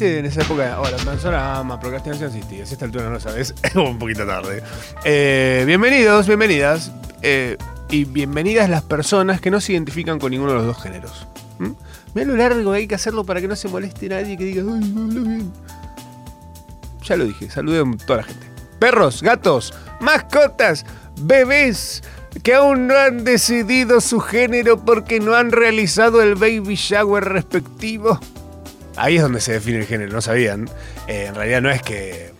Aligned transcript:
en 0.00 0.24
esa 0.24 0.42
época, 0.42 0.80
hola, 0.80 0.96
Manzorama, 1.04 1.78
procrastinación 1.78 2.30
asistida. 2.30 2.66
Si 2.66 2.72
a 2.72 2.74
esta 2.74 2.84
altura 2.84 3.04
no 3.04 3.10
lo 3.10 3.20
sabes, 3.20 3.54
es 3.62 3.74
un 3.76 3.98
poquito 3.98 4.26
tarde. 4.26 4.62
Eh, 5.04 5.64
bienvenidos, 5.66 6.26
bienvenidas. 6.26 6.92
eh, 7.22 7.56
y 7.90 8.04
bienvenidas 8.04 8.68
las 8.68 8.82
personas 8.82 9.40
que 9.40 9.50
no 9.50 9.60
se 9.60 9.72
identifican 9.72 10.18
con 10.18 10.30
ninguno 10.30 10.52
de 10.52 10.58
los 10.58 10.66
dos 10.66 10.82
géneros. 10.82 11.28
¿Mm? 11.58 11.72
Mirá 12.14 12.26
lo 12.26 12.36
largo 12.36 12.72
que 12.72 12.78
hay 12.78 12.86
que 12.88 12.94
hacerlo 12.94 13.24
para 13.24 13.40
que 13.40 13.46
no 13.46 13.54
se 13.54 13.68
moleste 13.68 14.08
nadie 14.08 14.36
que 14.36 14.44
diga, 14.44 14.62
ay, 14.62 14.90
no 14.92 15.02
hablo 15.04 15.20
bien. 15.22 15.52
Ya 17.02 17.16
lo 17.16 17.24
dije, 17.24 17.50
saludé 17.50 17.80
a 17.80 18.06
toda 18.06 18.18
la 18.18 18.24
gente. 18.24 18.46
Perros, 18.80 19.22
gatos, 19.22 19.74
mascotas, 20.00 20.84
bebés 21.20 22.02
que 22.42 22.54
aún 22.54 22.88
no 22.88 22.96
han 22.96 23.22
decidido 23.22 24.00
su 24.00 24.18
género 24.18 24.84
porque 24.84 25.20
no 25.20 25.34
han 25.34 25.52
realizado 25.52 26.20
el 26.20 26.34
baby 26.34 26.74
shower 26.74 27.24
respectivo. 27.24 28.18
Ahí 28.96 29.16
es 29.16 29.22
donde 29.22 29.40
se 29.40 29.52
define 29.52 29.78
el 29.78 29.86
género, 29.86 30.12
¿no 30.12 30.20
sabían? 30.20 30.68
Eh, 31.06 31.26
en 31.28 31.34
realidad 31.34 31.62
no 31.62 31.70
es 31.70 31.82
que... 31.82 32.32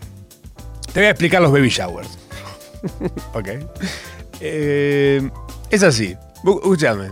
Te 0.93 0.99
voy 1.01 1.07
a 1.07 1.09
explicar 1.09 1.41
los 1.41 1.51
baby 1.51 1.69
showers. 1.69 2.17
ok. 3.33 3.49
Eh, 4.39 5.29
es 5.69 5.83
así. 5.83 6.15
Escúchame. 6.37 7.11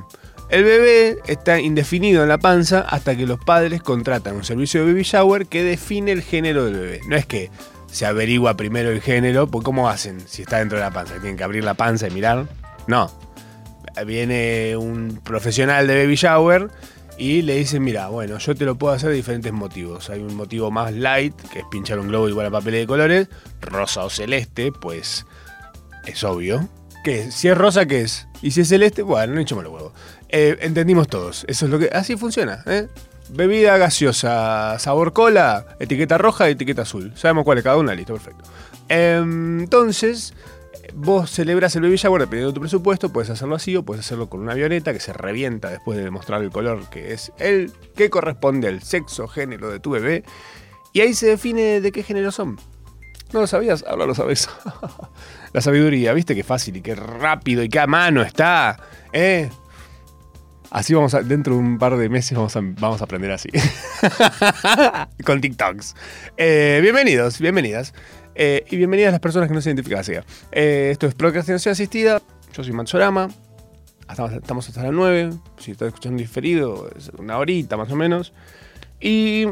El 0.50 0.64
bebé 0.64 1.18
está 1.26 1.60
indefinido 1.60 2.22
en 2.24 2.30
la 2.30 2.38
panza 2.38 2.82
hasta 2.82 3.16
que 3.16 3.26
los 3.26 3.44
padres 3.44 3.82
contratan 3.82 4.36
un 4.36 4.44
servicio 4.44 4.82
de 4.82 4.92
baby 4.92 5.04
shower 5.04 5.48
que 5.48 5.64
define 5.64 6.12
el 6.12 6.22
género 6.22 6.66
del 6.66 6.76
bebé. 6.76 7.02
No 7.08 7.16
es 7.16 7.26
que 7.26 7.50
se 7.92 8.06
averigua 8.06 8.56
primero 8.56 8.90
el 8.90 9.02
género, 9.02 9.48
pues 9.48 9.64
¿cómo 9.64 9.90
hacen 9.90 10.20
si 10.28 10.44
está 10.44 10.60
dentro 10.60 10.78
de 10.78 10.84
la 10.84 10.92
panza? 10.92 11.16
¿Tienen 11.16 11.38
que 11.38 11.44
abrir 11.44 11.64
la 11.64 11.74
panza 11.74 12.08
y 12.08 12.12
mirar? 12.12 12.48
No. 12.88 13.12
Viene 14.06 14.76
un 14.78 15.20
profesional 15.24 15.88
de 15.88 16.04
baby 16.04 16.16
shower 16.16 16.70
y 17.18 17.42
le 17.44 17.56
dicen, 17.56 17.84
mira, 17.84 18.08
bueno, 18.08 18.38
yo 18.38 18.56
te 18.56 18.66
lo 18.66 18.76
puedo 18.76 18.94
hacer 18.94 19.10
de 19.10 19.16
diferentes 19.16 19.54
motivos. 19.54 20.10
Hay 20.10 20.22
un 20.22 20.36
motivo 20.36 20.72
más 20.72 20.94
light, 20.94 21.36
que 21.52 21.60
es 21.60 21.66
pinchar 21.70 22.00
un 22.00 22.08
globo 22.08 22.28
igual 22.28 22.48
a 22.48 22.52
papel 22.52 22.74
de 22.74 22.88
colores, 22.88 23.28
rosa 23.62 24.04
o 24.04 24.10
celeste, 24.10 24.72
pues 24.72 25.26
es 26.06 26.24
obvio. 26.24 26.68
¿Qué 27.04 27.22
es? 27.22 27.36
Si 27.36 27.50
es 27.50 27.58
rosa, 27.58 27.86
¿qué 27.86 28.02
es? 28.02 28.28
Y 28.42 28.52
si 28.52 28.62
es 28.62 28.70
celeste, 28.70 29.02
bueno, 29.02 29.34
no 29.34 29.42
hinchamos 29.42 29.64
los 29.64 29.74
huevos. 29.74 29.94
Eh, 30.30 30.58
entendimos 30.62 31.08
todos. 31.08 31.46
Eso 31.48 31.66
es 31.66 31.72
lo 31.72 31.78
que. 31.78 31.90
Así 31.94 32.16
funciona, 32.16 32.64
¿eh? 32.66 32.88
Bebida 33.30 33.78
gaseosa, 33.78 34.78
sabor 34.80 35.14
cola, 35.14 35.66
etiqueta 35.80 36.18
roja 36.18 36.50
etiqueta 36.50 36.82
azul. 36.82 37.14
Sabemos 37.16 37.44
cuál 37.46 37.60
es 37.60 37.64
cada 37.64 37.78
una, 37.78 37.94
listo, 37.94 38.14
perfecto. 38.14 38.44
Em, 38.90 39.62
entonces, 39.62 40.34
vos 40.96 41.30
celebras 41.30 41.76
el 41.76 41.84
baby 41.84 41.96
shower 41.98 42.22
dependiendo 42.22 42.52
de 42.52 42.56
tu 42.56 42.62
presupuesto, 42.62 43.12
puedes 43.12 43.30
hacerlo 43.30 43.56
así 43.56 43.76
o 43.76 43.84
puedes 43.84 44.06
hacerlo 44.06 44.30
con 44.30 44.42
una 44.42 44.54
avioneta 44.54 44.94
que 44.94 45.00
se 45.00 45.14
revienta 45.14 45.70
después 45.70 45.98
de 45.98 46.04
demostrar 46.04 46.42
el 46.42 46.52
color 46.52 46.90
que 46.90 47.14
es 47.14 47.32
el 47.40 47.72
que 47.96 48.10
corresponde 48.10 48.68
al 48.68 48.82
sexo, 48.84 49.28
género 49.28 49.70
de 49.70 49.80
tu 49.80 49.92
bebé. 49.92 50.24
Y 50.94 51.02
ahí 51.02 51.14
se 51.14 51.28
define 51.28 51.82
de 51.82 51.92
qué 51.92 52.04
género 52.04 52.32
son. 52.32 52.60
¿No 53.34 53.42
lo 53.42 53.48
sabías? 53.48 53.84
Ahora 53.88 54.06
lo 54.06 54.14
sabes. 54.14 54.48
La 55.54 55.62
sabiduría, 55.62 56.14
¿viste 56.14 56.36
qué 56.36 56.44
fácil 56.44 56.78
y 56.78 56.82
qué 56.82 56.94
rápido 56.94 57.64
y 57.64 57.70
qué 57.70 57.80
a 57.80 57.88
mano 57.88 58.22
está? 58.22 58.80
¿Eh? 59.12 59.50
Así 60.74 60.96
vamos 60.96 61.14
a, 61.14 61.22
dentro 61.22 61.54
de 61.54 61.60
un 61.60 61.78
par 61.78 61.96
de 61.98 62.10
meses 62.10 62.36
vamos 62.36 62.56
a, 62.56 62.62
vamos 62.64 63.00
a 63.00 63.04
aprender 63.04 63.30
así. 63.30 63.48
Con 65.24 65.40
TikToks. 65.40 65.96
Eh, 66.36 66.80
bienvenidos, 66.82 67.38
bienvenidas. 67.38 67.94
Eh, 68.34 68.66
y 68.72 68.78
bienvenidas 68.78 69.12
las 69.12 69.20
personas 69.20 69.48
que 69.48 69.54
no 69.54 69.62
se 69.62 69.70
identifican 69.70 70.00
así. 70.00 70.14
Eh, 70.52 70.90
esto 70.92 71.06
es 71.06 71.14
Procrastinación 71.14 71.74
Asistida. 71.74 72.24
Yo 72.54 72.64
soy 72.64 72.74
Matsorama. 72.74 73.30
Estamos, 74.10 74.32
estamos 74.32 74.68
hasta 74.68 74.82
las 74.82 74.94
9. 74.94 75.30
Si 75.60 75.74
estás 75.74 75.90
escuchando 75.90 76.18
diferido, 76.18 76.90
es 76.98 77.12
una 77.20 77.38
horita 77.38 77.78
más 77.78 77.92
o 77.92 77.96
menos. 77.96 78.34
¿Y 79.00 79.46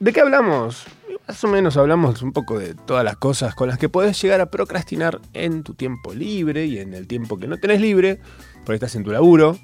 de 0.00 0.12
qué 0.14 0.22
hablamos? 0.22 0.86
Más 1.28 1.44
o 1.44 1.48
menos 1.48 1.76
hablamos 1.76 2.22
un 2.22 2.32
poco 2.32 2.58
de 2.58 2.74
todas 2.74 3.04
las 3.04 3.18
cosas 3.18 3.54
con 3.54 3.68
las 3.68 3.76
que 3.76 3.90
podés 3.90 4.20
llegar 4.22 4.40
a 4.40 4.46
procrastinar 4.46 5.20
en 5.34 5.64
tu 5.64 5.74
tiempo 5.74 6.14
libre 6.14 6.64
y 6.64 6.78
en 6.78 6.94
el 6.94 7.06
tiempo 7.06 7.38
que 7.38 7.46
no 7.46 7.58
tenés 7.58 7.82
libre, 7.82 8.20
porque 8.64 8.76
estás 8.76 8.94
en 8.94 9.04
tu 9.04 9.10
laburo 9.10 9.58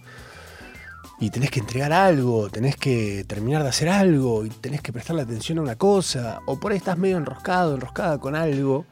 y 1.21 1.31
tenés 1.31 1.51
que 1.51 1.61
entregar 1.61 1.93
algo, 1.93 2.49
tenés 2.49 2.77
que 2.77 3.25
terminar 3.27 3.63
de 3.63 3.71
hacer 3.71 3.89
algo 3.89 4.45
y 4.45 4.51
tenés 4.51 4.81
que 4.81 4.93
prestarle 4.93 5.23
atención 5.23 5.59
a 5.59 5.63
una 5.63 5.77
cosa, 5.77 6.41
o 6.47 6.59
por 6.59 6.73
ahí 6.73 6.79
estás 6.79 6.97
medio 6.97 7.17
enroscado, 7.17 7.75
enroscada 7.75 8.19
con 8.19 8.37
algo. 8.37 8.87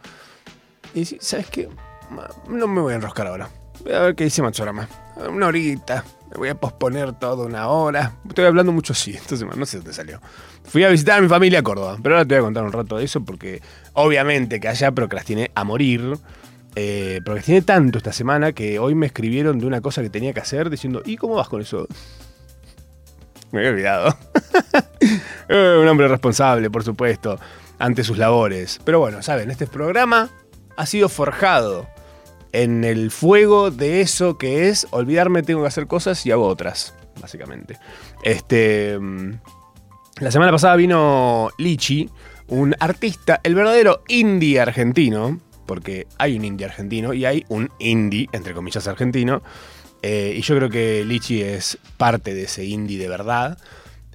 Y 0.95 1.01
decís, 1.01 1.19
¿sabes 1.21 1.47
qué? 1.51 1.69
No 2.49 2.67
me 2.67 2.81
voy 2.81 2.93
a 2.95 2.97
enroscar 2.97 3.27
ahora. 3.27 3.49
Voy 3.85 3.93
a 3.93 4.01
ver 4.01 4.15
qué 4.15 4.25
dice 4.25 4.43
Machorama. 4.43 4.89
Una 5.29 5.47
horita. 5.47 6.05
Me 6.31 6.39
voy 6.39 6.49
a 6.49 6.55
posponer 6.57 7.13
toda 7.13 7.47
una 7.47 7.69
hora. 7.69 8.17
Estoy 8.29 8.47
hablando 8.47 8.73
mucho 8.73 8.93
así, 8.93 9.17
entonces 9.17 9.47
no 9.57 9.67
sé 9.67 9.77
dónde 9.77 9.93
salió. 9.93 10.21
Fui 10.65 10.83
a 10.83 10.89
visitar 10.89 11.19
a 11.19 11.23
mi 11.23 11.29
familia 11.29 11.61
a 11.61 11.63
Córdoba, 11.63 11.97
pero 12.03 12.17
ahora 12.17 12.27
te 12.27 12.35
voy 12.35 12.41
a 12.41 12.45
contar 12.47 12.65
un 12.65 12.73
rato 12.73 12.97
de 12.97 13.05
eso 13.05 13.25
porque 13.25 13.63
obviamente 13.93 14.59
que 14.59 14.67
allá 14.67 14.91
procrastiné 14.91 15.53
a 15.55 15.63
morir. 15.63 16.19
Eh, 16.79 17.23
procrastiné 17.25 17.63
tanto 17.63 17.97
esta 17.97 18.13
semana 18.13 18.53
que 18.53 18.79
hoy 18.79 18.95
me 18.95 19.07
escribieron 19.07 19.59
de 19.59 19.67
una 19.67 19.81
cosa 19.81 20.03
que 20.03 20.11
tenía 20.11 20.35
que 20.35 20.41
hacer 20.41 20.69
diciendo, 20.69 21.03
¿y 21.07 21.17
cómo 21.17 21.35
vas 21.35 21.49
con 21.49 21.63
eso? 21.63 21.89
Me 23.51 23.61
había 23.61 23.71
olvidado. 23.71 24.17
Eh, 25.49 25.79
un 25.81 25.87
hombre 25.87 26.09
responsable, 26.09 26.71
por 26.71 26.83
supuesto, 26.83 27.39
ante 27.79 28.03
sus 28.03 28.19
labores. 28.19 28.81
Pero 28.85 28.99
bueno, 28.99 29.23
saben, 29.23 29.49
este 29.49 29.69
programa 29.69 30.29
ha 30.77 30.87
sido 30.87 31.09
forjado 31.09 31.87
en 32.51 32.83
el 32.83 33.13
fuego 33.13 33.71
de 33.71 34.01
eso 34.01 34.39
que 34.39 34.69
es 34.69 34.89
olvidarme 34.91 35.45
tengo 35.45 35.63
que 35.63 35.69
hacer 35.69 35.87
cosas 35.87 36.27
y 36.27 36.33
hago 36.33 36.49
otras, 36.49 36.95
básicamente. 37.21 37.79
Este, 38.25 38.99
mm, 38.99 39.39
la 40.19 40.33
semana 40.33 40.51
pasada 40.51 40.75
vino 40.75 41.51
Lichi, 41.59 42.11
un 42.49 42.75
artista, 42.81 43.41
el 43.45 43.55
verdadero 43.55 44.03
indie 44.09 44.61
argentino, 44.61 45.39
porque 45.67 46.07
hay 46.19 46.37
un 46.37 46.45
indie 46.45 46.67
argentino 46.67 47.13
y 47.13 47.25
hay 47.25 47.45
un 47.49 47.71
indie, 47.79 48.29
entre 48.33 48.55
comillas, 48.55 48.87
argentino. 48.89 49.43
eh, 50.03 50.35
y 50.37 50.43
yo 50.43 50.57
creo 50.57 50.71
que 50.71 51.05
Lichi 51.05 51.43
es 51.43 51.79
parte 51.97 52.35
de 52.35 52.45
ese 52.45 52.65
indie 52.65 52.99
de 52.99 53.09
verdad. 53.09 53.59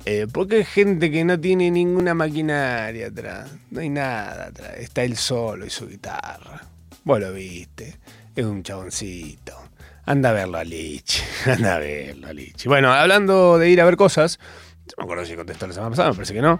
eh, 0.05 0.27
porque 0.31 0.57
hay 0.57 0.65
gente 0.65 1.11
que 1.11 1.23
no 1.25 1.39
tiene 1.39 1.69
ninguna 1.71 2.13
maquinaria 2.13 3.07
atrás. 3.07 3.51
No 3.69 3.81
hay 3.81 3.89
nada 3.89 4.45
atrás. 4.47 4.71
Está 4.77 5.03
él 5.03 5.15
solo 5.17 5.65
y 5.65 5.69
su 5.69 5.87
guitarra. 5.87 6.61
Vos 7.03 7.19
lo 7.19 7.31
viste. 7.33 7.97
Es 8.35 8.45
un 8.45 8.63
chaboncito. 8.63 9.53
Anda 10.05 10.29
a 10.31 10.33
verlo 10.33 10.57
a 10.57 10.63
Lichi. 10.63 11.21
Anda 11.45 11.75
a 11.75 11.79
verlo 11.79 12.27
a 12.27 12.33
Lichi. 12.33 12.67
Bueno, 12.67 12.91
hablando 12.93 13.57
de 13.59 13.69
ir 13.69 13.79
a 13.81 13.85
ver 13.85 13.97
cosas. 13.97 14.39
No 14.87 14.93
me 14.99 15.03
acuerdo 15.03 15.25
si 15.25 15.35
contestó 15.35 15.67
la 15.67 15.73
semana 15.73 15.89
pasada, 15.91 16.09
me 16.09 16.15
parece 16.15 16.33
que 16.33 16.41
no. 16.41 16.59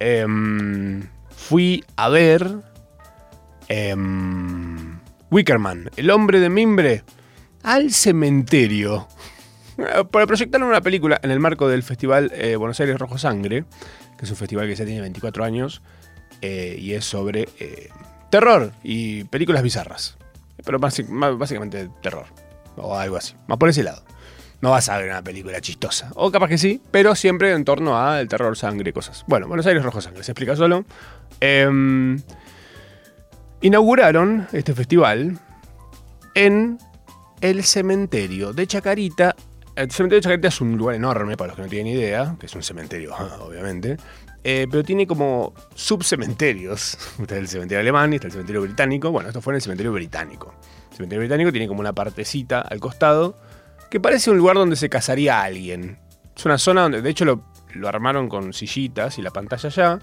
Em, 0.00 1.02
fui 1.30 1.84
a 1.96 2.08
ver. 2.08 2.48
Em, 3.70 4.98
Wickerman, 5.30 5.90
el 5.96 6.10
hombre 6.10 6.40
de 6.40 6.50
mimbre, 6.50 7.04
al 7.62 7.92
cementerio. 7.92 9.06
Eh, 9.78 10.04
Para 10.10 10.26
proyectar 10.26 10.62
una 10.62 10.80
película 10.80 11.20
en 11.22 11.30
el 11.30 11.38
marco 11.40 11.68
del 11.68 11.82
Festival 11.84 12.32
eh, 12.34 12.56
Buenos 12.56 12.80
Aires 12.80 12.98
Rojo 12.98 13.16
Sangre, 13.16 13.64
que 14.18 14.24
es 14.24 14.30
un 14.30 14.36
festival 14.36 14.66
que 14.66 14.74
ya 14.74 14.84
tiene 14.84 15.00
24 15.00 15.44
años 15.44 15.82
eh, 16.42 16.76
y 16.80 16.92
es 16.94 17.04
sobre 17.04 17.48
terror 18.30 18.72
y 18.82 19.24
películas 19.24 19.62
bizarras. 19.62 20.18
Pero 20.64 20.78
básicamente 20.78 21.88
terror 22.02 22.26
o 22.76 22.96
algo 22.96 23.16
así, 23.16 23.34
más 23.46 23.56
por 23.58 23.68
ese 23.68 23.82
lado. 23.82 24.02
no 24.60 24.70
vas 24.70 24.88
a 24.88 24.98
ver 24.98 25.08
una 25.08 25.22
película 25.22 25.60
chistosa. 25.60 26.10
O 26.16 26.30
capaz 26.30 26.48
que 26.48 26.58
sí, 26.58 26.82
pero 26.90 27.14
siempre 27.14 27.52
en 27.52 27.64
torno 27.64 27.96
al 27.98 28.26
terror, 28.28 28.56
sangre, 28.56 28.92
cosas. 28.92 29.24
Bueno, 29.26 29.46
Buenos 29.48 29.66
Aires 29.66 29.82
Rojo 29.82 30.00
Sangre, 30.00 30.22
se 30.24 30.32
explica 30.32 30.56
solo. 30.56 30.84
Em, 31.40 32.20
inauguraron 33.60 34.46
este 34.52 34.74
festival 34.74 35.38
en 36.34 36.78
el 37.40 37.64
cementerio 37.64 38.52
de 38.52 38.66
Chacarita. 38.66 39.34
El 39.76 39.90
cementerio 39.90 40.20
de 40.20 40.22
Chacarita 40.22 40.48
es 40.48 40.60
un 40.60 40.76
lugar 40.76 40.96
enorme, 40.96 41.36
para 41.36 41.48
los 41.48 41.56
que 41.56 41.62
no 41.62 41.68
tienen 41.68 41.94
idea, 41.94 42.36
que 42.38 42.46
es 42.46 42.54
un 42.54 42.62
cementerio, 42.62 43.14
obviamente. 43.40 43.96
Eh, 44.42 44.66
pero 44.70 44.82
tiene 44.82 45.06
como 45.06 45.52
subcementerios. 45.74 46.96
Está 47.20 47.36
el 47.36 47.48
cementerio 47.48 47.80
alemán 47.80 48.12
y 48.12 48.16
está 48.16 48.28
el 48.28 48.32
cementerio 48.32 48.62
británico. 48.62 49.10
Bueno, 49.10 49.28
esto 49.28 49.42
fue 49.42 49.52
en 49.52 49.56
el 49.56 49.62
cementerio 49.62 49.92
británico. 49.92 50.54
El 50.90 50.96
cementerio 50.96 51.20
británico 51.20 51.52
tiene 51.52 51.68
como 51.68 51.80
una 51.80 51.92
partecita 51.92 52.60
al 52.60 52.80
costado 52.80 53.38
que 53.90 54.00
parece 54.00 54.30
un 54.30 54.38
lugar 54.38 54.56
donde 54.56 54.76
se 54.76 54.88
casaría 54.88 55.42
alguien. 55.42 55.98
Es 56.34 56.44
una 56.46 56.56
zona 56.56 56.82
donde, 56.82 57.02
de 57.02 57.10
hecho, 57.10 57.26
lo, 57.26 57.44
lo 57.74 57.88
armaron 57.88 58.28
con 58.28 58.54
sillitas 58.54 59.18
y 59.18 59.22
la 59.22 59.30
pantalla 59.30 59.68
allá. 59.68 59.98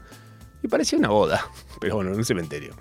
Y 0.61 0.67
parecía 0.67 0.99
una 0.99 1.09
boda, 1.09 1.43
pero 1.79 1.95
bueno, 1.95 2.11
en 2.11 2.17
un 2.17 2.25
cementerio. 2.25 2.75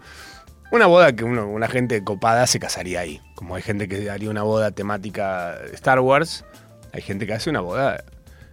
Una 0.72 0.86
boda 0.86 1.14
que 1.14 1.24
una 1.24 1.68
gente 1.68 2.02
copada 2.02 2.46
se 2.46 2.58
casaría 2.58 3.00
ahí. 3.00 3.20
Como 3.34 3.54
hay 3.54 3.62
gente 3.62 3.88
que 3.88 4.10
haría 4.10 4.30
una 4.30 4.42
boda 4.42 4.72
temática 4.72 5.56
Star 5.74 6.00
Wars, 6.00 6.44
hay 6.92 7.02
gente 7.02 7.26
que 7.26 7.34
hace 7.34 7.50
una 7.50 7.60
boda 7.60 8.02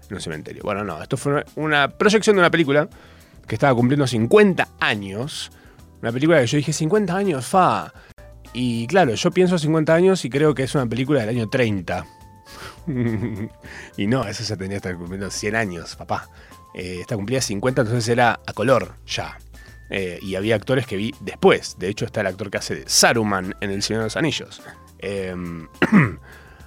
en 0.09 0.15
un 0.15 0.21
cementerio. 0.21 0.61
Bueno, 0.63 0.83
no, 0.83 1.01
esto 1.01 1.17
fue 1.17 1.43
una 1.55 1.89
proyección 1.89 2.35
de 2.35 2.41
una 2.41 2.51
película 2.51 2.87
que 3.47 3.55
estaba 3.55 3.73
cumpliendo 3.75 4.05
50 4.05 4.69
años. 4.79 5.51
Una 6.01 6.11
película 6.11 6.39
que 6.39 6.47
yo 6.47 6.57
dije, 6.57 6.73
50 6.73 7.15
años, 7.15 7.45
fa. 7.45 7.93
Y 8.53 8.85
claro, 8.87 9.15
yo 9.15 9.31
pienso 9.31 9.57
50 9.57 9.93
años 9.93 10.25
y 10.25 10.29
creo 10.29 10.53
que 10.53 10.63
es 10.63 10.75
una 10.75 10.85
película 10.85 11.21
del 11.21 11.29
año 11.29 11.49
30. 11.49 12.05
y 13.97 14.07
no, 14.07 14.25
eso 14.25 14.43
ya 14.43 14.55
tenía 14.55 14.71
que 14.71 14.75
estar 14.75 14.95
cumpliendo 14.95 15.31
100 15.31 15.55
años, 15.55 15.95
papá. 15.95 16.29
Eh, 16.75 16.99
esta 17.01 17.15
cumplía 17.15 17.41
50, 17.41 17.81
entonces 17.81 18.07
era 18.07 18.39
a 18.45 18.53
color 18.53 18.95
ya. 19.07 19.37
Eh, 19.95 20.17
y 20.23 20.33
había 20.33 20.55
actores 20.55 20.87
que 20.87 20.97
vi 20.97 21.13
después. 21.19 21.77
De 21.77 21.87
hecho, 21.87 22.05
está 22.05 22.21
el 22.21 22.27
actor 22.27 22.49
que 22.49 22.57
hace 22.57 22.73
de 22.73 22.83
Saruman 22.87 23.55
en 23.61 23.69
El 23.69 23.83
Señor 23.83 24.01
de 24.01 24.05
los 24.07 24.17
Anillos. 24.17 24.59
Em, 24.97 25.67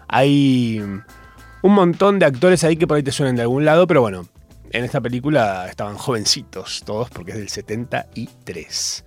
hay 0.08 0.78
un 0.78 1.73
montón 1.73 2.20
de 2.20 2.26
actores 2.26 2.62
ahí 2.62 2.76
que 2.76 2.87
por 2.87 2.99
ahí 2.99 3.02
te 3.02 3.11
suenan 3.11 3.34
de 3.34 3.43
algún 3.43 3.64
lado, 3.64 3.88
pero 3.88 4.00
bueno, 4.00 4.28
en 4.70 4.84
esta 4.84 5.00
película 5.00 5.67
estaban 5.69 5.96
jovencitos 5.96 6.84
todos 6.87 7.11
porque 7.11 7.32
es 7.32 7.38
del 7.38 7.49
73. 7.49 9.05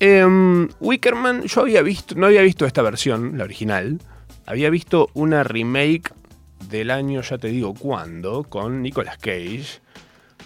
Em, 0.00 0.70
Wickerman, 0.80 1.42
yo 1.42 1.60
había 1.60 1.82
visto, 1.82 2.14
no 2.14 2.28
había 2.28 2.40
visto 2.40 2.64
esta 2.64 2.80
versión, 2.80 3.36
la 3.36 3.44
original. 3.44 3.98
Había 4.46 4.70
visto 4.70 5.10
una 5.12 5.44
remake 5.44 6.10
del 6.70 6.90
año, 6.90 7.20
ya 7.20 7.36
te 7.36 7.48
digo 7.48 7.74
cuándo, 7.74 8.44
con 8.44 8.80
Nicolas 8.80 9.18
Cage. 9.18 9.82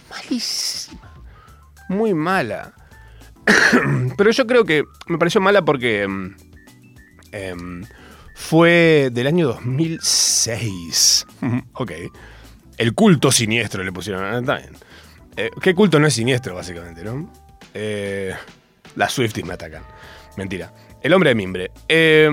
Malísima. 0.09 1.13
Muy 1.87 2.13
mala. 2.13 2.73
Pero 4.17 4.31
yo 4.31 4.47
creo 4.47 4.65
que 4.65 4.83
me 5.07 5.17
pareció 5.17 5.41
mala 5.41 5.63
porque 5.63 6.03
em, 6.03 6.35
em, 7.31 7.83
fue 8.35 9.09
del 9.11 9.27
año 9.27 9.47
2006. 9.47 11.25
ok. 11.73 11.91
El 12.77 12.93
culto 12.93 13.31
siniestro 13.31 13.83
le 13.83 13.91
pusieron. 13.91 14.49
Ah. 14.49 14.59
Eh, 15.35 15.49
¿Qué 15.61 15.73
culto 15.73 15.99
no 15.99 16.07
es 16.07 16.13
siniestro, 16.13 16.55
básicamente, 16.55 17.03
no? 17.03 17.31
Eh, 17.73 18.33
las 18.95 19.13
Swifties 19.13 19.45
me 19.45 19.53
atacan. 19.53 19.83
Mentira. 20.35 20.73
El 21.01 21.13
hombre 21.13 21.29
de 21.29 21.35
mimbre. 21.35 21.71
Eh, 21.89 22.29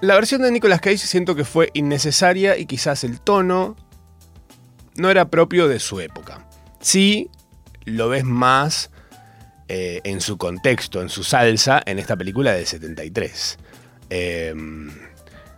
la 0.00 0.14
versión 0.14 0.42
de 0.42 0.50
Nicolas 0.50 0.80
Cage 0.80 0.98
siento 0.98 1.34
que 1.34 1.44
fue 1.44 1.70
innecesaria 1.74 2.56
y 2.56 2.66
quizás 2.66 3.04
el 3.04 3.20
tono 3.20 3.76
no 4.96 5.10
era 5.10 5.30
propio 5.30 5.66
de 5.66 5.80
su 5.80 6.00
época. 6.00 6.46
Sí, 6.80 7.30
lo 7.84 8.08
ves 8.08 8.24
más 8.24 8.90
eh, 9.68 10.00
en 10.04 10.20
su 10.20 10.36
contexto, 10.36 11.00
en 11.00 11.08
su 11.08 11.24
salsa, 11.24 11.82
en 11.86 11.98
esta 11.98 12.16
película 12.16 12.52
del 12.52 12.66
73. 12.66 13.58
Em, 14.10 14.90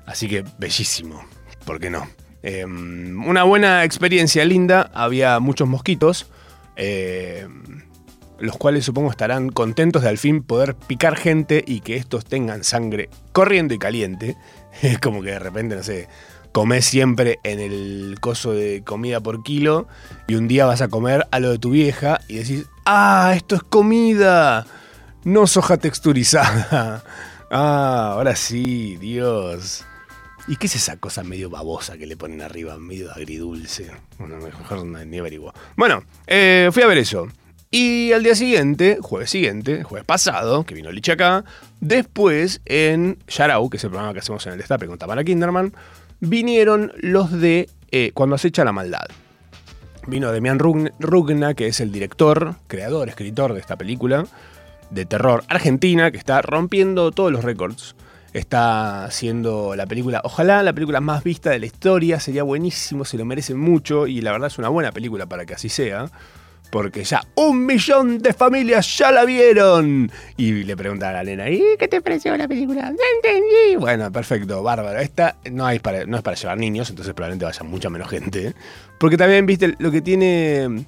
así 0.07 0.29
que 0.29 0.45
bellísimo, 0.59 1.27
¿por 1.65 1.81
qué 1.81 1.91
no? 1.91 2.09
Em, 2.43 3.27
una 3.27 3.43
buena 3.43 3.83
experiencia 3.83 4.45
linda, 4.45 4.91
había 4.95 5.41
muchos 5.41 5.67
mosquitos, 5.67 6.31
em, 6.77 7.83
los 8.39 8.57
cuales 8.57 8.85
supongo 8.85 9.11
estarán 9.11 9.49
contentos 9.49 10.03
de 10.03 10.11
al 10.11 10.19
fin 10.19 10.43
poder 10.43 10.77
picar 10.77 11.17
gente 11.17 11.65
y 11.67 11.81
que 11.81 11.97
estos 11.97 12.25
tengan 12.25 12.63
sangre 12.63 13.09
corriendo 13.33 13.75
y 13.75 13.79
caliente. 13.79 14.37
Es 14.83 14.99
como 15.01 15.23
que 15.23 15.31
de 15.31 15.39
repente, 15.39 15.75
no 15.75 15.83
sé, 15.83 16.07
comés 16.53 16.85
siempre 16.85 17.39
en 17.45 17.61
el 17.61 18.19
coso 18.21 18.53
de 18.53 18.83
comida 18.85 19.21
por 19.21 19.43
kilo 19.43 19.89
y 20.29 20.37
un 20.37 20.49
día 20.49 20.67
vas 20.67 20.83
a 20.83 20.89
comer 20.89 21.27
a 21.31 21.41
lo 21.41 21.51
de 21.51 21.59
tu 21.59 21.71
vieja 21.71 22.21
y 22.29 22.37
decís, 22.37 22.67
ah, 22.87 23.35
esto 23.37 23.57
es 23.57 23.63
comida, 23.63 24.67
no 25.25 25.47
soja 25.47 25.77
texturizada. 25.77 27.03
Ah, 27.49 28.11
ahora 28.15 28.35
sí, 28.35 28.97
Dios. 28.97 29.85
¿Y 30.49 30.57
qué 30.57 30.67
es 30.67 30.75
esa 30.75 30.97
cosa 30.97 31.23
medio 31.23 31.49
babosa 31.49 31.97
que 31.97 32.07
le 32.07 32.17
ponen 32.17 32.43
arriba, 32.43 32.77
medio 32.77 33.13
agridulce? 33.13 33.91
Bueno, 34.19 34.39
mejor 34.39 34.85
ni 34.85 35.19
averiguo. 35.19 35.53
Bueno, 35.77 36.03
eh, 36.27 36.71
fui 36.73 36.83
a 36.83 36.89
ver 36.89 36.99
eso. 36.99 37.29
Y 37.71 38.13
al 38.13 38.25
día 38.25 38.35
siguiente, 38.35 38.99
jueves 39.01 39.31
siguiente, 39.31 39.83
jueves 39.85 40.05
pasado, 40.05 40.65
que 40.65 40.75
vino 40.75 40.91
Lich 40.91 41.09
acá, 41.11 41.45
después 41.81 42.61
en 42.65 43.19
Yarau, 43.29 43.71
que 43.71 43.77
es 43.77 43.85
el 43.85 43.91
programa 43.91 44.13
que 44.13 44.21
hacemos 44.21 44.47
en 44.47 44.55
el 44.55 44.59
Destape 44.59 44.87
con 44.87 44.99
Tamara 44.99 45.23
Kinderman, 45.25 45.73
vinieron 46.21 46.93
los 46.97 47.31
de 47.31 47.69
eh, 47.91 48.13
Cuando 48.15 48.35
acecha 48.35 48.65
la 48.65 48.73
maldad. 48.73 49.07
Vino 50.07 50.31
Demian 50.31 50.61
Rugna, 50.61 51.55
que 51.55 51.67
es 51.67 51.81
el 51.81 51.91
director, 51.91 52.55
creador, 52.69 53.09
escritor 53.09 53.55
de 53.55 53.61
esta 53.61 53.77
película 53.77 54.25
de 54.91 55.05
terror 55.05 55.43
argentina, 55.49 56.13
que 56.13 56.19
está 56.19 56.43
rompiendo 56.43 57.11
todos 57.11 57.33
los 57.33 57.43
récords. 57.43 57.97
Está 58.33 59.05
haciendo 59.05 59.75
la 59.75 59.87
película, 59.87 60.21
ojalá 60.23 60.63
la 60.63 60.73
película 60.73 61.01
más 61.01 61.25
vista 61.25 61.51
de 61.51 61.59
la 61.59 61.67
historia, 61.67 62.21
sería 62.21 62.45
buenísimo, 62.45 63.05
se 63.05 63.17
lo 63.17 63.25
merece 63.25 63.55
mucho 63.55 64.07
y 64.07 64.21
la 64.21 64.31
verdad 64.31 64.47
es 64.49 64.59
una 64.59 64.69
buena 64.69 64.93
película 64.93 65.27
para 65.27 65.45
que 65.45 65.55
así 65.55 65.69
sea 65.69 66.11
porque 66.71 67.05
ya 67.05 67.23
un 67.35 67.65
millón 67.65 68.19
de 68.19 68.33
familias 68.33 68.99
ya 68.99 69.11
la 69.11 69.25
vieron. 69.25 70.11
Y 70.37 70.65
le 70.65 70.77
preguntan 70.77 71.11
a 71.11 71.13
la 71.15 71.25
nena, 71.25 71.51
¿y 71.51 71.63
qué 71.79 71.89
te 71.89 72.01
pareció 72.01 72.37
la 72.37 72.49
película? 72.49 72.91
No 72.91 72.99
entendí. 73.17 73.77
Bueno, 73.79 74.11
perfecto, 74.13 74.63
bárbaro. 74.63 74.99
Esta 74.99 75.37
no, 75.51 75.67
hay 75.67 75.79
para, 75.79 76.05
no 76.05 76.17
es 76.17 76.23
para 76.23 76.37
llevar 76.37 76.59
niños, 76.59 76.91
entonces 76.91 77.15
probablemente 77.15 77.45
vaya 77.45 77.63
mucha 77.63 77.91
menos 77.91 78.09
gente. 78.09 78.55
Porque 78.99 79.17
también, 79.17 79.47
viste, 79.47 79.75
lo 79.79 79.91
que 79.91 80.01
tiene... 80.01 80.87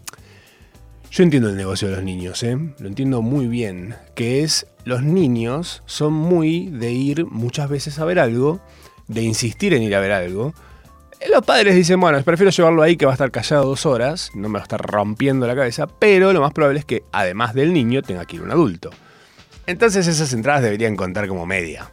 Yo 1.10 1.22
entiendo 1.22 1.48
el 1.48 1.56
negocio 1.56 1.88
de 1.88 1.94
los 1.94 2.04
niños, 2.04 2.42
¿eh? 2.42 2.58
Lo 2.78 2.86
entiendo 2.86 3.22
muy 3.22 3.46
bien. 3.46 3.94
Que 4.14 4.42
es, 4.42 4.66
los 4.84 5.02
niños 5.02 5.82
son 5.86 6.12
muy 6.12 6.68
de 6.68 6.92
ir 6.92 7.24
muchas 7.24 7.70
veces 7.70 7.98
a 7.98 8.04
ver 8.04 8.18
algo, 8.18 8.60
de 9.06 9.22
insistir 9.22 9.72
en 9.72 9.82
ir 9.82 9.94
a 9.94 10.00
ver 10.00 10.12
algo 10.12 10.52
los 11.26 11.44
padres 11.44 11.74
dicen, 11.74 12.00
bueno, 12.00 12.22
prefiero 12.22 12.50
llevarlo 12.50 12.82
ahí 12.82 12.96
que 12.96 13.04
va 13.04 13.12
a 13.12 13.14
estar 13.14 13.30
callado 13.30 13.66
dos 13.66 13.86
horas, 13.86 14.30
no 14.34 14.48
me 14.48 14.54
va 14.54 14.60
a 14.60 14.62
estar 14.62 14.80
rompiendo 14.80 15.46
la 15.46 15.56
cabeza, 15.56 15.86
pero 15.86 16.32
lo 16.32 16.40
más 16.40 16.52
probable 16.52 16.78
es 16.78 16.84
que 16.84 17.02
además 17.12 17.54
del 17.54 17.72
niño 17.72 18.02
tenga 18.02 18.24
que 18.24 18.36
ir 18.36 18.42
un 18.42 18.50
adulto. 18.50 18.90
Entonces 19.66 20.06
esas 20.06 20.32
entradas 20.32 20.62
deberían 20.62 20.96
contar 20.96 21.28
como 21.28 21.44
media, 21.44 21.90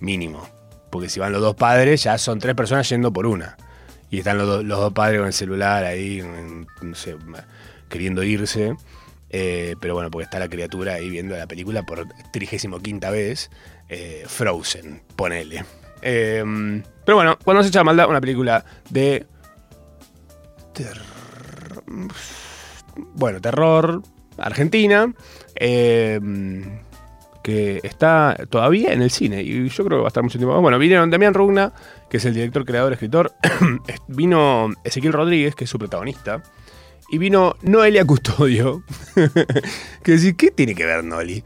mínimo. 0.00 0.48
Porque 0.90 1.08
si 1.08 1.20
van 1.20 1.32
los 1.32 1.42
dos 1.42 1.56
padres, 1.56 2.02
ya 2.02 2.18
son 2.18 2.38
tres 2.38 2.54
personas 2.54 2.88
yendo 2.88 3.12
por 3.12 3.26
una. 3.26 3.56
Y 4.10 4.18
están 4.18 4.38
los, 4.38 4.66
dos 4.66 4.92
padres 4.92 5.18
con 5.18 5.26
el 5.26 5.32
celular 5.32 5.84
ahí, 5.84 6.22
no 6.82 6.94
sé, 6.94 7.16
queriendo 7.88 8.22
irse. 8.22 8.74
Eh, 9.30 9.74
pero 9.80 9.94
bueno, 9.94 10.10
porque 10.10 10.24
está 10.24 10.38
la 10.38 10.48
criatura 10.48 10.94
ahí 10.94 11.10
viendo 11.10 11.36
la 11.36 11.46
película 11.46 11.84
por 11.84 12.06
trigésimo 12.32 12.80
quinta 12.80 13.10
vez. 13.10 13.50
Eh, 13.88 14.24
Frozen, 14.26 15.02
ponele. 15.16 15.64
Em, 16.02 16.82
pero 17.04 17.16
bueno, 17.16 17.38
cuando 17.44 17.62
se 17.62 17.68
echa 17.68 17.84
maldad, 17.84 18.08
una 18.08 18.20
película 18.20 18.64
de. 18.90 19.26
bueno, 23.14 23.40
terror, 23.40 24.02
Argentina. 24.38 25.12
Em, 25.56 26.80
que 27.44 27.80
está 27.82 28.38
todavía 28.48 28.94
en 28.94 29.02
el 29.02 29.10
cine 29.10 29.42
y 29.42 29.68
yo 29.68 29.84
creo 29.84 29.98
que 29.98 30.02
va 30.02 30.06
a 30.06 30.08
estar 30.08 30.22
mucho 30.22 30.38
tiempo. 30.38 30.58
Bueno, 30.62 30.78
vinieron 30.78 31.10
Damián 31.10 31.34
Rugna, 31.34 31.74
que 32.08 32.16
es 32.16 32.24
el 32.24 32.32
director, 32.32 32.64
creador, 32.64 32.94
escritor. 32.94 33.32
vino 34.08 34.70
Ezequiel 34.82 35.12
Rodríguez, 35.12 35.54
que 35.54 35.64
es 35.64 35.70
su 35.70 35.78
protagonista. 35.78 36.42
Y 37.10 37.18
vino 37.18 37.54
Noelia 37.60 38.06
Custodio. 38.06 38.82
que 40.02 40.12
decir, 40.12 40.36
¿qué 40.36 40.50
tiene 40.52 40.74
que 40.74 40.86
ver 40.86 41.04
Noli? 41.04 41.44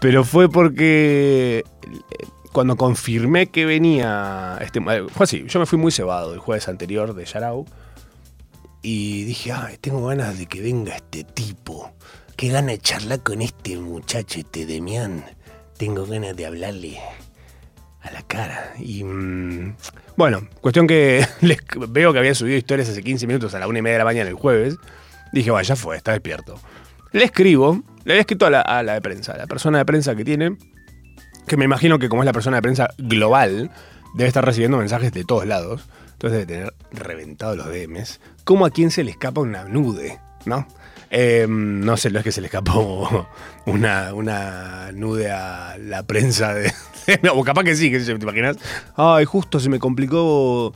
Pero 0.00 0.22
fue 0.22 0.50
porque 0.50 1.64
cuando 2.58 2.74
confirmé 2.74 3.46
que 3.46 3.66
venía. 3.66 4.58
Este, 4.60 4.80
fue 4.80 5.24
así, 5.24 5.44
yo 5.46 5.60
me 5.60 5.66
fui 5.66 5.78
muy 5.78 5.92
cebado 5.92 6.34
el 6.34 6.40
jueves 6.40 6.66
anterior 6.66 7.14
de 7.14 7.24
Yarao. 7.24 7.64
Y 8.82 9.22
dije, 9.22 9.52
ay, 9.52 9.76
tengo 9.80 10.04
ganas 10.04 10.36
de 10.40 10.46
que 10.46 10.60
venga 10.60 10.96
este 10.96 11.22
tipo. 11.22 11.92
Qué 12.34 12.48
gana 12.48 12.72
de 12.72 12.78
charlar 12.78 13.22
con 13.22 13.42
este 13.42 13.76
muchacho, 13.76 14.40
este 14.40 14.66
Demián. 14.66 15.24
Tengo 15.76 16.04
ganas 16.04 16.34
de 16.34 16.46
hablarle 16.46 16.98
a 18.00 18.10
la 18.10 18.22
cara. 18.22 18.72
Y 18.80 19.04
mm, 19.04 19.76
Bueno, 20.16 20.48
cuestión 20.60 20.88
que 20.88 21.24
veo 21.90 22.12
que 22.12 22.18
había 22.18 22.34
subido 22.34 22.56
historias 22.56 22.88
hace 22.88 23.04
15 23.04 23.28
minutos 23.28 23.54
a 23.54 23.60
la 23.60 23.68
una 23.68 23.78
y 23.78 23.82
media 23.82 23.98
de 23.98 23.98
la 24.00 24.04
mañana 24.04 24.30
el 24.30 24.34
jueves. 24.34 24.74
Dije, 25.32 25.52
vaya, 25.52 25.68
ya 25.68 25.76
fue, 25.76 25.96
está 25.96 26.10
despierto. 26.10 26.58
Le 27.12 27.22
escribo, 27.22 27.84
le 28.02 28.14
había 28.14 28.22
escrito 28.22 28.46
a 28.46 28.50
la 28.50 28.94
de 28.94 29.00
prensa, 29.00 29.34
a 29.34 29.38
la 29.38 29.46
persona 29.46 29.78
de 29.78 29.84
prensa 29.84 30.16
que 30.16 30.24
tiene, 30.24 30.56
que 31.48 31.56
me 31.56 31.64
imagino 31.64 31.98
que 31.98 32.08
como 32.08 32.22
es 32.22 32.26
la 32.26 32.32
persona 32.32 32.58
de 32.58 32.62
prensa 32.62 32.90
global, 32.98 33.70
debe 34.14 34.28
estar 34.28 34.44
recibiendo 34.44 34.78
mensajes 34.78 35.12
de 35.12 35.24
todos 35.24 35.46
lados. 35.46 35.88
Entonces 36.12 36.46
debe 36.46 36.46
tener 36.46 36.74
reventado 36.92 37.56
los 37.56 37.66
DMs. 37.66 38.20
¿Cómo 38.44 38.66
a 38.66 38.70
quién 38.70 38.90
se 38.90 39.04
le 39.04 39.12
escapa 39.12 39.40
una 39.40 39.64
nude? 39.64 40.18
¿No? 40.46 40.66
Eh, 41.10 41.46
no 41.48 41.96
sé, 41.96 42.10
no 42.10 42.18
es 42.18 42.24
que 42.24 42.32
se 42.32 42.40
le 42.40 42.48
escapó 42.48 43.28
una, 43.66 44.12
una 44.14 44.92
nude 44.92 45.30
a 45.30 45.76
la 45.78 46.02
prensa 46.02 46.54
de. 46.54 46.72
no, 47.22 47.40
capaz 47.42 47.64
que 47.64 47.76
sí, 47.76 47.90
que 47.90 48.00
¿te 48.00 48.12
imaginas? 48.12 48.58
Ay, 48.96 49.24
justo 49.24 49.60
se 49.60 49.68
me 49.68 49.78
complicó. 49.78 50.74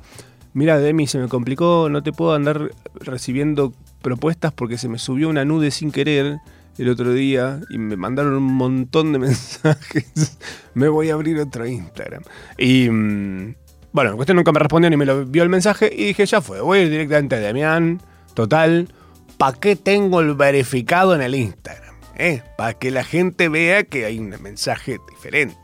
Mira, 0.54 0.78
Demi, 0.78 1.06
se 1.06 1.18
me 1.18 1.28
complicó, 1.28 1.88
no 1.90 2.02
te 2.02 2.12
puedo 2.12 2.34
andar 2.34 2.70
recibiendo 2.94 3.72
propuestas 4.02 4.52
porque 4.52 4.76
se 4.76 4.88
me 4.88 4.98
subió 4.98 5.28
una 5.28 5.44
nude 5.44 5.70
sin 5.70 5.92
querer 5.92 6.38
el 6.78 6.88
otro 6.88 7.12
día 7.12 7.60
y 7.70 7.78
me 7.78 7.96
mandaron 7.96 8.34
un 8.34 8.54
montón 8.54 9.12
de 9.12 9.18
mensajes. 9.20 10.38
me 10.74 10.88
voy 10.88 11.10
a 11.10 11.14
abrir 11.14 11.38
otro 11.40 11.66
Instagram. 11.66 12.22
Y 12.58 12.88
mm, 12.88 13.54
bueno, 13.92 14.10
en 14.10 14.16
cuestión 14.16 14.36
nunca 14.36 14.52
me 14.52 14.58
respondió 14.58 14.90
ni 14.90 14.96
me 14.96 15.06
lo 15.06 15.24
vio 15.26 15.42
el 15.42 15.48
mensaje 15.48 15.90
y 15.94 16.06
dije, 16.06 16.26
ya 16.26 16.40
fue, 16.40 16.60
voy 16.60 16.78
a 16.78 16.82
ir 16.82 16.90
directamente 16.90 17.36
a 17.36 17.40
Damián, 17.40 18.00
total, 18.34 18.88
¿para 19.36 19.58
qué 19.58 19.76
tengo 19.76 20.20
el 20.20 20.34
verificado 20.34 21.14
en 21.14 21.22
el 21.22 21.34
Instagram? 21.34 21.94
¿Eh? 22.16 22.42
Para 22.56 22.74
que 22.74 22.90
la 22.90 23.04
gente 23.04 23.48
vea 23.48 23.84
que 23.84 24.04
hay 24.04 24.18
un 24.18 24.30
mensaje 24.42 24.98
diferente. 25.10 25.56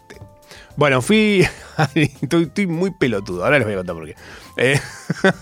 Bueno, 0.76 1.02
fui. 1.02 1.46
estoy, 1.94 2.44
estoy 2.44 2.66
muy 2.66 2.92
pelotudo. 2.92 3.44
Ahora 3.44 3.58
les 3.58 3.66
voy 3.66 3.74
a 3.74 3.78
contar 3.78 3.96
por 3.96 4.06
qué. 4.06 4.14
Eh, 4.56 4.80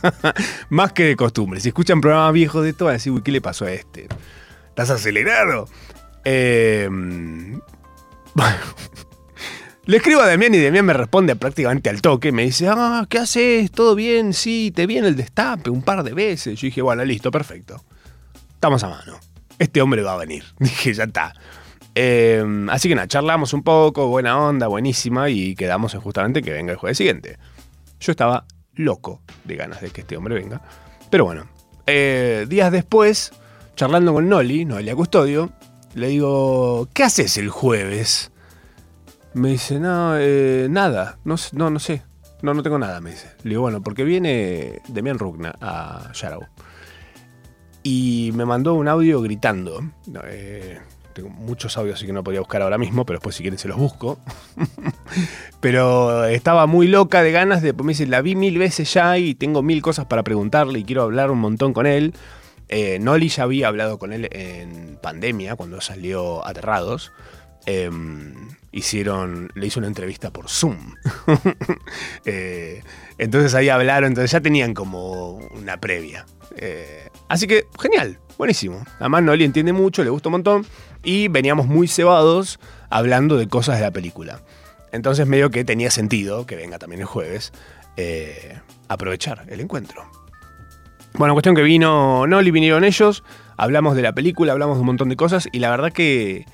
más 0.71 0.93
que 0.93 1.05
de 1.05 1.17
costumbre. 1.17 1.61
Si 1.61 1.69
escuchan 1.69 2.01
programas 2.01 2.33
viejos 2.33 2.63
de 2.63 2.71
esto, 2.71 2.87
van 2.87 2.93
a 2.93 2.95
decir, 2.95 3.13
uy, 3.13 3.23
¿qué 3.23 3.33
le 3.33 3.41
pasó 3.41 3.67
a 3.67 3.73
este? 3.73 4.09
¿Estás 4.77 4.91
acelerado? 4.91 5.67
Eh. 6.23 6.87
Le 9.87 9.97
escribo 9.97 10.21
a 10.21 10.27
Damián 10.27 10.53
y 10.55 10.63
Damián 10.63 10.85
me 10.85 10.93
responde 10.93 11.35
prácticamente 11.35 11.89
al 11.89 12.03
toque. 12.03 12.31
Me 12.31 12.43
dice, 12.43 12.69
ah, 12.69 13.07
¿qué 13.09 13.21
haces? 13.21 13.71
¿Todo 13.71 13.95
bien? 13.95 14.35
Sí, 14.35 14.71
te 14.77 14.87
vi 14.87 14.99
en 14.99 15.07
el 15.07 15.17
destape 15.17 15.71
un 15.71 15.81
par 15.81 16.03
de 16.03 16.13
veces. 16.13 16.61
Yo 16.61 16.67
dije, 16.67 16.83
bueno, 16.83 17.07
listo, 17.07 17.31
perfecto. 17.31 17.83
Estamos 18.53 18.85
a 18.85 18.91
mano. 18.91 19.19
Este 19.59 19.81
hombre 19.81 20.03
va 20.03 20.13
a 20.13 20.19
venir. 20.19 20.45
Dije, 20.59 20.93
ya 20.93 21.05
está. 21.05 21.33
Eh, 21.95 22.45
así 22.69 22.91
que 22.91 22.97
nada, 22.97 23.09
charlamos 23.09 23.55
un 23.55 23.63
poco, 23.63 24.09
buena 24.09 24.39
onda, 24.39 24.67
buenísima, 24.67 25.31
y 25.31 25.55
quedamos 25.55 25.95
en 25.95 26.03
justamente 26.03 26.43
que 26.43 26.53
venga 26.53 26.73
el 26.73 26.77
jueves 26.77 26.99
siguiente. 26.99 27.39
Yo 27.99 28.11
estaba 28.11 28.45
loco 28.75 29.23
de 29.45 29.57
ganas 29.57 29.81
de 29.81 29.89
que 29.89 30.03
este 30.03 30.19
hombre 30.19 30.35
venga. 30.35 30.61
Pero 31.09 31.25
bueno, 31.25 31.49
eh, 31.87 32.45
días 32.47 32.71
después, 32.71 33.33
charlando 33.77 34.15
con 34.15 34.29
Noli, 34.29 34.65
Noelia 34.65 34.97
Custodio, 34.97 35.53
le 35.95 36.09
digo, 36.09 36.89
¿qué 36.95 37.05
haces 37.05 37.37
el 37.37 37.51
jueves? 37.51 38.33
Me 39.35 39.51
dice, 39.51 39.79
no, 39.79 40.17
eh, 40.19 40.67
nada, 40.71 41.19
no, 41.25 41.37
no, 41.53 41.69
no 41.69 41.79
sé, 41.79 42.03
no, 42.41 42.55
no 42.55 42.63
tengo 42.63 42.79
nada, 42.79 43.01
me 43.03 43.11
dice. 43.11 43.29
Le 43.43 43.51
digo, 43.51 43.63
bueno, 43.63 43.83
porque 43.83 44.03
viene 44.03 44.81
Demian 44.89 45.19
Rugna 45.19 45.55
a 45.61 46.11
Yarao. 46.15 46.49
Y 47.83 48.31
me 48.35 48.47
mandó 48.47 48.75
un 48.75 48.89
audio 48.89 49.21
gritando. 49.21 49.81
Eh, 50.25 50.79
tengo 51.13 51.29
muchos 51.29 51.77
audios, 51.77 51.97
así 51.97 52.07
que 52.07 52.15
no 52.15 52.25
podía 52.25 52.41
buscar 52.41 52.63
ahora 52.63 52.79
mismo, 52.79 53.05
pero 53.05 53.19
después 53.19 53.37
si 53.37 53.43
quieren 53.43 53.59
se 53.59 53.69
los 53.69 53.77
busco. 53.77 54.19
pero 55.61 56.25
estaba 56.25 56.67
muy 56.67 56.89
loca 56.89 57.23
de 57.23 57.31
ganas 57.31 57.61
de... 57.61 57.75
Me 57.75 57.89
dice, 57.89 58.07
la 58.07 58.23
vi 58.23 58.37
mil 58.37 58.59
veces 58.59 58.93
ya 58.93 59.19
y 59.19 59.35
tengo 59.35 59.63
mil 59.63 59.83
cosas 59.83 60.07
para 60.07 60.25
preguntarle 60.25 60.79
y 60.79 60.85
quiero 60.85 61.03
hablar 61.03 61.31
un 61.31 61.39
montón 61.39 61.75
con 61.75 61.87
él. 61.87 62.15
Eh, 62.69 63.01
ya 63.29 63.43
había 63.43 63.69
hablado 63.69 63.99
con 63.99 64.13
él 64.13 64.29
en 64.33 64.99
pandemia, 65.01 65.57
cuando 65.57 65.81
salió 65.81 66.47
Aterrados. 66.47 67.13
Em, 67.67 68.49
hicieron, 68.71 69.51
le 69.55 69.67
hizo 69.67 69.81
una 69.81 69.89
entrevista 69.89 70.31
por 70.33 70.49
Zoom. 70.49 70.95
Eh, 72.25 72.83
entonces 73.19 73.55
ahí 73.55 73.69
hablaron, 73.69 74.09
entonces 74.09 74.33
ya 74.33 74.41
tenían 74.41 74.75
como 74.75 75.37
una 75.37 75.81
previa. 75.81 76.27
Eh, 76.57 77.09
así 77.29 77.47
que, 77.47 77.67
genial, 77.81 78.19
buenísimo. 78.37 78.85
Además, 78.99 79.23
Noli 79.23 79.45
entiende 79.45 79.73
mucho, 79.73 80.03
le 80.03 80.11
gusta 80.11 80.29
un 80.29 80.33
montón. 80.33 80.67
Y 81.05 81.29
veníamos 81.29 81.67
muy 81.67 81.87
cebados 81.87 82.59
hablando 82.91 83.37
de 83.37 83.49
cosas 83.49 83.77
de 83.77 83.83
la 83.83 83.93
película. 83.93 84.43
Entonces, 84.93 85.27
medio 85.27 85.51
que 85.51 85.65
tenía 85.65 85.91
sentido 85.91 86.47
que 86.47 86.57
venga 86.57 86.79
también 86.79 87.01
el 87.01 87.07
jueves. 87.07 87.53
eh, 87.97 88.59
aprovechar 88.89 89.45
el 89.49 89.61
encuentro. 89.61 90.11
Bueno, 91.19 91.33
cuestión 91.33 91.55
que 91.55 91.63
vino 91.63 92.27
Noli, 92.27 92.51
vinieron 92.51 92.85
ellos, 92.85 93.25
hablamos 93.57 93.97
de 93.97 94.03
la 94.03 94.13
película, 94.13 94.53
hablamos 94.53 94.77
de 94.77 94.81
un 94.81 94.87
montón 94.87 95.09
de 95.09 95.17
cosas 95.17 95.49
y 95.51 95.61
la 95.61 95.71
verdad 95.71 95.91
que 95.91 96.45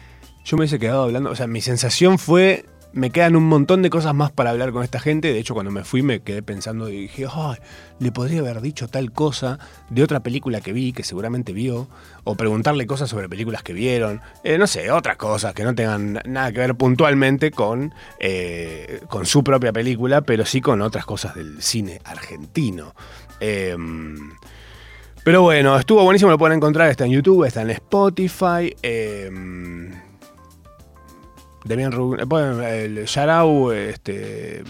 yo 0.44 0.56
me 0.56 0.60
hubiese 0.60 0.78
quedado 0.78 1.02
hablando, 1.02 1.30
o 1.30 1.34
sea, 1.34 1.48
mi 1.48 1.60
sensación 1.60 2.16
fue, 2.16 2.64
me 2.92 3.10
quedan 3.10 3.34
un 3.34 3.42
montón 3.42 3.82
de 3.82 3.90
cosas 3.90 4.14
más 4.14 4.30
para 4.30 4.50
hablar 4.50 4.70
con 4.70 4.84
esta 4.84 5.00
gente, 5.00 5.32
de 5.32 5.40
hecho 5.40 5.54
cuando 5.54 5.72
me 5.72 5.82
fui 5.82 6.02
me 6.02 6.20
quedé 6.20 6.44
pensando 6.44 6.88
y 6.90 6.92
dije, 6.92 7.26
ay, 7.28 7.56
le 7.98 8.12
podría 8.12 8.38
haber 8.38 8.60
dicho 8.60 8.86
tal 8.86 9.10
cosa 9.10 9.58
de 9.90 10.04
otra 10.04 10.20
película 10.20 10.60
que 10.60 10.72
vi, 10.72 10.92
que 10.92 11.02
seguramente 11.02 11.52
vio, 11.52 11.88
o 12.22 12.36
preguntarle 12.36 12.86
cosas 12.86 13.10
sobre 13.10 13.28
películas 13.28 13.64
que 13.64 13.72
vieron, 13.72 14.20
eh, 14.44 14.58
no 14.58 14.68
sé, 14.68 14.92
otras 14.92 15.16
cosas 15.16 15.54
que 15.54 15.64
no 15.64 15.74
tengan 15.74 16.20
nada 16.24 16.52
que 16.52 16.60
ver 16.60 16.76
puntualmente 16.76 17.50
con, 17.50 17.92
eh, 18.20 19.00
con 19.08 19.26
su 19.26 19.42
propia 19.42 19.72
película, 19.72 20.20
pero 20.20 20.46
sí 20.46 20.60
con 20.60 20.82
otras 20.82 21.04
cosas 21.04 21.34
del 21.34 21.60
cine 21.62 22.00
argentino. 22.04 22.94
Em, 23.44 24.34
pero 25.24 25.42
bueno, 25.42 25.76
estuvo 25.78 26.02
buenísimo, 26.04 26.30
lo 26.30 26.38
pueden 26.38 26.56
encontrar, 26.56 26.90
está 26.90 27.04
en 27.04 27.12
YouTube, 27.12 27.44
está 27.44 27.62
en 27.62 27.70
Spotify. 27.70 28.74
Eh, 28.82 29.30
Demian 31.64 31.92
Rug- 31.92 32.20
eh, 32.20 32.24
bueno, 32.24 32.60
el 32.62 33.06
Yarau, 33.06 33.70
este, 33.70 34.64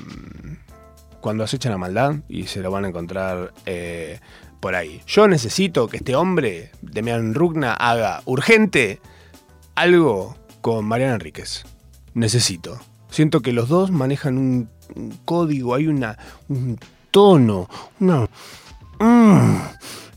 cuando 1.21 1.43
acechan 1.45 1.73
a 1.73 1.79
maldad, 1.79 2.17
y 2.29 2.45
se 2.49 2.61
lo 2.61 2.71
van 2.71 2.85
a 2.85 2.89
encontrar 2.89 3.53
eh, 3.65 4.21
por 4.61 4.75
ahí. 4.75 5.01
Yo 5.07 5.27
necesito 5.27 5.89
que 5.89 5.97
este 5.97 6.15
hombre, 6.17 6.71
Demian 6.83 7.35
Rugna, 7.35 7.73
haga 7.73 8.21
urgente 8.27 9.01
algo 9.75 10.37
con 10.61 10.85
Mariana 10.85 11.15
Enríquez. 11.15 11.65
Necesito. 12.15 12.79
Siento 13.11 13.41
que 13.41 13.53
los 13.53 13.69
dos 13.71 13.91
manejan 13.91 14.37
un, 14.37 14.69
un 14.95 15.11
código, 15.25 15.75
hay 15.75 15.87
una, 15.87 16.19
un 16.49 16.79
tono, 17.11 17.69
una 18.01 18.29
Mm, 18.99 19.57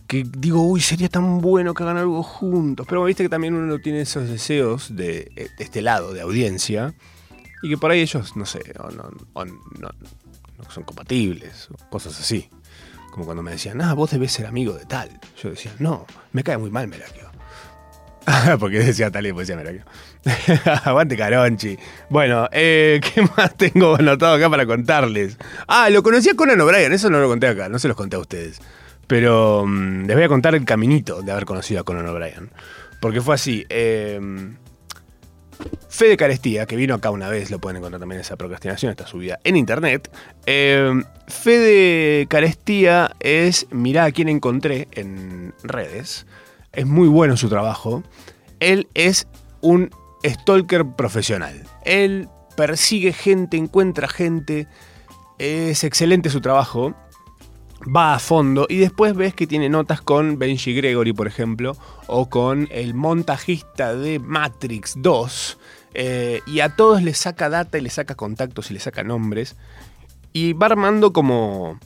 que 0.08 0.24
digo, 0.38 0.62
uy, 0.62 0.82
sería 0.82 1.10
tan 1.10 1.40
bueno 1.42 1.74
que 1.74 1.84
hagan 1.84 1.98
algo 1.98 2.22
juntos. 2.24 2.86
Pero 2.90 3.04
viste 3.04 3.24
que 3.24 3.30
también 3.30 3.54
uno 3.56 3.80
tiene 3.80 4.02
esos 4.02 4.28
deseos 4.30 4.96
de, 4.96 5.32
de 5.36 5.64
este 5.64 5.82
lado, 5.82 6.14
de 6.14 6.22
audiencia, 6.22 6.94
y 7.64 7.70
que 7.70 7.78
por 7.78 7.92
ahí 7.92 8.02
ellos, 8.02 8.36
no 8.36 8.46
sé, 8.46 8.62
o 8.80 8.90
no, 8.92 9.10
no- 9.80 9.90
son 10.70 10.84
compatibles, 10.84 11.68
cosas 11.90 12.20
así. 12.20 12.50
Como 13.12 13.26
cuando 13.26 13.44
me 13.44 13.52
decían, 13.52 13.82
ah, 13.82 13.94
vos 13.94 14.12
debes 14.12 14.32
ser 14.32 14.46
amigo 14.46 14.74
de 14.74 14.86
tal. 14.86 15.10
Yo 15.42 15.50
decía, 15.52 15.72
no, 15.80 16.06
me 16.34 16.44
cae 16.44 16.58
muy 16.58 16.70
mal 16.72 16.88
Merakio. 16.88 17.30
Porque 18.60 18.80
decía 18.80 19.12
tal 19.12 19.26
y 19.28 19.32
decía 19.32 19.56
Merakio. 19.56 19.84
Aguante 20.84 21.16
Caronchi. 21.16 21.78
Bueno, 22.10 22.50
eh, 22.52 23.00
¿qué 23.14 23.22
más 23.38 23.56
tengo 23.56 23.96
anotado 24.00 24.36
acá 24.36 24.50
para 24.50 24.66
contarles? 24.66 25.38
Ah, 25.68 25.90
lo 25.90 26.02
conocí 26.04 26.30
a 26.30 26.36
Conan 26.36 26.60
O'Brien, 26.60 26.92
eso 26.92 27.10
no 27.10 27.20
lo 27.20 27.28
conté 27.28 27.48
acá, 27.48 27.70
no 27.70 27.78
se 27.80 27.88
los 27.88 27.96
conté 27.96 28.16
a 28.16 28.20
ustedes. 28.20 28.60
Pero 29.08 29.66
mm, 29.66 30.06
les 30.06 30.16
voy 30.16 30.26
a 30.26 30.28
contar 30.28 30.56
el 30.56 30.66
caminito 30.66 31.22
de 31.22 31.32
haber 31.32 31.46
conocido 31.46 31.82
a 31.82 31.84
Conan 31.84 32.08
O'Brien. 32.08 32.50
Porque 33.02 33.22
fue 33.22 33.36
así. 33.36 33.66
eh, 33.70 34.20
Fede 35.90 36.18
Carestía, 36.18 36.66
que 36.66 36.76
vino 36.76 36.96
acá 36.96 37.10
una 37.10 37.30
vez, 37.30 37.50
lo 37.52 37.60
pueden 37.60 37.78
encontrar 37.78 38.00
también 38.00 38.20
esa 38.22 38.36
procrastinación, 38.36 38.92
está 38.92 39.08
subida 39.08 39.40
en 39.44 39.56
internet. 39.56 40.12
Eh, 40.46 40.92
Fede 41.28 42.28
Carestía 42.28 43.12
es, 43.20 43.68
mirá 43.72 44.06
a 44.06 44.12
quién 44.12 44.30
encontré 44.30 44.88
en 44.92 45.54
redes. 45.64 46.26
Es 46.74 46.86
muy 46.86 47.08
bueno 47.08 47.38
su 47.38 47.48
trabajo. 47.50 48.04
Él 48.60 48.88
es 48.94 49.28
un 49.62 49.90
stalker 50.26 50.86
profesional. 50.98 51.64
Él 51.86 52.28
persigue 52.58 53.14
gente, 53.14 53.58
encuentra 53.58 54.08
gente. 54.08 54.68
Es 55.40 55.84
excelente 55.84 56.30
su 56.30 56.42
trabajo. 56.42 56.94
Va 57.84 58.15
a 58.15 58.20
fondo 58.20 58.65
y 58.70 58.77
después 58.77 59.15
ves 59.15 59.34
que 59.34 59.48
tiene 59.48 59.70
notas 59.70 60.01
con 60.01 60.39
Benji 60.39 60.74
Gregory, 60.74 61.13
por 61.13 61.27
ejemplo, 61.27 61.77
o 62.08 62.29
con 62.29 62.67
el 62.72 62.94
montajista 62.94 63.96
de 63.96 64.20
Matrix 64.20 64.96
2. 64.98 65.58
eh, 65.94 66.41
y 66.48 66.60
a 66.60 66.75
todos 66.75 67.01
les 67.03 67.17
saca 67.17 67.50
data 67.50 67.77
y 67.77 67.82
les 67.82 67.94
saca 67.94 68.15
contactos 68.15 68.72
y 68.72 68.74
les 68.74 68.84
saca 68.84 69.03
nombres. 69.03 69.55
Y 70.34 70.53
va 70.53 70.65
armando 70.65 71.13
como 71.13 71.79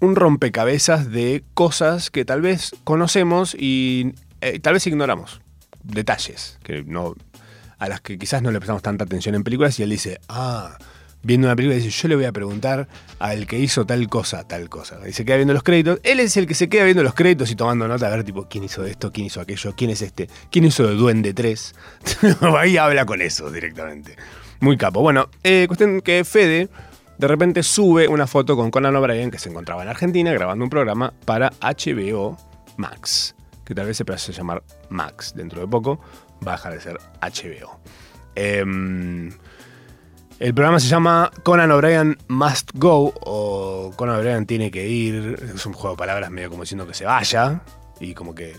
un 0.00 0.16
rompecabezas 0.16 1.10
de 1.10 1.44
cosas 1.54 2.10
que 2.10 2.24
tal 2.24 2.40
vez 2.40 2.72
conocemos 2.84 3.54
y 3.54 4.14
eh, 4.40 4.58
tal 4.60 4.74
vez 4.74 4.86
ignoramos. 4.86 5.40
Detalles 5.82 6.58
que 6.62 6.82
no, 6.82 7.14
a 7.78 7.88
las 7.88 8.00
que 8.00 8.18
quizás 8.18 8.42
no 8.42 8.50
le 8.50 8.58
prestamos 8.58 8.82
tanta 8.82 9.04
atención 9.04 9.34
en 9.34 9.44
películas 9.44 9.78
y 9.80 9.82
él 9.82 9.90
dice, 9.90 10.20
ah, 10.28 10.78
viendo 11.22 11.46
una 11.46 11.56
película 11.56 11.76
y 11.76 11.82
dice, 11.82 11.90
yo 11.90 12.08
le 12.08 12.16
voy 12.16 12.24
a 12.24 12.32
preguntar 12.32 12.88
al 13.18 13.46
que 13.46 13.58
hizo 13.58 13.84
tal 13.86 14.08
cosa, 14.08 14.46
tal 14.46 14.68
cosa. 14.68 14.98
Y 15.08 15.12
se 15.12 15.24
queda 15.24 15.36
viendo 15.36 15.54
los 15.54 15.62
créditos. 15.62 16.00
Él 16.02 16.20
es 16.20 16.36
el 16.36 16.46
que 16.46 16.54
se 16.54 16.68
queda 16.68 16.84
viendo 16.84 17.02
los 17.02 17.14
créditos 17.14 17.50
y 17.50 17.56
tomando 17.56 17.86
nota 17.86 18.06
a 18.06 18.10
ver, 18.10 18.24
tipo, 18.24 18.46
quién 18.48 18.64
hizo 18.64 18.84
esto, 18.84 19.12
quién 19.12 19.26
hizo 19.26 19.40
aquello, 19.40 19.74
quién 19.76 19.90
es 19.90 20.02
este, 20.02 20.28
quién 20.50 20.64
hizo 20.64 20.88
el 20.88 20.98
Duende 20.98 21.34
3. 21.34 21.74
Ahí 22.58 22.76
habla 22.76 23.04
con 23.04 23.20
eso 23.22 23.50
directamente. 23.50 24.16
Muy 24.60 24.76
capo. 24.76 25.00
Bueno, 25.00 25.28
eh, 25.42 25.64
cuestión 25.68 26.00
que 26.00 26.24
Fede 26.24 26.68
de 27.20 27.28
repente 27.28 27.62
sube 27.62 28.08
una 28.08 28.26
foto 28.26 28.56
con 28.56 28.70
Conan 28.70 28.96
O'Brien 28.96 29.30
que 29.30 29.38
se 29.38 29.50
encontraba 29.50 29.82
en 29.82 29.88
Argentina 29.90 30.32
grabando 30.32 30.64
un 30.64 30.70
programa 30.70 31.12
para 31.26 31.50
HBO 31.60 32.38
Max, 32.78 33.34
que 33.64 33.74
tal 33.74 33.86
vez 33.86 33.98
se 33.98 34.06
pase 34.06 34.32
a 34.32 34.34
llamar 34.34 34.62
Max 34.88 35.34
dentro 35.36 35.60
de 35.60 35.66
poco, 35.66 36.00
va 36.46 36.52
a 36.52 36.56
dejar 36.56 36.72
de 36.72 36.80
ser 36.80 36.98
HBO. 37.20 37.78
Em, 38.34 39.30
el 40.40 40.54
programa 40.54 40.80
se 40.80 40.88
llama 40.88 41.30
Conan 41.42 41.70
O'Brien 41.70 42.16
Must 42.28 42.70
Go 42.74 43.12
o 43.20 43.92
Conan 43.94 44.16
O'Brien 44.16 44.46
tiene 44.46 44.70
que 44.70 44.88
ir. 44.88 45.38
Es 45.54 45.66
un 45.66 45.74
juego 45.74 45.94
de 45.94 45.98
palabras 45.98 46.30
medio 46.30 46.48
como 46.48 46.62
diciendo 46.62 46.86
que 46.86 46.94
se 46.94 47.04
vaya 47.04 47.60
y 48.00 48.14
como 48.14 48.34
que 48.34 48.56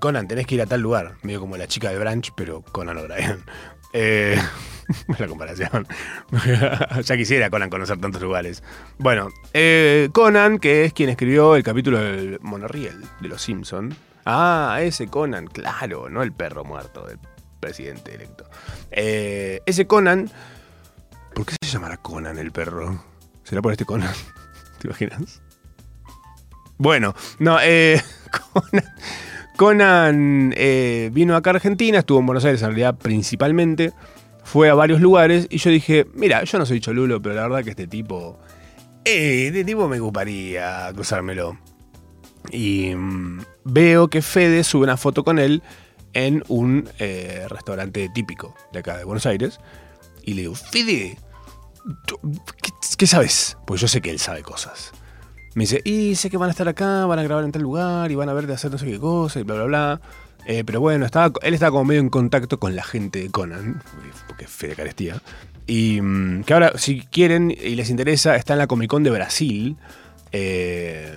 Conan 0.00 0.28
tenés 0.28 0.46
que 0.46 0.56
ir 0.56 0.62
a 0.62 0.66
tal 0.66 0.82
lugar, 0.82 1.14
medio 1.22 1.40
como 1.40 1.56
la 1.56 1.66
chica 1.66 1.88
de 1.88 1.98
Branch, 1.98 2.30
pero 2.36 2.62
Conan 2.62 2.98
O'Brien. 2.98 3.42
Eh, 3.94 4.38
la 5.18 5.26
comparación. 5.26 5.86
ya 7.02 7.16
quisiera 7.16 7.48
Conan 7.48 7.70
conocer 7.70 7.98
tantos 7.98 8.20
lugares. 8.20 8.62
Bueno, 8.98 9.30
eh, 9.54 10.10
Conan, 10.12 10.58
que 10.58 10.84
es 10.84 10.92
quien 10.92 11.08
escribió 11.08 11.56
el 11.56 11.62
capítulo 11.62 11.98
del 11.98 12.38
Monorriel 12.42 13.00
de 13.22 13.28
Los 13.28 13.40
Simpson. 13.40 13.96
Ah, 14.26 14.80
ese 14.82 15.08
Conan, 15.08 15.46
claro, 15.46 16.10
no 16.10 16.22
el 16.22 16.32
perro 16.32 16.66
muerto 16.66 17.06
del 17.06 17.18
presidente 17.60 18.14
electo. 18.14 18.44
Eh, 18.90 19.62
ese 19.64 19.86
Conan, 19.86 20.30
¿por 21.38 21.46
qué 21.46 21.54
se 21.62 21.70
llamará 21.70 21.96
Conan 21.98 22.36
el 22.36 22.50
perro? 22.50 23.00
¿Será 23.44 23.62
por 23.62 23.70
este 23.70 23.84
Conan? 23.84 24.12
¿Te 24.80 24.88
imaginas? 24.88 25.40
Bueno, 26.78 27.14
no, 27.38 27.58
eh, 27.62 28.02
Conan, 29.56 30.52
eh, 30.56 31.10
vino 31.12 31.36
acá 31.36 31.50
a 31.50 31.54
Argentina, 31.54 32.00
estuvo 32.00 32.18
en 32.18 32.26
Buenos 32.26 32.44
Aires 32.44 32.60
en 32.62 32.68
realidad 32.68 32.96
principalmente, 32.98 33.92
fue 34.42 34.68
a 34.68 34.74
varios 34.74 35.00
lugares 35.00 35.46
y 35.48 35.58
yo 35.58 35.70
dije, 35.70 36.08
mira, 36.14 36.42
yo 36.42 36.58
no 36.58 36.66
soy 36.66 36.80
cholulo, 36.80 37.22
pero 37.22 37.36
la 37.36 37.42
verdad 37.42 37.62
que 37.62 37.70
este 37.70 37.86
tipo, 37.86 38.38
eh, 39.04 39.46
este 39.46 39.64
tipo 39.64 39.88
me 39.88 40.00
ocuparía 40.00 40.90
cruzármelo. 40.92 41.56
Y 42.50 42.94
mm, 42.96 43.42
veo 43.64 44.08
que 44.08 44.22
Fede 44.22 44.64
sube 44.64 44.82
una 44.84 44.96
foto 44.96 45.22
con 45.22 45.38
él 45.38 45.62
en 46.14 46.42
un 46.48 46.88
eh, 46.98 47.44
restaurante 47.48 48.08
típico 48.12 48.56
de 48.72 48.80
acá 48.80 48.96
de 48.96 49.04
Buenos 49.04 49.26
Aires. 49.26 49.60
Y 50.24 50.34
le 50.34 50.42
digo, 50.42 50.54
Fede, 50.56 51.16
¿tú- 51.16 51.27
¿qué, 52.96 53.06
sabes? 53.06 53.56
Pues 53.66 53.80
yo 53.80 53.88
sé 53.88 54.00
que 54.00 54.10
él 54.10 54.18
sabe 54.18 54.42
cosas. 54.42 54.92
Me 55.54 55.64
dice, 55.64 55.80
y 55.84 56.14
sé 56.14 56.30
que 56.30 56.36
van 56.36 56.48
a 56.48 56.52
estar 56.52 56.68
acá, 56.68 57.06
van 57.06 57.18
a 57.18 57.22
grabar 57.22 57.44
en 57.44 57.52
tal 57.52 57.62
lugar 57.62 58.10
y 58.10 58.14
van 58.14 58.28
a 58.28 58.32
ver 58.32 58.46
de 58.46 58.54
hacer 58.54 58.70
no 58.70 58.78
sé 58.78 58.86
qué 58.86 58.98
cosa 58.98 59.40
y 59.40 59.42
bla, 59.42 59.54
bla, 59.54 59.64
bla. 59.64 60.00
Eh, 60.46 60.64
pero 60.64 60.80
bueno, 60.80 61.04
estaba, 61.04 61.32
él 61.42 61.54
estaba 61.54 61.72
como 61.72 61.84
medio 61.84 62.00
en 62.00 62.08
contacto 62.08 62.58
con 62.58 62.74
la 62.74 62.82
gente 62.82 63.20
de 63.20 63.30
Conan, 63.30 63.82
porque 64.26 64.44
es 64.44 64.50
fe 64.50 64.68
de 64.68 64.76
carestía. 64.76 65.20
Y 65.66 66.00
mm, 66.00 66.44
que 66.44 66.54
ahora, 66.54 66.72
si 66.76 67.00
quieren 67.00 67.50
y 67.50 67.74
les 67.74 67.90
interesa, 67.90 68.36
está 68.36 68.54
en 68.54 68.60
la 68.60 68.66
Comic 68.66 68.90
Con 68.90 69.02
de 69.02 69.10
Brasil. 69.10 69.76
Eh, 70.32 71.16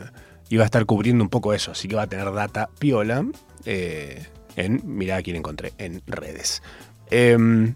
y 0.52 0.58
va 0.58 0.64
a 0.64 0.66
estar 0.66 0.86
cubriendo 0.86 1.24
un 1.24 1.30
poco 1.30 1.54
eso, 1.54 1.72
así 1.72 1.88
que 1.88 1.96
va 1.96 2.04
a 2.04 2.08
tener 2.08 2.32
data 2.34 2.70
piola 2.78 3.26
eh, 3.66 4.26
en, 4.58 4.82
mirá 4.84 5.16
a 5.16 5.22
quién 5.22 5.38
encontré, 5.38 5.72
en 5.78 6.02
redes. 6.08 6.62
Em, 7.10 7.74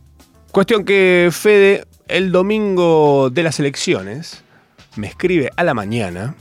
cuestión 0.51 0.83
que 0.83 1.29
Fede, 1.31 1.85
el 2.07 2.31
domingo 2.31 3.29
de 3.29 3.43
las 3.43 3.59
elecciones, 3.59 4.43
me 4.95 5.07
escribe 5.07 5.51
a 5.55 5.63
la 5.63 5.73
mañana, 5.73 6.35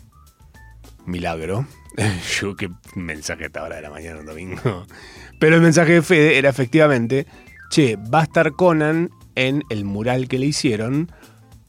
milagro, 1.07 1.67
yo 2.41 2.57
qué 2.57 2.71
mensaje 2.95 3.51
a 3.53 3.69
de 3.69 3.83
la 3.83 3.91
mañana 3.91 4.21
un 4.21 4.27
domingo, 4.27 4.87
pero 5.39 5.57
el 5.57 5.63
mensaje 5.63 5.93
de 5.93 6.03
Fede 6.03 6.39
era 6.39 6.51
efectivamente, 6.51 7.27
che, 7.71 7.97
va 7.97 8.21
a 8.21 8.25
estar 8.25 8.53
Conan 8.53 9.11
en 9.35 9.63
el 9.71 9.85
mural 9.85 10.29
que 10.29 10.39
le 10.39 10.47
hicieron 10.47 11.11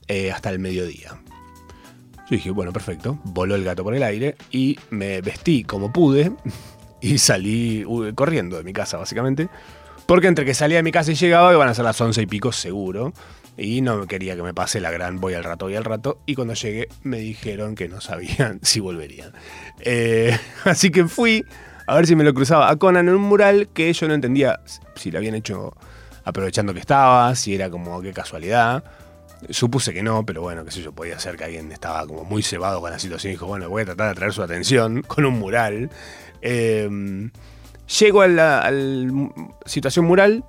eh, 0.07 0.31
hasta 0.31 0.49
el 0.49 0.59
mediodía. 0.59 1.19
Yo 2.29 2.37
dije, 2.37 2.49
bueno, 2.49 2.73
perfecto. 2.73 3.19
Voló 3.23 3.53
el 3.53 3.63
gato 3.63 3.83
por 3.83 3.93
el 3.93 4.01
aire 4.01 4.35
y 4.49 4.79
me 4.89 5.21
vestí 5.21 5.63
como 5.63 5.93
pude 5.93 6.31
y 7.01 7.19
salí 7.19 7.85
uh, 7.85 8.13
corriendo 8.15 8.57
de 8.57 8.63
mi 8.63 8.73
casa, 8.73 8.97
básicamente. 8.97 9.47
Porque 10.07 10.27
entre 10.27 10.45
que 10.45 10.53
salía 10.53 10.77
de 10.77 10.83
mi 10.83 10.91
casa 10.91 11.11
y 11.11 11.15
llegaba 11.15 11.53
iban 11.53 11.67
a 11.67 11.73
ser 11.73 11.85
las 11.85 11.99
once 12.01 12.21
y 12.21 12.25
pico 12.25 12.51
seguro. 12.51 13.13
Y 13.57 13.81
no 13.81 14.05
quería 14.07 14.35
que 14.35 14.43
me 14.43 14.53
pase 14.53 14.81
la 14.81 14.91
gran 14.91 15.19
voy 15.19 15.33
al 15.33 15.43
rato, 15.43 15.65
voy 15.65 15.75
al 15.75 15.85
rato. 15.85 16.19
Y 16.25 16.35
cuando 16.35 16.53
llegué 16.53 16.89
me 17.03 17.19
dijeron 17.19 17.75
que 17.75 17.87
no 17.87 18.01
sabían 18.01 18.59
si 18.63 18.79
volverían. 18.79 19.31
Eh, 19.79 20.37
así 20.65 20.91
que 20.91 21.05
fui 21.05 21.45
a 21.87 21.95
ver 21.95 22.07
si 22.07 22.15
me 22.15 22.23
lo 22.23 22.33
cruzaba 22.33 22.69
a 22.69 22.75
Conan 22.77 23.07
en 23.07 23.15
un 23.15 23.21
mural 23.21 23.69
que 23.73 23.91
yo 23.93 24.07
no 24.07 24.13
entendía 24.13 24.59
si 24.95 25.11
lo 25.11 25.19
habían 25.19 25.35
hecho 25.35 25.73
aprovechando 26.23 26.73
que 26.73 26.79
estaba, 26.79 27.35
si 27.35 27.53
era 27.53 27.69
como 27.69 28.01
qué 28.01 28.11
casualidad. 28.11 28.83
Supuse 29.49 29.93
que 29.93 30.01
no, 30.01 30.25
pero 30.25 30.41
bueno, 30.41 30.65
qué 30.65 30.71
sé 30.71 30.81
yo, 30.81 30.91
podía 30.91 31.19
ser 31.19 31.35
que 31.35 31.43
alguien 31.43 31.71
estaba 31.71 32.07
como 32.07 32.23
muy 32.23 32.41
cebado 32.41 32.81
con 32.81 32.89
la 32.89 32.97
situación 32.97 33.31
dijo, 33.31 33.45
bueno, 33.45 33.69
voy 33.69 33.83
a 33.83 33.85
tratar 33.85 34.07
de 34.07 34.11
atraer 34.13 34.33
su 34.33 34.41
atención 34.41 35.01
con 35.07 35.25
un 35.25 35.37
mural. 35.37 35.91
Eh, 36.41 37.29
llego 37.99 38.21
a 38.21 38.27
la 38.27 38.59
al 38.61 39.11
situación 39.65 40.05
mural 40.05 40.43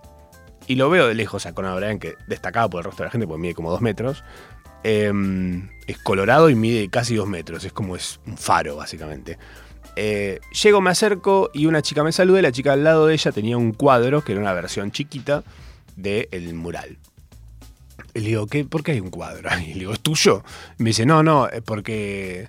y 0.67 0.75
lo 0.77 0.91
veo 0.91 1.09
de 1.09 1.15
lejos 1.15 1.47
a 1.47 1.55
Conan 1.55 1.73
O'Brien, 1.73 1.99
que 1.99 2.15
destacaba 2.27 2.69
por 2.69 2.81
el 2.81 2.85
resto 2.87 3.03
de 3.03 3.07
la 3.07 3.11
gente, 3.11 3.27
porque 3.27 3.41
mide 3.41 3.55
como 3.55 3.71
dos 3.71 3.81
metros. 3.81 4.25
Eh, 4.85 5.13
es 5.87 5.99
colorado 5.99 6.51
y 6.51 6.55
mide 6.55 6.89
casi 6.89 7.17
dos 7.17 7.29
metros, 7.29 7.65
es 7.65 7.73
como 7.73 7.97
es 7.97 8.21
un 8.27 8.37
faro, 8.37 8.77
básicamente. 8.77 9.39
Eh, 9.97 10.41
llego, 10.63 10.81
me 10.83 10.91
acerco 10.91 11.51
y 11.55 11.67
una 11.67 11.81
chica 11.81 12.05
me 12.05 12.13
saluda 12.13 12.41
y 12.41 12.43
la 12.43 12.53
chica 12.53 12.75
al 12.75 12.85
lado 12.85 13.07
de 13.07 13.15
ella 13.15 13.33
tenía 13.33 13.57
un 13.57 13.73
cuadro 13.73 14.23
que 14.23 14.33
era 14.33 14.41
una 14.41 14.53
versión 14.53 14.91
chiquita 14.93 15.43
del 15.97 16.55
mural. 16.55 16.99
Y 18.13 18.21
le 18.21 18.29
digo, 18.29 18.47
¿qué, 18.47 18.65
¿por 18.65 18.83
qué 18.83 18.93
hay 18.93 19.01
un 19.01 19.11
cuadro? 19.11 19.49
Y 19.61 19.73
le 19.73 19.81
digo, 19.81 19.93
¿es 19.93 20.01
tuyo? 20.01 20.45
Me 20.79 20.91
dice, 20.91 21.07
no, 21.07 21.23
no, 21.23 21.49
es 21.49 21.63
porque 21.63 22.49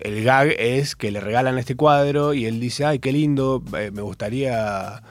el 0.00 0.22
gag 0.22 0.48
es 0.58 0.94
que 0.96 1.10
le 1.10 1.20
regalan 1.20 1.58
este 1.58 1.74
cuadro 1.74 2.34
y 2.34 2.46
él 2.46 2.60
dice, 2.60 2.84
ay, 2.84 2.98
qué 2.98 3.12
lindo, 3.12 3.62
eh, 3.76 3.90
me 3.92 4.02
gustaría, 4.02 5.02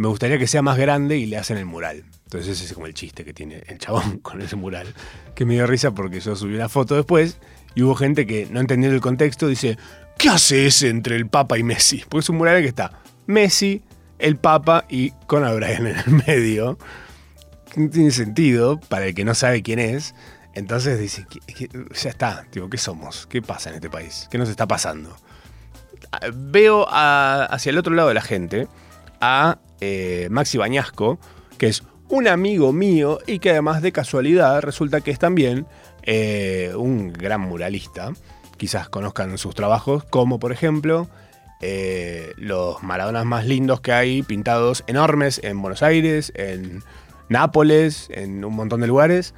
me 0.00 0.08
gustaría 0.08 0.38
que 0.38 0.46
sea 0.46 0.62
más 0.62 0.76
grande 0.78 1.16
y 1.18 1.26
le 1.26 1.36
hacen 1.36 1.56
el 1.58 1.66
mural. 1.66 2.04
Entonces 2.24 2.56
ese 2.56 2.64
es 2.66 2.72
como 2.72 2.86
el 2.86 2.94
chiste 2.94 3.24
que 3.24 3.32
tiene 3.34 3.62
el 3.66 3.78
chabón 3.78 4.18
con 4.22 4.40
ese 4.40 4.56
mural. 4.56 4.94
Que 5.34 5.44
me 5.44 5.54
dio 5.54 5.66
risa 5.66 5.90
porque 5.92 6.20
yo 6.20 6.34
subí 6.36 6.54
una 6.54 6.68
foto 6.68 6.94
después 6.96 7.38
y 7.74 7.82
hubo 7.82 7.94
gente 7.94 8.26
que 8.26 8.46
no 8.50 8.60
entendiendo 8.60 8.94
el 8.94 9.00
contexto 9.02 9.46
dice, 9.46 9.76
¿qué 10.18 10.28
hace 10.28 10.66
ese 10.66 10.88
entre 10.88 11.16
el 11.16 11.28
Papa 11.28 11.58
y 11.58 11.62
Messi? 11.62 12.02
Porque 12.08 12.20
es 12.24 12.28
un 12.30 12.36
mural 12.38 12.54
en 12.54 12.58
el 12.58 12.64
que 12.64 12.68
está 12.70 12.92
Messi, 13.26 13.82
el 14.18 14.36
Papa 14.36 14.84
y 14.88 15.10
Conan 15.26 15.52
O'Brien 15.52 15.86
en 15.86 15.96
el 15.98 16.22
medio 16.26 16.78
no 17.76 17.88
tiene 17.88 18.10
sentido 18.10 18.80
para 18.88 19.06
el 19.06 19.14
que 19.14 19.24
no 19.24 19.34
sabe 19.34 19.62
quién 19.62 19.78
es. 19.78 20.14
Entonces 20.54 20.98
dice, 20.98 21.26
"¿Qué- 21.30 21.54
qué- 21.54 21.68
ya 21.94 22.10
está, 22.10 22.44
tipo, 22.50 22.68
¿qué 22.68 22.76
somos? 22.78 23.26
¿Qué 23.28 23.40
pasa 23.40 23.68
en 23.70 23.76
este 23.76 23.88
país? 23.88 24.26
¿Qué 24.30 24.38
nos 24.38 24.48
está 24.48 24.66
pasando? 24.66 25.16
Veo 26.34 26.86
hacia 26.90 27.70
el 27.70 27.78
otro 27.78 27.94
lado 27.94 28.08
de 28.08 28.14
la 28.14 28.20
gente 28.22 28.66
a 29.20 29.58
eh, 29.80 30.28
Maxi 30.30 30.58
Bañasco, 30.58 31.18
que 31.58 31.68
es 31.68 31.82
un 32.08 32.26
amigo 32.28 32.72
mío 32.72 33.18
y 33.26 33.38
que 33.38 33.50
además 33.50 33.82
de 33.82 33.92
casualidad 33.92 34.62
resulta 34.62 35.00
que 35.00 35.10
es 35.10 35.18
también 35.18 35.66
eh, 36.02 36.72
un 36.76 37.12
gran 37.12 37.40
muralista. 37.40 38.12
Quizás 38.56 38.88
conozcan 38.88 39.38
sus 39.38 39.54
trabajos, 39.54 40.04
como 40.04 40.38
por 40.38 40.52
ejemplo 40.52 41.08
eh, 41.62 42.32
los 42.36 42.82
Maradonas 42.82 43.24
más 43.24 43.46
lindos 43.46 43.80
que 43.80 43.92
hay, 43.92 44.22
pintados 44.22 44.82
enormes 44.86 45.40
en 45.44 45.60
Buenos 45.60 45.82
Aires, 45.82 46.32
en 46.34 46.82
Nápoles, 47.28 48.08
en 48.10 48.44
un 48.44 48.54
montón 48.54 48.80
de 48.80 48.86
lugares. 48.86 49.34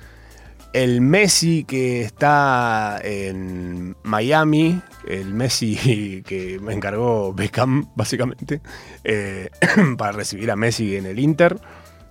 El 0.73 1.03
Messi 1.03 1.65
que 1.65 2.01
está 2.01 2.99
en 3.05 3.95
Miami, 4.05 4.81
el 5.07 5.35
Messi 5.35 6.23
que 6.27 6.59
me 6.61 6.73
encargó 6.73 7.35
Beckham, 7.35 7.91
básicamente, 7.95 8.63
eh, 9.05 9.51
para 9.99 10.13
recibir 10.13 10.51
a 10.51 10.57
Messi 10.57 10.97
en 10.97 11.07
el 11.07 11.19
Inter. 11.19 11.61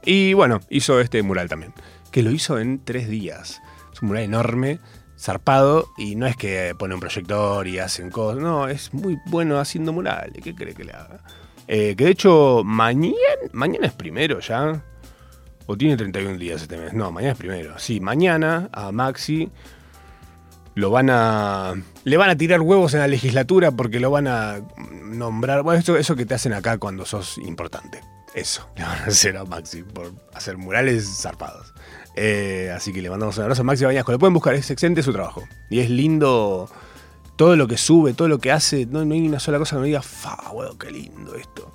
Y 0.06 0.34
bueno, 0.34 0.60
hizo 0.70 1.00
este 1.00 1.24
mural 1.24 1.50
también, 1.50 1.74
que 2.12 2.22
lo 2.22 2.32
hizo 2.32 2.60
en 2.60 2.84
tres 2.84 3.10
días. 3.10 3.62
Es 3.94 4.02
un 4.02 4.10
mural 4.10 4.24
enorme, 4.24 4.80
zarpado, 5.18 5.90
y 5.98 6.16
no 6.16 6.28
es 6.28 6.36
que 6.36 6.76
pone 6.78 6.94
un 6.94 7.00
proyector 7.00 7.68
y 7.68 7.80
hacen 7.80 8.10
cosas, 8.12 8.42
no, 8.42 8.68
es 8.68 8.94
muy 8.94 9.20
bueno 9.28 9.60
haciendo 9.60 9.94
murales, 9.94 10.42
¿qué 10.44 10.56
cree 10.56 10.74
que 10.74 10.84
le 10.84 10.94
haga? 10.94 11.24
Eh, 11.68 11.96
que 11.96 12.06
de 12.06 12.12
hecho, 12.12 12.64
mañana, 12.66 13.16
mañana 13.54 13.88
es 13.88 13.94
primero 13.94 14.40
ya, 14.40 14.84
o 15.66 15.78
tiene 15.78 15.98
31 15.98 16.38
días 16.38 16.62
este 16.62 16.78
mes. 16.78 16.94
No, 16.94 17.12
mañana 17.12 17.34
es 17.34 17.38
primero. 17.38 17.80
Sí, 17.80 18.00
mañana 18.00 18.70
a 18.72 18.92
Maxi 18.92 19.50
lo 20.76 20.90
van 20.90 21.10
a. 21.10 21.74
Le 22.04 22.18
van 22.18 22.30
a 22.30 22.38
tirar 22.38 22.62
huevos 22.62 22.94
en 22.94 23.02
la 23.02 23.08
legislatura 23.08 23.72
porque 23.72 24.00
lo 24.00 24.12
van 24.12 24.28
a 24.28 24.62
nombrar. 25.04 25.64
Bueno, 25.64 25.80
eso, 25.80 25.98
eso 25.98 26.16
que 26.16 26.26
te 26.26 26.34
hacen 26.34 26.54
acá 26.54 26.78
cuando 26.78 27.06
sos 27.06 27.38
importante. 27.38 28.02
Eso, 28.34 28.70
le 28.76 28.84
van 28.84 29.00
a 29.00 29.06
hacer 29.06 29.38
a 29.38 29.46
Maxi 29.46 29.84
por 29.84 30.12
hacer 30.34 30.58
murales 30.58 31.22
zarpados. 31.22 31.74
Eh, 32.16 32.72
así 32.76 32.92
que 32.92 33.02
le 33.02 33.10
mandamos 33.10 33.38
un 33.38 33.44
abrazo 33.44 33.62
a 33.62 33.66
Maxi 33.66 33.86
Bañasco. 33.86 34.12
Lo 34.12 34.20
pueden 34.20 34.34
buscar, 34.34 34.54
es 34.56 34.70
excelente 34.70 35.04
su 35.04 35.14
trabajo. 35.14 35.44
Y 35.70 35.80
es 35.80 35.90
lindo 35.90 36.70
todo 37.36 37.56
lo 37.56 37.68
que 37.68 37.78
sube, 37.78 38.14
todo 38.14 38.28
lo 38.28 38.40
que 38.40 38.52
hace. 38.52 38.86
No, 38.86 39.04
no 39.04 39.14
hay 39.14 39.28
una 39.28 39.40
sola 39.40 39.58
cosa 39.58 39.76
que 39.76 39.82
me 39.82 39.88
diga, 39.88 40.02
fa, 40.02 40.52
weón, 40.52 40.78
qué 40.78 40.92
lindo 40.92 41.36
esto. 41.36 41.74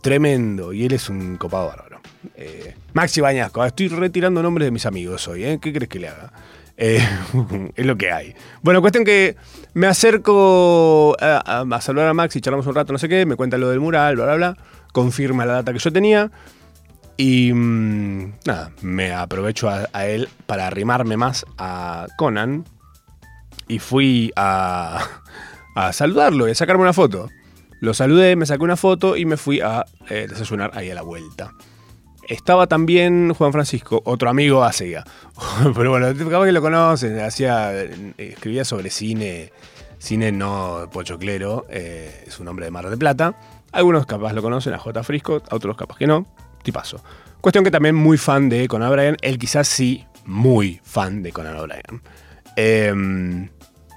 Tremendo. 0.00 0.72
Y 0.72 0.84
él 0.84 0.92
es 0.92 1.08
un 1.08 1.36
copado 1.36 1.68
bárbaro. 1.68 1.91
Eh, 2.36 2.74
Maxi 2.92 3.20
Bañasco, 3.20 3.64
estoy 3.64 3.88
retirando 3.88 4.42
nombres 4.42 4.66
de 4.66 4.70
mis 4.70 4.86
amigos 4.86 5.26
hoy, 5.28 5.44
¿eh? 5.44 5.58
¿Qué 5.60 5.72
crees 5.72 5.88
que 5.88 5.98
le 5.98 6.08
haga? 6.08 6.32
Eh, 6.76 7.00
es 7.76 7.86
lo 7.86 7.96
que 7.96 8.10
hay. 8.12 8.34
Bueno, 8.62 8.80
cuestión 8.80 9.04
que 9.04 9.36
me 9.74 9.86
acerco 9.86 11.16
a, 11.20 11.42
a- 11.60 11.64
a 11.76 11.80
saludar 11.80 12.08
a 12.08 12.14
Maxi, 12.14 12.40
charlamos 12.40 12.66
un 12.66 12.74
rato, 12.74 12.92
no 12.92 12.98
sé 12.98 13.08
qué, 13.08 13.26
me 13.26 13.36
cuenta 13.36 13.58
lo 13.58 13.68
del 13.70 13.80
mural, 13.80 14.16
bla, 14.16 14.24
bla, 14.24 14.34
bla. 14.36 14.56
Confirma 14.92 15.44
la 15.46 15.54
data 15.54 15.72
que 15.72 15.78
yo 15.78 15.92
tenía. 15.92 16.30
Y 17.16 17.52
mm, 17.52 18.32
nada, 18.46 18.72
me 18.82 19.12
aprovecho 19.12 19.68
a, 19.68 20.06
él 20.06 20.28
para 20.46 20.66
arrimarme 20.66 21.16
más 21.16 21.44
a 21.58 22.06
Conan. 22.16 22.64
Y 23.68 23.78
fui 23.78 24.32
a, 24.36 25.04
a 25.76 25.92
saludarlo 25.92 26.48
y 26.48 26.50
a 26.50 26.54
sacarme 26.54 26.82
una 26.82 26.92
foto. 26.92 27.28
Lo 27.80 27.94
saludé, 27.94 28.36
me 28.36 28.46
saqué 28.46 28.62
una 28.64 28.76
foto 28.76 29.16
y 29.16 29.24
me 29.24 29.36
fui 29.36 29.60
a 29.60 29.84
eh, 30.08 30.26
desayunar 30.28 30.70
ahí 30.74 30.90
a 30.90 30.94
la 30.94 31.02
vuelta. 31.02 31.52
Estaba 32.32 32.66
también 32.66 33.34
Juan 33.34 33.52
Francisco, 33.52 34.00
otro 34.06 34.30
amigo 34.30 34.64
hace 34.64 34.88
ya. 34.88 35.04
Pero 35.76 35.90
bueno, 35.90 36.06
capaz 36.30 36.46
que 36.46 36.52
lo 36.52 36.62
conocen, 36.62 37.20
hacía, 37.20 37.74
eh, 37.74 38.14
escribía 38.16 38.64
sobre 38.64 38.88
cine, 38.88 39.52
cine 39.98 40.32
no 40.32 40.88
pochoclero, 40.90 41.66
eh, 41.68 42.24
es 42.26 42.40
un 42.40 42.48
hombre 42.48 42.64
de 42.64 42.70
Mar 42.70 42.88
del 42.88 42.98
Plata. 42.98 43.38
Algunos 43.70 44.06
capaz 44.06 44.32
lo 44.32 44.40
conocen, 44.40 44.72
a 44.72 44.78
J. 44.78 45.02
Frisco, 45.02 45.42
otros 45.50 45.76
capaz 45.76 45.98
que 45.98 46.06
no, 46.06 46.26
tipazo. 46.62 47.04
Cuestión 47.42 47.64
que 47.64 47.70
también 47.70 47.96
muy 47.96 48.16
fan 48.16 48.48
de 48.48 48.66
Conan 48.66 48.88
O'Brien, 48.88 49.16
él 49.20 49.36
quizás 49.36 49.68
sí, 49.68 50.06
muy 50.24 50.80
fan 50.84 51.22
de 51.22 51.32
Conan 51.32 51.58
O'Brien. 51.58 52.00
Em, 52.56 53.50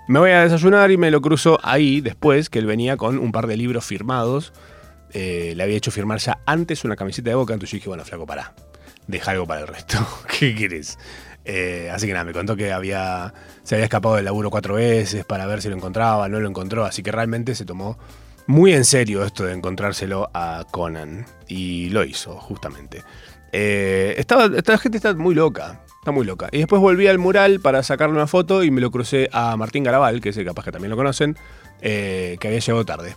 me 0.10 0.20
voy 0.20 0.32
a 0.32 0.42
desayunar 0.42 0.92
y 0.92 0.98
me 0.98 1.10
lo 1.10 1.22
cruzo 1.22 1.58
ahí 1.64 2.02
después, 2.02 2.50
que 2.50 2.60
él 2.60 2.66
venía 2.66 2.98
con 2.98 3.18
un 3.18 3.32
par 3.32 3.48
de 3.48 3.56
libros 3.56 3.86
firmados. 3.86 4.52
Eh, 5.18 5.54
le 5.56 5.64
había 5.64 5.78
hecho 5.78 5.92
firmar 5.92 6.20
ya 6.20 6.40
antes 6.46 6.84
una 6.84 6.98
camiseta 6.98 7.30
de 7.30 7.36
boca, 7.36 7.54
entonces 7.54 7.72
yo 7.72 7.76
dije, 7.78 7.88
bueno, 7.88 8.04
flaco, 8.04 8.26
pará. 8.26 8.54
Deja 9.08 9.32
algo 9.32 9.48
para 9.48 9.62
el 9.62 9.68
resto. 9.68 9.98
¿Qué 10.40 10.54
querés? 10.54 11.00
Eh, 11.46 11.90
así 11.90 12.06
que 12.06 12.12
nada, 12.12 12.26
me 12.26 12.34
contó 12.34 12.58
que 12.58 12.74
había, 12.74 13.34
se 13.64 13.76
había 13.76 13.86
escapado 13.86 14.16
del 14.16 14.26
laburo 14.26 14.52
cuatro 14.52 14.76
veces 14.76 15.24
para 15.24 15.48
ver 15.48 15.62
si 15.62 15.70
lo 15.70 15.76
encontraba, 15.78 16.28
no 16.28 16.42
lo 16.42 16.50
encontró, 16.50 16.84
así 16.84 17.02
que 17.02 17.14
realmente 17.14 17.56
se 17.56 17.64
tomó 17.64 17.98
muy 18.46 18.74
en 18.74 18.84
serio 18.84 19.24
esto 19.24 19.46
de 19.46 19.54
encontrárselo 19.54 20.30
a 20.34 20.66
Conan. 20.70 21.26
Y 21.48 21.90
lo 21.92 22.04
hizo, 22.04 22.36
justamente. 22.36 23.02
Eh, 23.54 24.16
estaba, 24.18 24.50
esta 24.58 24.78
gente 24.78 24.98
está 24.98 25.14
muy 25.14 25.34
loca. 25.34 25.80
Está 26.00 26.12
muy 26.12 26.26
loca. 26.26 26.50
Y 26.52 26.58
después 26.58 26.82
volví 26.82 27.08
al 27.08 27.20
mural 27.20 27.62
para 27.62 27.84
sacarle 27.84 28.16
una 28.16 28.28
foto 28.28 28.64
y 28.64 28.70
me 28.70 28.82
lo 28.82 28.92
crucé 28.92 29.30
a 29.32 29.56
Martín 29.56 29.86
Garabal, 29.86 30.20
que 30.20 30.30
ese 30.30 30.44
capaz 30.44 30.66
que 30.66 30.74
también 30.74 30.90
lo 30.90 30.98
conocen, 30.98 31.38
eh, 31.82 32.38
que 32.40 32.48
había 32.48 32.60
llegado 32.60 32.86
tarde. 32.86 33.16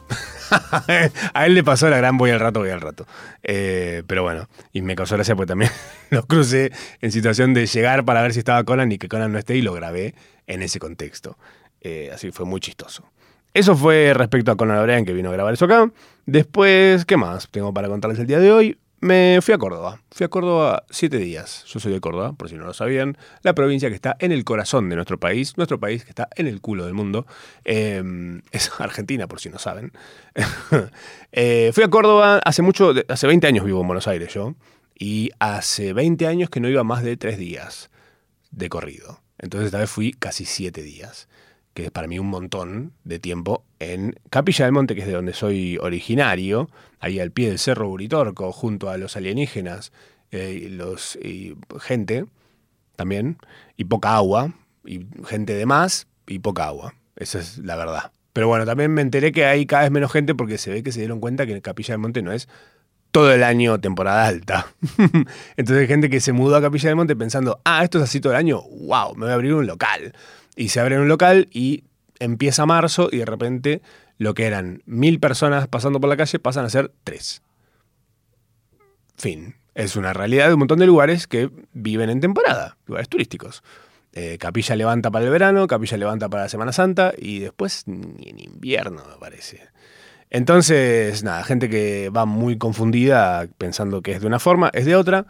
a 1.34 1.46
él 1.46 1.54
le 1.54 1.64
pasó 1.64 1.88
la 1.88 1.98
gran 1.98 2.16
voy 2.16 2.30
al 2.30 2.40
rato, 2.40 2.60
voy 2.60 2.70
al 2.70 2.80
rato. 2.80 3.06
Eh, 3.42 4.02
pero 4.06 4.22
bueno, 4.22 4.48
y 4.72 4.82
me 4.82 4.94
causó 4.96 5.16
gracia 5.16 5.36
porque 5.36 5.48
también 5.48 5.70
lo 6.10 6.26
crucé 6.26 6.72
en 7.00 7.12
situación 7.12 7.54
de 7.54 7.66
llegar 7.66 8.04
para 8.04 8.22
ver 8.22 8.32
si 8.32 8.40
estaba 8.40 8.64
Conan 8.64 8.90
y 8.92 8.98
que 8.98 9.08
Conan 9.08 9.32
no 9.32 9.38
esté 9.38 9.56
y 9.56 9.62
lo 9.62 9.72
grabé 9.72 10.14
en 10.46 10.62
ese 10.62 10.78
contexto. 10.78 11.38
Eh, 11.80 12.10
así 12.12 12.30
fue 12.30 12.46
muy 12.46 12.60
chistoso. 12.60 13.04
Eso 13.54 13.76
fue 13.76 14.12
respecto 14.14 14.52
a 14.52 14.56
Conan 14.56 14.78
O'Brien 14.78 15.04
que 15.04 15.12
vino 15.12 15.30
a 15.30 15.32
grabar 15.32 15.54
eso 15.54 15.64
acá. 15.64 15.90
Después, 16.26 17.04
¿qué 17.04 17.16
más 17.16 17.48
tengo 17.50 17.72
para 17.72 17.88
contarles 17.88 18.18
el 18.18 18.26
día 18.26 18.38
de 18.38 18.52
hoy? 18.52 18.78
Me 19.00 19.38
fui 19.42 19.54
a 19.54 19.58
Córdoba. 19.58 20.00
Fui 20.10 20.24
a 20.24 20.28
Córdoba 20.28 20.84
siete 20.90 21.18
días. 21.18 21.64
Yo 21.66 21.78
soy 21.78 21.92
de 21.92 22.00
Córdoba, 22.00 22.32
por 22.32 22.48
si 22.48 22.56
no 22.56 22.64
lo 22.64 22.74
sabían. 22.74 23.16
La 23.42 23.54
provincia 23.54 23.88
que 23.90 23.94
está 23.94 24.16
en 24.18 24.32
el 24.32 24.44
corazón 24.44 24.88
de 24.88 24.96
nuestro 24.96 25.18
país. 25.20 25.56
Nuestro 25.56 25.78
país 25.78 26.02
que 26.02 26.10
está 26.10 26.28
en 26.34 26.48
el 26.48 26.60
culo 26.60 26.84
del 26.84 26.94
mundo. 26.94 27.24
Eh, 27.64 28.02
es 28.50 28.70
Argentina, 28.78 29.28
por 29.28 29.40
si 29.40 29.50
no 29.50 29.58
saben. 29.58 29.92
Eh, 31.30 31.72
fui 31.74 31.84
a 31.84 31.88
Córdoba 31.88 32.40
hace 32.42 32.62
mucho, 32.62 32.94
hace 33.06 33.26
20 33.26 33.46
años 33.46 33.64
vivo 33.64 33.82
en 33.82 33.86
Buenos 33.86 34.08
Aires 34.08 34.32
yo. 34.32 34.54
Y 34.98 35.30
hace 35.38 35.92
20 35.92 36.26
años 36.26 36.50
que 36.50 36.58
no 36.58 36.68
iba 36.68 36.82
más 36.82 37.02
de 37.02 37.16
tres 37.16 37.38
días 37.38 37.90
de 38.50 38.68
corrido. 38.68 39.20
Entonces 39.38 39.66
esta 39.66 39.78
vez 39.78 39.90
fui 39.90 40.12
casi 40.12 40.46
siete 40.46 40.82
días 40.82 41.28
que 41.78 41.84
es 41.84 41.90
para 41.92 42.08
mí 42.08 42.18
un 42.18 42.26
montón 42.26 42.92
de 43.04 43.20
tiempo, 43.20 43.62
en 43.78 44.18
Capilla 44.30 44.64
del 44.64 44.72
Monte, 44.72 44.96
que 44.96 45.02
es 45.02 45.06
de 45.06 45.12
donde 45.12 45.32
soy 45.32 45.78
originario, 45.80 46.68
ahí 46.98 47.20
al 47.20 47.30
pie 47.30 47.50
del 47.50 47.60
Cerro 47.60 47.88
Uritorco, 47.88 48.50
junto 48.50 48.90
a 48.90 48.98
los 48.98 49.16
alienígenas, 49.16 49.92
eh, 50.32 50.66
los, 50.72 51.14
y 51.22 51.54
gente 51.78 52.26
también, 52.96 53.38
y 53.76 53.84
poca 53.84 54.16
agua, 54.16 54.54
y 54.84 55.06
gente 55.24 55.54
de 55.54 55.66
más, 55.66 56.08
y 56.26 56.40
poca 56.40 56.64
agua. 56.64 56.94
Esa 57.14 57.38
es 57.38 57.58
la 57.58 57.76
verdad. 57.76 58.10
Pero 58.32 58.48
bueno, 58.48 58.66
también 58.66 58.92
me 58.92 59.02
enteré 59.02 59.30
que 59.30 59.44
hay 59.44 59.64
cada 59.64 59.82
vez 59.82 59.92
menos 59.92 60.10
gente 60.10 60.34
porque 60.34 60.58
se 60.58 60.72
ve 60.72 60.82
que 60.82 60.90
se 60.90 60.98
dieron 60.98 61.20
cuenta 61.20 61.46
que 61.46 61.62
Capilla 61.62 61.92
del 61.92 62.00
Monte 62.00 62.22
no 62.22 62.32
es 62.32 62.48
todo 63.12 63.32
el 63.32 63.44
año 63.44 63.78
temporada 63.78 64.26
alta. 64.26 64.66
Entonces 65.56 65.82
hay 65.82 65.86
gente 65.86 66.10
que 66.10 66.18
se 66.18 66.32
mudó 66.32 66.56
a 66.56 66.60
Capilla 66.60 66.88
del 66.88 66.96
Monte 66.96 67.14
pensando, 67.14 67.60
ah, 67.64 67.84
esto 67.84 67.98
es 67.98 68.04
así 68.04 68.20
todo 68.20 68.32
el 68.32 68.38
año, 68.40 68.62
wow, 68.62 69.14
me 69.14 69.26
voy 69.26 69.30
a 69.30 69.34
abrir 69.34 69.54
un 69.54 69.68
local. 69.68 70.12
Y 70.58 70.70
se 70.70 70.80
abre 70.80 70.98
un 70.98 71.06
local 71.06 71.48
y 71.52 71.84
empieza 72.18 72.66
marzo 72.66 73.08
y 73.12 73.18
de 73.18 73.24
repente 73.24 73.80
lo 74.18 74.34
que 74.34 74.44
eran 74.44 74.82
mil 74.86 75.20
personas 75.20 75.68
pasando 75.68 76.00
por 76.00 76.10
la 76.10 76.16
calle 76.16 76.40
pasan 76.40 76.64
a 76.64 76.68
ser 76.68 76.90
tres. 77.04 77.42
Fin. 79.16 79.54
Es 79.76 79.94
una 79.94 80.12
realidad 80.12 80.48
de 80.48 80.54
un 80.54 80.58
montón 80.58 80.80
de 80.80 80.86
lugares 80.86 81.28
que 81.28 81.48
viven 81.72 82.10
en 82.10 82.20
temporada, 82.20 82.76
lugares 82.86 83.08
turísticos. 83.08 83.62
Eh, 84.12 84.36
Capilla 84.36 84.74
levanta 84.74 85.12
para 85.12 85.24
el 85.24 85.30
verano, 85.30 85.68
Capilla 85.68 85.96
levanta 85.96 86.28
para 86.28 86.42
la 86.42 86.48
Semana 86.48 86.72
Santa 86.72 87.12
y 87.16 87.38
después 87.38 87.84
ni 87.86 88.28
en 88.28 88.40
invierno, 88.40 89.04
me 89.08 89.16
parece. 89.20 89.60
Entonces, 90.28 91.22
nada, 91.22 91.44
gente 91.44 91.70
que 91.70 92.10
va 92.10 92.26
muy 92.26 92.58
confundida 92.58 93.46
pensando 93.58 94.02
que 94.02 94.10
es 94.10 94.20
de 94.20 94.26
una 94.26 94.40
forma, 94.40 94.70
es 94.74 94.86
de 94.86 94.96
otra. 94.96 95.26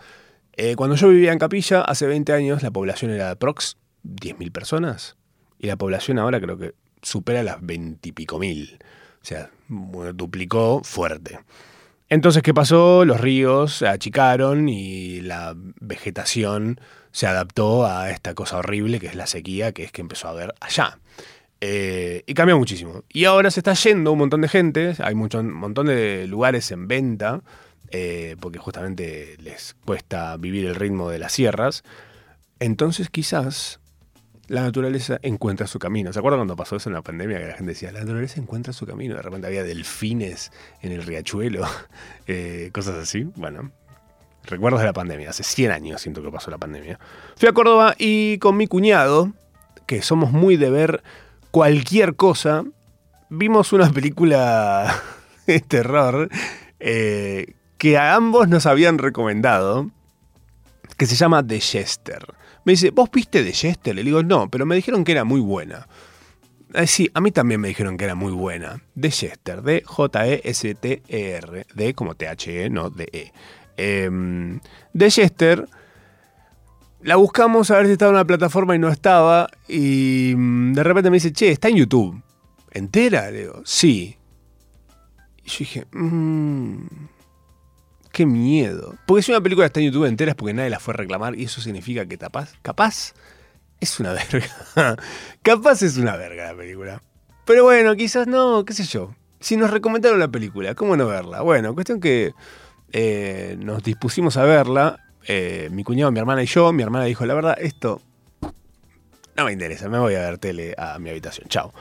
Eh, 0.57 0.75
cuando 0.75 0.97
yo 0.97 1.11
vivía 1.11 1.33
en 1.33 1.39
Capilla, 1.39 1.83
hace 1.83 2.07
20 2.07 2.33
años, 2.33 2.63
la 2.63 2.71
población 2.71 3.11
era 3.11 3.29
de 3.29 3.37
prox 3.37 3.77
10.000 4.05 4.51
personas. 4.51 5.18
Y 5.59 5.67
la 5.67 5.77
población 5.77 6.19
ahora 6.19 6.41
creo 6.41 6.59
que 6.59 6.75
supera 7.03 7.43
las 7.43 7.65
20 7.65 8.09
y 8.09 8.13
pico 8.13 8.39
mil. 8.39 8.79
O 9.23 9.25
sea, 9.25 9.51
duplicó 9.69 10.83
fuerte. 10.85 11.41
Entonces, 12.09 12.43
¿qué 12.43 12.55
pasó? 12.55 13.05
Los 13.05 13.21
ríos 13.21 13.75
se 13.77 13.89
achicaron 13.89 14.69
y 14.69 15.21
la 15.21 15.55
vegetación 15.57 16.81
se 17.13 17.27
adaptó 17.27 17.87
a 17.87 18.11
esta 18.11 18.35
cosa 18.35 18.59
horrible 18.59 18.99
que 18.99 19.09
es 19.09 19.15
la 19.15 19.27
sequía, 19.27 19.73
que 19.73 19.85
es 19.85 19.93
que 19.93 20.01
empezó 20.01 20.29
a 20.29 20.31
haber 20.31 20.55
allá. 20.61 20.99
Eh, 21.61 22.23
y 22.27 22.35
cambió 22.35 22.57
muchísimo. 22.57 23.05
Y 23.09 23.25
ahora 23.25 23.51
se 23.51 23.61
está 23.61 23.75
yendo 23.75 24.13
un 24.13 24.19
montón 24.19 24.41
de 24.41 24.49
gente, 24.49 24.95
hay 25.01 25.15
mucho, 25.15 25.41
un 25.41 25.53
montón 25.53 25.87
de 25.87 26.27
lugares 26.27 26.71
en 26.71 26.89
venta, 26.89 27.43
eh, 27.91 28.37
porque 28.41 28.59
justamente 28.59 29.37
les 29.39 29.75
cuesta 29.85 30.37
vivir 30.37 30.67
el 30.67 30.77
ritmo 30.77 31.11
de 31.11 31.19
las 31.19 31.33
sierras. 31.33 31.83
Entonces 32.61 33.11
quizás 33.11 33.81
la 34.49 34.63
naturaleza 34.63 35.19
encuentra 35.23 35.67
su 35.67 35.79
camino. 35.79 36.13
¿Se 36.13 36.19
acuerdan 36.19 36.41
cuando 36.41 36.57
pasó 36.57 36.77
eso 36.77 36.89
en 36.89 36.95
la 36.95 37.03
pandemia? 37.03 37.39
Que 37.39 37.47
la 37.49 37.55
gente 37.55 37.73
decía, 37.73 37.93
la 37.93 38.01
naturaleza 38.01 38.41
encuentra 38.41 38.73
su 38.73 38.87
camino. 38.87 39.15
De 39.15 39.23
repente 39.23 39.47
había 39.47 39.63
delfines 39.63 40.51
en 40.83 40.93
el 40.93 41.03
riachuelo, 41.03 41.67
eh, 42.27 42.71
cosas 42.73 42.97
así. 42.97 43.29
Bueno, 43.37 43.71
recuerdos 44.45 44.81
de 44.81 44.87
la 44.87 44.93
pandemia. 44.93 45.31
Hace 45.31 45.43
100 45.43 45.71
años 45.71 46.01
siento 46.01 46.23
que 46.23 46.31
pasó 46.31 46.51
la 46.51 46.59
pandemia. 46.59 46.99
Fui 47.37 47.49
a 47.49 47.53
Córdoba 47.53 47.95
y 47.99 48.39
con 48.39 48.57
mi 48.57 48.67
cuñado, 48.67 49.33
que 49.87 50.03
somos 50.03 50.33
muy 50.33 50.57
de 50.57 50.71
ver 50.71 51.03
cualquier 51.51 52.17
cosa, 52.17 52.65
vimos 53.29 53.73
una 53.73 53.91
película 53.91 55.03
de 55.47 55.61
terror 55.61 56.31
eh, 56.81 57.55
que 57.77 57.99
a 57.99 58.15
ambos 58.15 58.49
nos 58.49 58.67
habían 58.67 58.99
recomendado, 58.99 59.91
que 60.97 61.07
se 61.07 61.17
llama 61.17 61.47
The 61.47 61.61
Jester. 61.61 62.35
Me 62.69 62.73
dice, 62.73 62.91
¿vos 62.91 63.11
viste 63.11 63.43
The 63.43 63.55
Jester? 63.55 63.95
Le 63.95 64.05
digo, 64.05 64.23
no, 64.23 64.51
pero 64.51 64.67
me 64.67 64.77
dijeron 64.77 65.03
que 65.03 65.13
era 65.13 65.25
muy 65.25 65.41
buena. 65.41 65.89
Eh, 66.75 66.87
sí, 66.87 67.11
a 67.15 67.21
mí 67.23 67.31
también 67.31 67.63
me 67.63 67.69
dijeron 67.69 67.97
que 67.97 68.05
era 68.05 68.15
muy 68.15 68.31
buena. 68.31 68.83
The 68.95 69.11
Jester, 69.11 69.63
de 69.63 69.83
J-E-S-T-E-R, 69.87 71.67
de 71.75 71.95
como 71.95 72.15
T-H-E, 72.15 72.69
no 72.69 72.91
de 72.91 73.09
E. 73.11 73.33
Eh, 73.79 74.61
Jester, 75.11 75.67
la 77.01 77.17
buscamos 77.17 77.71
a 77.71 77.79
ver 77.79 77.87
si 77.87 77.93
estaba 77.93 78.11
en 78.11 78.17
una 78.17 78.27
plataforma 78.27 78.77
y 78.77 78.79
no 78.79 78.91
estaba. 78.91 79.49
Y 79.67 80.35
mm, 80.37 80.75
de 80.75 80.83
repente 80.83 81.09
me 81.09 81.17
dice, 81.17 81.33
che, 81.33 81.51
está 81.51 81.69
en 81.69 81.77
YouTube. 81.77 82.23
¿Entera? 82.71 83.31
Le 83.31 83.39
digo, 83.39 83.63
sí. 83.65 84.15
Y 85.43 85.49
yo 85.49 85.57
dije, 85.61 85.87
mmm, 85.93 86.87
qué 88.19 88.27
miedo. 88.27 88.97
Porque 89.07 89.23
si 89.23 89.31
una 89.31 89.41
película 89.41 89.67
está 89.67 89.79
en 89.79 89.87
YouTube 89.87 90.07
entera 90.07 90.33
es 90.33 90.37
porque 90.37 90.53
nadie 90.53 90.71
la 90.71 90.81
fue 90.81 90.93
a 90.93 90.97
reclamar 90.97 91.37
y 91.37 91.45
eso 91.45 91.61
significa 91.61 92.05
que 92.07 92.19
capaz, 92.19 92.53
capaz 92.63 93.15
es 93.79 94.01
una 94.01 94.13
verga. 94.33 94.97
capaz 95.43 95.83
es 95.83 95.97
una 95.99 96.17
verga 96.17 96.51
la 96.51 96.59
película. 96.59 97.01
Pero 97.45 97.63
bueno, 97.63 97.95
quizás 97.95 98.27
no, 98.27 98.65
qué 98.65 98.73
sé 98.75 98.83
yo. 98.83 99.15
Si 99.39 99.57
nos 99.57 99.71
recomendaron 99.71 100.19
la 100.19 100.27
película, 100.27 100.75
¿cómo 100.75 100.97
no 100.97 101.07
verla? 101.07 101.43
Bueno, 101.43 101.75
cuestión 101.75 102.01
que 102.01 102.35
eh, 102.91 103.57
nos 103.61 103.85
dispusimos 103.85 104.37
a 104.37 104.43
verla, 104.43 104.99
eh, 105.29 105.69
mi 105.71 105.85
cuñado, 105.85 106.11
mi 106.11 106.19
hermana 106.19 106.43
y 106.43 106.47
yo. 106.47 106.73
Mi 106.73 106.83
hermana 106.83 107.05
dijo, 107.05 107.25
la 107.25 107.35
verdad, 107.35 107.57
esto 107.61 108.03
no 109.37 109.45
me 109.45 109.53
interesa, 109.53 109.89
me 109.89 110.01
voy 110.01 110.17
a 110.17 110.23
ver 110.23 110.39
tele 110.39 110.75
a 110.77 110.99
mi 110.99 111.11
habitación, 111.11 111.47
chao. 111.49 111.73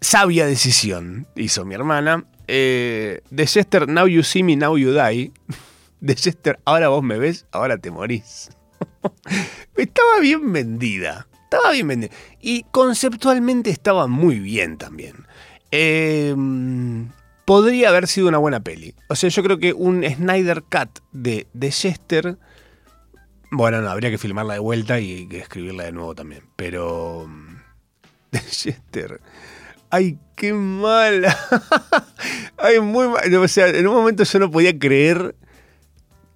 Sabia 0.00 0.46
decisión 0.46 1.28
hizo 1.36 1.64
mi 1.64 1.76
hermana. 1.76 2.24
Eh, 2.48 3.20
de 3.30 3.46
Chester, 3.46 3.86
Now 3.86 4.06
You 4.06 4.22
See 4.22 4.42
Me, 4.42 4.56
Now 4.56 4.76
You 4.76 4.92
Die. 4.92 5.32
De 6.00 6.14
Chester, 6.14 6.58
ahora 6.64 6.88
vos 6.88 7.02
me 7.02 7.18
ves, 7.18 7.46
ahora 7.50 7.76
te 7.76 7.90
morís. 7.90 8.50
estaba 9.76 10.20
bien 10.20 10.52
vendida. 10.52 11.26
Estaba 11.44 11.72
bien 11.72 11.88
vendida. 11.88 12.10
Y 12.40 12.64
conceptualmente 12.70 13.70
estaba 13.70 14.06
muy 14.06 14.38
bien 14.38 14.78
también. 14.78 15.26
Eh, 15.72 16.34
podría 17.44 17.88
haber 17.88 18.06
sido 18.06 18.28
una 18.28 18.38
buena 18.38 18.60
peli. 18.60 18.94
O 19.08 19.16
sea, 19.16 19.28
yo 19.30 19.42
creo 19.42 19.58
que 19.58 19.72
un 19.72 20.04
Snyder 20.04 20.62
Cut 20.62 21.00
de, 21.12 21.46
de 21.52 21.70
Chester. 21.70 22.38
Bueno, 23.50 23.80
no, 23.80 23.88
habría 23.88 24.10
que 24.10 24.18
filmarla 24.18 24.54
de 24.54 24.60
vuelta 24.60 25.00
y 25.00 25.26
escribirla 25.32 25.84
de 25.84 25.92
nuevo 25.92 26.14
también. 26.14 26.42
Pero. 26.56 27.28
De 28.30 28.40
Chester. 28.40 29.22
¡Ay, 29.88 30.18
qué 30.38 30.54
mala! 30.54 31.36
¡Ay, 32.56 32.80
muy 32.80 33.08
mala! 33.08 33.40
O 33.40 33.48
sea, 33.48 33.68
en 33.68 33.86
un 33.86 33.94
momento 33.94 34.24
yo 34.24 34.38
no 34.38 34.50
podía 34.50 34.78
creer 34.78 35.34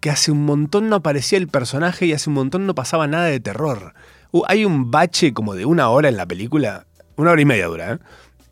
que 0.01 0.11
hace 0.11 0.33
un 0.33 0.45
montón 0.45 0.88
no 0.88 0.97
aparecía 0.97 1.38
el 1.38 1.49
personaje 1.49 2.07
y 2.07 2.12
hace 2.12 2.29
un 2.29 2.35
montón 2.35 2.67
no 2.67 2.75
pasaba 2.75 3.07
nada 3.07 3.27
de 3.27 3.41
terror. 3.41 3.95
Uh, 4.33 4.43
hay 4.49 4.65
un 4.65 4.91
bache 4.91 5.33
como 5.33 5.55
de 5.55 5.65
una 5.65 5.88
hora 5.88 6.09
en 6.09 6.17
la 6.17 6.27
película. 6.27 6.87
Una 7.17 7.31
hora 7.31 7.41
y 7.41 7.45
media 7.45 7.67
dura, 7.67 7.93
¿eh? 7.93 7.99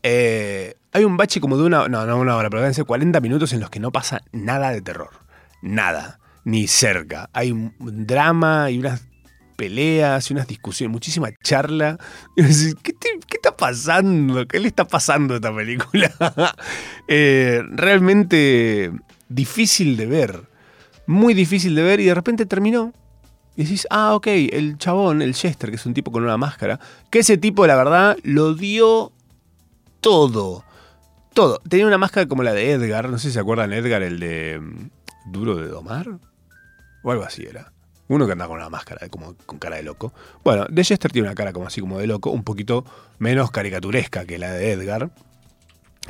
eh 0.03 0.75
hay 0.93 1.03
un 1.03 1.17
bache 1.17 1.41
como 1.41 1.57
de 1.57 1.63
una. 1.63 1.87
No, 1.89 2.05
no 2.05 2.17
una 2.17 2.35
hora, 2.37 2.49
pero 2.49 2.61
deben 2.61 2.73
ser 2.73 2.85
40 2.85 3.19
minutos 3.19 3.53
en 3.53 3.59
los 3.59 3.69
que 3.69 3.79
no 3.79 3.91
pasa 3.91 4.21
nada 4.31 4.71
de 4.71 4.81
terror. 4.81 5.09
Nada. 5.61 6.19
Ni 6.43 6.67
cerca. 6.67 7.29
Hay 7.33 7.51
un 7.51 7.73
drama 7.79 8.71
y 8.71 8.79
unas 8.79 9.10
peleas 9.61 10.27
y 10.27 10.33
unas 10.33 10.47
discusiones, 10.47 10.91
muchísima 10.91 11.29
charla. 11.43 11.99
Y 12.35 12.73
¿qué, 12.81 12.93
¿qué, 12.99 13.35
está 13.35 13.55
pasando? 13.55 14.47
¿Qué 14.47 14.59
le 14.59 14.67
está 14.67 14.87
pasando 14.87 15.35
a 15.35 15.37
esta 15.37 15.55
película? 15.55 16.11
eh, 17.07 17.61
realmente 17.69 18.91
difícil 19.29 19.97
de 19.97 20.07
ver. 20.07 20.41
Muy 21.05 21.35
difícil 21.35 21.75
de 21.75 21.83
ver 21.83 21.99
y 21.99 22.05
de 22.05 22.15
repente 22.15 22.47
terminó. 22.47 22.91
Y 23.55 23.63
decís, 23.63 23.85
ah, 23.91 24.15
ok, 24.15 24.25
el 24.25 24.79
chabón, 24.79 25.21
el 25.21 25.35
Chester, 25.35 25.69
que 25.69 25.75
es 25.75 25.85
un 25.85 25.93
tipo 25.93 26.11
con 26.11 26.23
una 26.23 26.37
máscara, 26.37 26.79
que 27.11 27.19
ese 27.19 27.37
tipo, 27.37 27.67
la 27.67 27.75
verdad, 27.75 28.17
lo 28.23 28.55
dio 28.55 29.11
todo. 29.99 30.65
Todo. 31.35 31.59
Tenía 31.69 31.85
una 31.85 31.99
máscara 31.99 32.27
como 32.27 32.41
la 32.41 32.53
de 32.53 32.71
Edgar, 32.71 33.09
no 33.09 33.19
sé 33.19 33.27
si 33.27 33.33
se 33.33 33.39
acuerdan 33.39 33.73
Edgar, 33.73 34.01
el 34.01 34.19
de 34.19 34.59
mm, 34.59 35.31
Duro 35.31 35.55
de 35.55 35.67
Domar. 35.67 36.07
O 37.03 37.11
algo 37.11 37.23
así 37.23 37.43
era. 37.43 37.71
Uno 38.11 38.25
que 38.25 38.33
anda 38.33 38.45
con 38.45 38.57
una 38.57 38.69
máscara, 38.69 39.07
como 39.07 39.35
con 39.45 39.57
cara 39.57 39.77
de 39.77 39.83
loco. 39.83 40.11
Bueno, 40.43 40.65
de 40.69 40.83
Chester 40.83 41.13
tiene 41.13 41.29
una 41.29 41.35
cara 41.35 41.53
como 41.53 41.67
así 41.67 41.79
como 41.79 41.97
de 41.97 42.07
loco, 42.07 42.29
un 42.29 42.43
poquito 42.43 42.83
menos 43.19 43.51
caricaturesca 43.51 44.25
que 44.25 44.37
la 44.37 44.51
de 44.51 44.73
Edgar. 44.73 45.11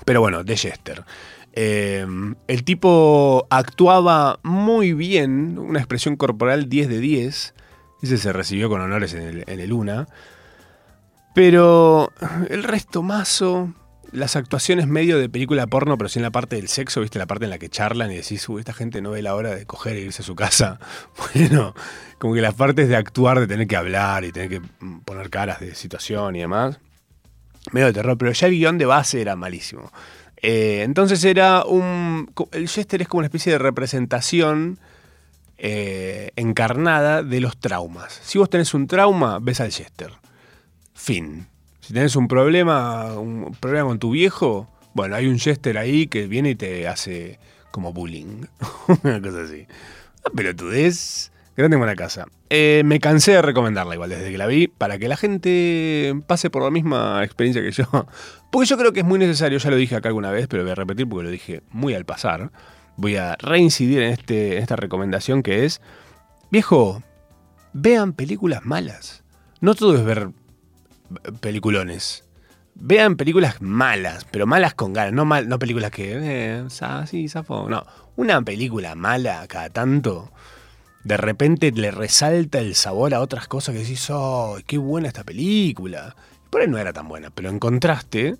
Pero 0.03 0.19
bueno, 0.19 0.43
de 0.43 0.55
Chester. 0.55 1.03
Eh, 1.53 2.03
el 2.47 2.63
tipo 2.63 3.45
actuaba 3.51 4.39
muy 4.41 4.93
bien, 4.93 5.59
una 5.59 5.77
expresión 5.77 6.15
corporal 6.15 6.69
10 6.69 6.89
de 6.89 6.99
10. 6.99 7.53
Ese 8.01 8.17
se 8.17 8.33
recibió 8.33 8.67
con 8.67 8.81
honores 8.81 9.13
en 9.13 9.21
el, 9.21 9.43
en 9.45 9.59
el 9.59 9.71
UNA. 9.71 10.07
Pero 11.35 12.11
el 12.49 12.63
resto 12.63 13.03
mazo, 13.03 13.75
las 14.11 14.35
actuaciones 14.35 14.87
medio 14.87 15.17
de 15.17 15.29
película 15.29 15.67
porno, 15.67 15.97
pero 15.97 16.09
sin 16.09 16.21
la 16.21 16.31
parte 16.31 16.57
del 16.57 16.67
sexo, 16.67 17.01
¿viste? 17.01 17.19
La 17.19 17.27
parte 17.27 17.45
en 17.45 17.51
la 17.51 17.57
que 17.57 17.69
charlan 17.69 18.11
y 18.11 18.17
decís, 18.17 18.47
uy, 18.49 18.59
esta 18.59 18.73
gente 18.73 19.01
no 19.01 19.11
ve 19.11 19.21
la 19.21 19.35
hora 19.35 19.55
de 19.55 19.65
coger 19.65 19.95
e 19.95 20.01
irse 20.01 20.21
a 20.21 20.25
su 20.25 20.35
casa. 20.35 20.79
Bueno, 21.33 21.73
como 22.17 22.33
que 22.33 22.41
las 22.41 22.53
partes 22.53 22.89
de 22.89 22.95
actuar, 22.95 23.39
de 23.39 23.47
tener 23.47 23.67
que 23.67 23.75
hablar 23.75 24.23
y 24.25 24.31
tener 24.31 24.49
que 24.49 24.61
poner 25.05 25.29
caras 25.29 25.59
de 25.59 25.75
situación 25.75 26.35
y 26.35 26.39
demás. 26.39 26.79
Medio 27.71 27.87
de 27.87 27.93
terror, 27.93 28.17
pero 28.17 28.31
ya 28.31 28.47
el 28.47 28.53
guion 28.53 28.77
de 28.77 28.85
base 28.85 29.21
era 29.21 29.35
malísimo. 29.35 29.91
Eh, 30.41 30.81
entonces 30.83 31.23
era 31.23 31.63
un. 31.65 32.31
El 32.51 32.67
Jester 32.67 33.01
es 33.01 33.07
como 33.07 33.19
una 33.19 33.27
especie 33.27 33.51
de 33.51 33.59
representación 33.59 34.79
eh, 35.57 36.31
encarnada 36.35 37.21
de 37.21 37.39
los 37.39 37.59
traumas. 37.59 38.19
Si 38.23 38.39
vos 38.39 38.49
tenés 38.49 38.73
un 38.73 38.87
trauma, 38.87 39.39
ves 39.39 39.61
al 39.61 39.71
Jester. 39.71 40.11
Fin. 40.93 41.47
Si 41.91 41.93
tenés 41.93 42.15
un 42.15 42.29
problema, 42.29 43.19
un 43.19 43.53
problema 43.59 43.89
con 43.89 43.99
tu 43.99 44.11
viejo, 44.11 44.69
bueno, 44.93 45.13
hay 45.17 45.27
un 45.27 45.37
Jester 45.37 45.77
ahí 45.77 46.07
que 46.07 46.25
viene 46.25 46.51
y 46.51 46.55
te 46.55 46.87
hace 46.87 47.37
como 47.69 47.91
bullying. 47.91 48.45
Una 49.03 49.21
cosa 49.21 49.41
así. 49.41 49.67
Pero 50.33 50.55
tú 50.55 50.69
des. 50.69 51.33
Grande 51.57 51.75
buena 51.75 51.97
casa. 51.97 52.29
Eh, 52.49 52.83
me 52.85 53.01
cansé 53.01 53.33
de 53.33 53.41
recomendarla 53.41 53.95
igual 53.95 54.09
desde 54.09 54.31
que 54.31 54.37
la 54.37 54.47
vi, 54.47 54.69
para 54.69 54.99
que 54.99 55.09
la 55.09 55.17
gente 55.17 56.15
pase 56.27 56.49
por 56.49 56.63
la 56.63 56.71
misma 56.71 57.25
experiencia 57.25 57.61
que 57.61 57.71
yo. 57.71 57.83
Porque 58.53 58.69
yo 58.69 58.77
creo 58.77 58.93
que 58.93 59.01
es 59.01 59.05
muy 59.05 59.19
necesario, 59.19 59.57
ya 59.57 59.69
lo 59.69 59.75
dije 59.75 59.97
acá 59.97 60.07
alguna 60.07 60.31
vez, 60.31 60.47
pero 60.47 60.63
voy 60.63 60.71
a 60.71 60.75
repetir 60.75 61.09
porque 61.09 61.25
lo 61.25 61.29
dije 61.29 61.61
muy 61.71 61.93
al 61.93 62.05
pasar. 62.05 62.53
Voy 62.95 63.17
a 63.17 63.35
reincidir 63.35 64.01
en, 64.01 64.13
este, 64.13 64.55
en 64.55 64.63
esta 64.63 64.77
recomendación 64.77 65.43
que 65.43 65.65
es, 65.65 65.81
viejo, 66.51 67.03
vean 67.73 68.13
películas 68.13 68.63
malas. 68.63 69.25
No 69.59 69.75
todo 69.75 69.97
es 69.97 70.05
ver 70.05 70.29
peliculones. 71.39 72.25
Vean 72.75 73.15
películas 73.17 73.61
malas, 73.61 74.25
pero 74.31 74.47
malas 74.47 74.73
con 74.73 74.93
ganas, 74.93 75.13
no, 75.13 75.25
mal, 75.25 75.49
no 75.49 75.59
películas 75.59 75.91
que, 75.91 76.13
eh, 76.15 76.63
sí, 77.05 77.27
zafo. 77.27 77.69
No, 77.69 77.85
una 78.15 78.41
película 78.41 78.95
mala 78.95 79.45
cada 79.47 79.69
tanto, 79.69 80.31
de 81.03 81.17
repente 81.17 81.71
le 81.71 81.91
resalta 81.91 82.59
el 82.59 82.75
sabor 82.75 83.13
a 83.13 83.21
otras 83.21 83.47
cosas 83.47 83.73
que 83.73 83.81
decís, 83.81 84.07
oh, 84.09 84.57
qué 84.65 84.77
buena 84.77 85.07
esta 85.07 85.23
película. 85.23 86.15
Por 86.49 86.61
ahí 86.61 86.67
no 86.67 86.77
era 86.77 86.93
tan 86.93 87.07
buena, 87.07 87.29
pero 87.29 87.49
en 87.49 87.59
contraste, 87.59 88.37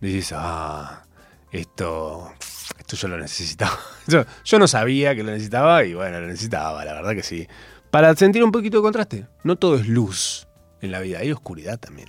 decís, 0.00 0.32
ah, 0.34 1.04
esto, 1.52 2.32
esto 2.78 2.96
yo 2.96 3.08
lo 3.08 3.18
necesitaba. 3.18 3.78
Yo, 4.08 4.24
yo 4.42 4.58
no 4.58 4.66
sabía 4.66 5.14
que 5.14 5.22
lo 5.22 5.30
necesitaba 5.30 5.84
y 5.84 5.92
bueno, 5.92 6.18
lo 6.18 6.26
necesitaba, 6.26 6.82
la 6.82 6.94
verdad 6.94 7.12
que 7.12 7.22
sí. 7.22 7.46
Para 7.90 8.16
sentir 8.16 8.42
un 8.42 8.52
poquito 8.52 8.78
de 8.78 8.82
contraste, 8.82 9.26
no 9.44 9.56
todo 9.56 9.76
es 9.76 9.86
luz 9.86 10.47
en 10.80 10.90
la 10.92 11.00
vida, 11.00 11.18
hay 11.18 11.32
oscuridad 11.32 11.78
también. 11.78 12.08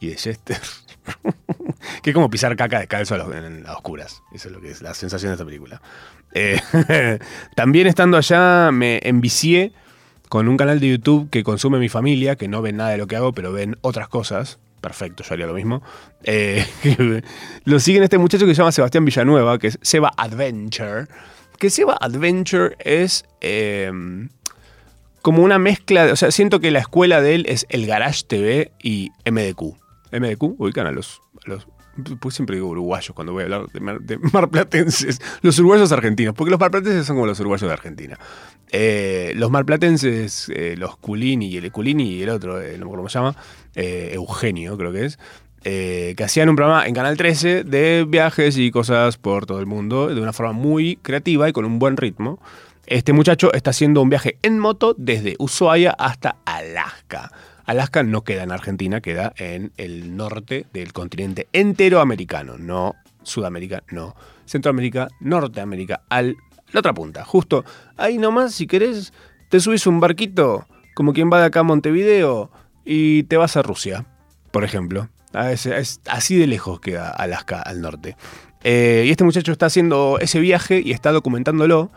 Y 0.00 0.08
de 0.08 0.16
Jester. 0.16 0.58
que 2.02 2.10
es 2.10 2.14
como 2.14 2.30
pisar 2.30 2.56
caca 2.56 2.78
descalzo 2.78 3.14
a, 3.14 3.36
en 3.36 3.64
las 3.64 3.76
oscuras. 3.76 4.22
Eso 4.32 4.48
es 4.48 4.54
lo 4.54 4.60
que 4.60 4.70
es 4.70 4.82
la 4.82 4.94
sensación 4.94 5.30
de 5.30 5.34
esta 5.34 5.44
película. 5.44 5.80
Eh, 6.34 6.60
también 7.54 7.86
estando 7.86 8.16
allá 8.16 8.70
me 8.72 9.00
envicié 9.02 9.72
con 10.28 10.48
un 10.48 10.56
canal 10.56 10.78
de 10.78 10.90
YouTube 10.90 11.30
que 11.30 11.42
consume 11.42 11.78
mi 11.78 11.88
familia, 11.88 12.36
que 12.36 12.48
no 12.48 12.62
ven 12.62 12.76
nada 12.76 12.90
de 12.90 12.98
lo 12.98 13.06
que 13.06 13.16
hago, 13.16 13.32
pero 13.32 13.52
ven 13.52 13.76
otras 13.80 14.08
cosas. 14.08 14.58
Perfecto, 14.80 15.24
yo 15.24 15.34
haría 15.34 15.46
lo 15.46 15.54
mismo. 15.54 15.82
Eh, 16.22 16.64
lo 17.64 17.80
siguen 17.80 18.02
este 18.02 18.18
muchacho 18.18 18.46
que 18.46 18.54
se 18.54 18.58
llama 18.58 18.72
Sebastián 18.72 19.04
Villanueva, 19.04 19.58
que 19.58 19.68
es 19.68 19.78
Seba 19.82 20.12
Adventure. 20.16 21.06
Que 21.58 21.70
Seba 21.70 21.96
Adventure 22.00 22.76
es 22.78 23.24
eh, 23.40 23.90
como 25.22 25.42
una 25.42 25.58
mezcla, 25.58 26.12
o 26.12 26.16
sea, 26.16 26.30
siento 26.30 26.60
que 26.60 26.70
la 26.70 26.78
escuela 26.80 27.20
de 27.20 27.34
él 27.34 27.46
es 27.48 27.66
el 27.68 27.86
Garage 27.86 28.22
TV 28.26 28.72
y 28.82 29.10
MDQ. 29.30 29.76
MDQ 30.12 30.60
ubican 30.60 30.86
a 30.86 30.92
los, 30.92 31.20
los 31.44 31.66
pues 32.20 32.34
siempre 32.34 32.56
digo 32.56 32.68
uruguayos 32.68 33.12
cuando 33.14 33.32
voy 33.32 33.42
a 33.42 33.44
hablar 33.44 33.66
de, 33.68 34.18
marplatenses. 34.32 35.20
Los 35.42 35.58
uruguayos 35.58 35.90
argentinos, 35.92 36.34
porque 36.34 36.50
los 36.50 36.60
marplatenses 36.60 37.06
son 37.06 37.16
como 37.16 37.26
los 37.26 37.40
uruguayos 37.40 37.68
de 37.68 37.72
Argentina. 37.72 38.18
Eh, 38.70 39.32
los 39.36 39.50
marplatenses, 39.50 40.50
eh, 40.54 40.74
los 40.76 40.96
Culini 40.96 41.48
y 41.48 41.56
el 41.56 41.72
Culini 41.72 42.10
y 42.10 42.22
el 42.22 42.30
otro, 42.30 42.60
eh, 42.60 42.76
no 42.78 42.86
me 42.86 42.92
cómo 42.92 43.08
se 43.08 43.18
llama, 43.18 43.36
Eugenio 43.74 44.76
creo 44.76 44.92
que 44.92 45.06
es, 45.06 45.18
que 45.62 46.24
hacían 46.24 46.48
un 46.48 46.56
programa 46.56 46.86
en 46.86 46.94
Canal 46.94 47.16
13 47.16 47.64
de 47.64 48.06
viajes 48.08 48.56
y 48.56 48.70
cosas 48.70 49.16
por 49.18 49.46
todo 49.46 49.60
el 49.60 49.66
mundo 49.66 50.08
de 50.08 50.20
una 50.20 50.32
forma 50.32 50.52
muy 50.52 50.96
creativa 50.96 51.48
y 51.48 51.52
con 51.52 51.64
un 51.64 51.78
buen 51.78 51.96
ritmo. 51.96 52.40
Este 52.90 53.12
muchacho 53.12 53.52
está 53.52 53.68
haciendo 53.68 54.00
un 54.00 54.08
viaje 54.08 54.38
en 54.40 54.58
moto 54.58 54.94
desde 54.96 55.36
Ushuaia 55.38 55.90
hasta 55.90 56.36
Alaska. 56.46 57.30
Alaska 57.66 58.02
no 58.02 58.24
queda 58.24 58.44
en 58.44 58.50
Argentina, 58.50 59.02
queda 59.02 59.34
en 59.36 59.72
el 59.76 60.16
norte 60.16 60.64
del 60.72 60.94
continente 60.94 61.48
entero 61.52 62.00
americano, 62.00 62.56
no 62.56 62.94
Sudamérica, 63.22 63.82
no 63.90 64.16
Centroamérica, 64.46 65.08
Norteamérica, 65.20 66.00
al 66.08 66.38
la 66.72 66.80
otra 66.80 66.94
punta, 66.94 67.26
justo 67.26 67.62
ahí 67.98 68.16
nomás, 68.16 68.54
si 68.54 68.66
querés, 68.66 69.12
te 69.50 69.60
subís 69.60 69.86
un 69.86 70.00
barquito, 70.00 70.66
como 70.94 71.12
quien 71.12 71.30
va 71.30 71.40
de 71.40 71.46
acá 71.48 71.60
a 71.60 71.64
Montevideo, 71.64 72.50
y 72.86 73.24
te 73.24 73.36
vas 73.36 73.58
a 73.58 73.62
Rusia, 73.62 74.06
por 74.50 74.64
ejemplo. 74.64 75.10
así 75.34 76.38
de 76.38 76.46
lejos 76.46 76.80
queda 76.80 77.10
Alaska 77.10 77.60
al 77.60 77.82
norte. 77.82 78.16
Eh, 78.64 79.04
y 79.06 79.10
este 79.10 79.24
muchacho 79.24 79.52
está 79.52 79.66
haciendo 79.66 80.16
ese 80.22 80.40
viaje 80.40 80.80
y 80.82 80.92
está 80.92 81.12
documentándolo 81.12 81.90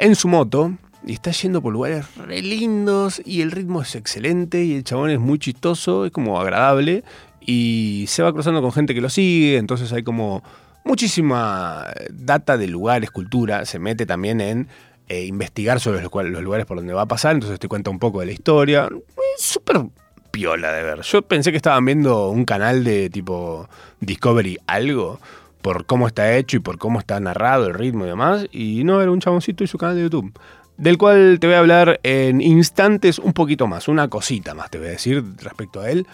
en 0.00 0.16
su 0.16 0.28
moto 0.28 0.72
y 1.06 1.12
está 1.12 1.30
yendo 1.30 1.60
por 1.60 1.72
lugares 1.72 2.16
re 2.16 2.40
lindos 2.40 3.20
y 3.24 3.42
el 3.42 3.50
ritmo 3.50 3.82
es 3.82 3.94
excelente 3.94 4.64
y 4.64 4.74
el 4.74 4.82
chabón 4.82 5.10
es 5.10 5.20
muy 5.20 5.38
chistoso, 5.38 6.06
es 6.06 6.10
como 6.10 6.40
agradable 6.40 7.04
y 7.40 8.06
se 8.08 8.22
va 8.22 8.32
cruzando 8.32 8.62
con 8.62 8.72
gente 8.72 8.94
que 8.94 9.02
lo 9.02 9.10
sigue, 9.10 9.58
entonces 9.58 9.92
hay 9.92 10.02
como 10.02 10.42
muchísima 10.84 11.86
data 12.10 12.56
de 12.56 12.66
lugares, 12.66 13.10
cultura, 13.10 13.66
se 13.66 13.78
mete 13.78 14.06
también 14.06 14.40
en 14.40 14.68
eh, 15.08 15.24
investigar 15.26 15.80
sobre 15.80 16.02
los, 16.02 16.10
los 16.12 16.42
lugares 16.42 16.64
por 16.64 16.78
donde 16.78 16.94
va 16.94 17.02
a 17.02 17.08
pasar, 17.08 17.34
entonces 17.34 17.58
te 17.58 17.68
cuenta 17.68 17.90
un 17.90 17.98
poco 17.98 18.20
de 18.20 18.26
la 18.26 18.32
historia. 18.32 18.88
Es 19.36 19.42
súper 19.42 19.82
piola 20.30 20.72
de 20.72 20.82
ver. 20.82 21.00
Yo 21.02 21.22
pensé 21.22 21.50
que 21.50 21.56
estaban 21.56 21.84
viendo 21.84 22.30
un 22.30 22.44
canal 22.44 22.84
de 22.84 23.10
tipo 23.10 23.68
Discovery 24.00 24.58
algo, 24.66 25.20
por 25.62 25.86
cómo 25.86 26.06
está 26.06 26.36
hecho 26.36 26.56
y 26.56 26.60
por 26.60 26.78
cómo 26.78 26.98
está 26.98 27.18
narrado, 27.20 27.66
el 27.66 27.74
ritmo 27.74 28.04
y 28.04 28.08
demás, 28.08 28.46
y 28.52 28.84
no, 28.84 29.00
era 29.00 29.10
un 29.10 29.20
chaboncito 29.20 29.64
y 29.64 29.66
su 29.66 29.78
canal 29.78 29.96
de 29.96 30.02
YouTube. 30.02 30.32
Del 30.76 30.96
cual 30.96 31.38
te 31.40 31.46
voy 31.46 31.56
a 31.56 31.58
hablar 31.58 32.00
en 32.02 32.40
instantes 32.40 33.18
un 33.18 33.34
poquito 33.34 33.66
más, 33.66 33.86
una 33.86 34.08
cosita 34.08 34.54
más 34.54 34.70
te 34.70 34.78
voy 34.78 34.88
a 34.88 34.92
decir 34.92 35.22
respecto 35.42 35.80
a 35.80 35.90
él. 35.90 36.06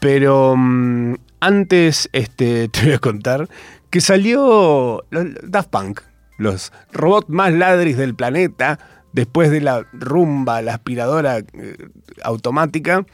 Pero 0.00 0.54
mm, 0.56 1.14
antes 1.40 2.08
este, 2.12 2.68
te 2.72 2.82
voy 2.84 2.92
a 2.92 2.98
contar 2.98 3.48
que 3.90 4.00
salió 4.00 5.04
Daft 5.10 5.70
Punk, 5.70 6.00
los 6.38 6.72
robots 6.92 7.28
más 7.28 7.52
ladris 7.52 7.96
del 7.96 8.14
planeta, 8.14 8.78
después 9.12 9.50
de 9.50 9.60
la 9.60 9.86
rumba, 9.92 10.62
la 10.62 10.74
aspiradora 10.74 11.38
eh, 11.38 11.76
automática. 12.22 13.04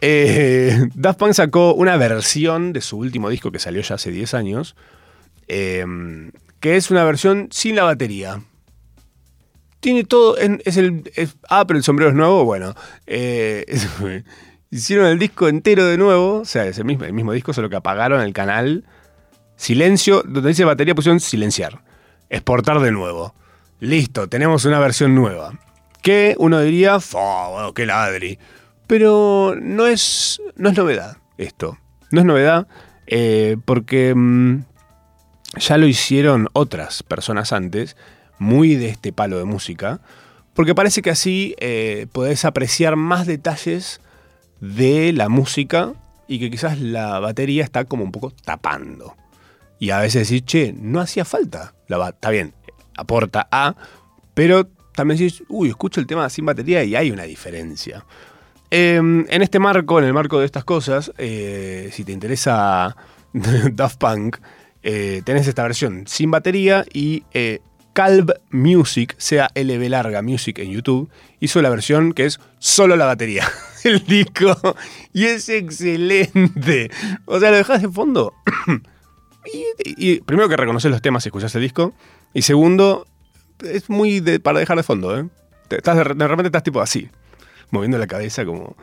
eh, 0.00 0.88
Daft 0.94 1.18
Punk 1.18 1.32
sacó 1.32 1.74
una 1.74 1.96
versión 1.96 2.72
de 2.72 2.80
su 2.80 2.98
último 2.98 3.28
disco 3.28 3.50
que 3.50 3.58
salió 3.58 3.82
ya 3.82 3.96
hace 3.96 4.10
10 4.10 4.34
años, 4.34 4.76
eh, 5.48 5.84
que 6.60 6.76
es 6.76 6.90
una 6.90 7.04
versión 7.04 7.48
sin 7.50 7.76
la 7.76 7.84
batería. 7.84 8.40
Tiene 9.80 10.04
todo, 10.04 10.38
en- 10.38 10.62
es 10.64 10.76
el, 10.76 11.10
es- 11.14 11.36
ah, 11.48 11.66
pero 11.66 11.76
el 11.78 11.84
sombrero 11.84 12.10
es 12.10 12.16
nuevo, 12.16 12.44
bueno. 12.44 12.74
eh, 13.06 13.64
es- 13.68 13.86
hicieron 14.70 15.06
el 15.06 15.18
disco 15.18 15.48
entero 15.48 15.84
de 15.84 15.98
nuevo, 15.98 16.38
o 16.40 16.44
sea, 16.44 16.64
es 16.66 16.78
el 16.78 16.84
mismo, 16.84 17.32
disco, 17.32 17.52
solo 17.52 17.68
que 17.68 17.76
apagaron 17.76 18.20
el 18.22 18.32
canal. 18.32 18.84
Silencio, 19.56 20.22
donde 20.24 20.48
dice 20.48 20.64
batería 20.64 20.94
pusieron 20.94 21.20
silenciar. 21.20 21.84
Exportar 22.28 22.80
de 22.80 22.90
nuevo. 22.90 23.34
Listo, 23.78 24.28
tenemos 24.28 24.64
una 24.64 24.80
versión 24.80 25.14
nueva. 25.14 25.52
Que 26.02 26.34
uno 26.38 26.60
diría, 26.60 26.98
"Fua, 26.98 27.48
bueno, 27.50 27.72
qué 27.72 27.86
ladri. 27.86 28.38
Pero 28.86 29.54
no 29.60 29.86
es, 29.86 30.40
no 30.56 30.70
es 30.70 30.76
novedad 30.76 31.18
esto. 31.38 31.78
No 32.10 32.20
es 32.20 32.26
novedad 32.26 32.66
eh, 33.06 33.56
porque 33.64 34.12
mm, 34.14 34.64
ya 35.56 35.78
lo 35.78 35.86
hicieron 35.86 36.48
otras 36.52 37.02
personas 37.02 37.52
antes, 37.52 37.96
muy 38.38 38.74
de 38.74 38.88
este 38.88 39.12
palo 39.12 39.38
de 39.38 39.44
música, 39.44 40.00
porque 40.54 40.74
parece 40.74 41.02
que 41.02 41.10
así 41.10 41.54
eh, 41.58 42.06
podés 42.12 42.44
apreciar 42.44 42.96
más 42.96 43.26
detalles 43.26 44.00
de 44.60 45.12
la 45.12 45.28
música 45.28 45.92
y 46.28 46.38
que 46.38 46.50
quizás 46.50 46.80
la 46.80 47.18
batería 47.18 47.64
está 47.64 47.84
como 47.84 48.04
un 48.04 48.12
poco 48.12 48.30
tapando. 48.30 49.14
Y 49.78 49.90
a 49.90 50.00
veces 50.00 50.28
decís, 50.28 50.46
che, 50.46 50.72
no 50.72 51.00
hacía 51.00 51.24
falta. 51.24 51.74
La 51.88 52.08
está 52.08 52.30
bien, 52.30 52.54
aporta 52.96 53.48
A, 53.50 53.74
pero 54.32 54.68
también 54.94 55.18
decís, 55.18 55.42
uy, 55.48 55.68
escucho 55.68 56.00
el 56.00 56.06
tema 56.06 56.28
sin 56.30 56.46
batería 56.46 56.84
y 56.84 56.96
hay 56.96 57.10
una 57.10 57.24
diferencia. 57.24 58.04
Eh, 58.70 58.96
en 58.96 59.42
este 59.42 59.58
marco, 59.58 59.98
en 59.98 60.06
el 60.06 60.14
marco 60.14 60.38
de 60.38 60.46
estas 60.46 60.64
cosas, 60.64 61.12
eh, 61.18 61.90
si 61.92 62.04
te 62.04 62.12
interesa 62.12 62.96
Daft 63.72 63.98
Punk, 63.98 64.38
eh, 64.86 65.22
tenés 65.24 65.48
esta 65.48 65.62
versión 65.62 66.04
sin 66.06 66.30
batería 66.30 66.84
y 66.92 67.24
eh, 67.32 67.60
Calv 67.94 68.34
Music, 68.50 69.14
sea 69.16 69.48
LB 69.54 69.88
larga 69.88 70.20
Music 70.20 70.58
en 70.58 70.70
YouTube, 70.70 71.08
hizo 71.40 71.62
la 71.62 71.70
versión 71.70 72.12
que 72.12 72.26
es 72.26 72.38
solo 72.58 72.94
la 72.94 73.06
batería 73.06 73.50
del 73.82 74.04
disco 74.04 74.54
y 75.14 75.24
es 75.24 75.48
excelente. 75.48 76.90
O 77.24 77.40
sea, 77.40 77.50
lo 77.50 77.56
dejas 77.56 77.80
de 77.80 77.88
fondo 77.88 78.34
y, 79.96 80.20
primero 80.20 80.50
que 80.50 80.56
reconoces 80.58 80.90
los 80.90 81.00
temas 81.00 81.22
si 81.22 81.30
escuchas 81.30 81.54
el 81.54 81.62
disco. 81.62 81.94
Y 82.34 82.42
segundo, 82.42 83.06
es 83.60 83.88
muy 83.88 84.20
para 84.40 84.58
dejar 84.58 84.76
de 84.76 84.82
fondo, 84.82 85.18
¿eh? 85.18 85.26
Estás 85.70 85.96
de 85.96 86.04
repente 86.28 86.48
estás 86.48 86.62
tipo 86.62 86.82
así, 86.82 87.08
moviendo 87.70 87.96
la 87.96 88.06
cabeza 88.06 88.44
como 88.44 88.76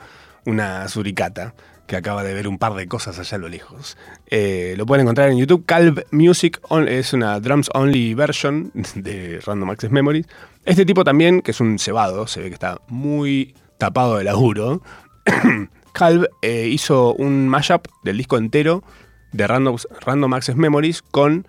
una 0.47 0.87
suricata 0.87 1.53
que 1.91 1.97
acaba 1.97 2.23
de 2.23 2.33
ver 2.33 2.47
un 2.47 2.57
par 2.57 2.73
de 2.75 2.87
cosas 2.87 3.19
allá 3.19 3.35
a 3.35 3.37
lo 3.37 3.49
lejos. 3.49 3.97
Eh, 4.27 4.75
lo 4.77 4.85
pueden 4.85 5.01
encontrar 5.01 5.29
en 5.29 5.37
YouTube. 5.37 5.65
Calv 5.65 6.05
Music 6.11 6.61
es 6.87 7.11
una 7.11 7.37
drums 7.41 7.69
only 7.73 8.13
version 8.13 8.71
de 8.95 9.41
Random 9.45 9.71
Access 9.71 9.91
Memories. 9.91 10.25
Este 10.63 10.85
tipo 10.85 11.03
también, 11.03 11.41
que 11.41 11.51
es 11.51 11.59
un 11.59 11.77
cebado, 11.79 12.27
se 12.27 12.39
ve 12.39 12.47
que 12.47 12.53
está 12.53 12.79
muy 12.87 13.55
tapado 13.77 14.15
de 14.15 14.23
laburo. 14.23 14.81
Calv 15.91 16.29
eh, 16.41 16.69
hizo 16.69 17.13
un 17.13 17.49
mashup 17.49 17.85
del 18.05 18.15
disco 18.15 18.37
entero 18.37 18.85
de 19.33 19.45
Random, 19.45 19.75
Random 19.99 20.33
Access 20.33 20.55
Memories 20.55 21.01
con 21.01 21.45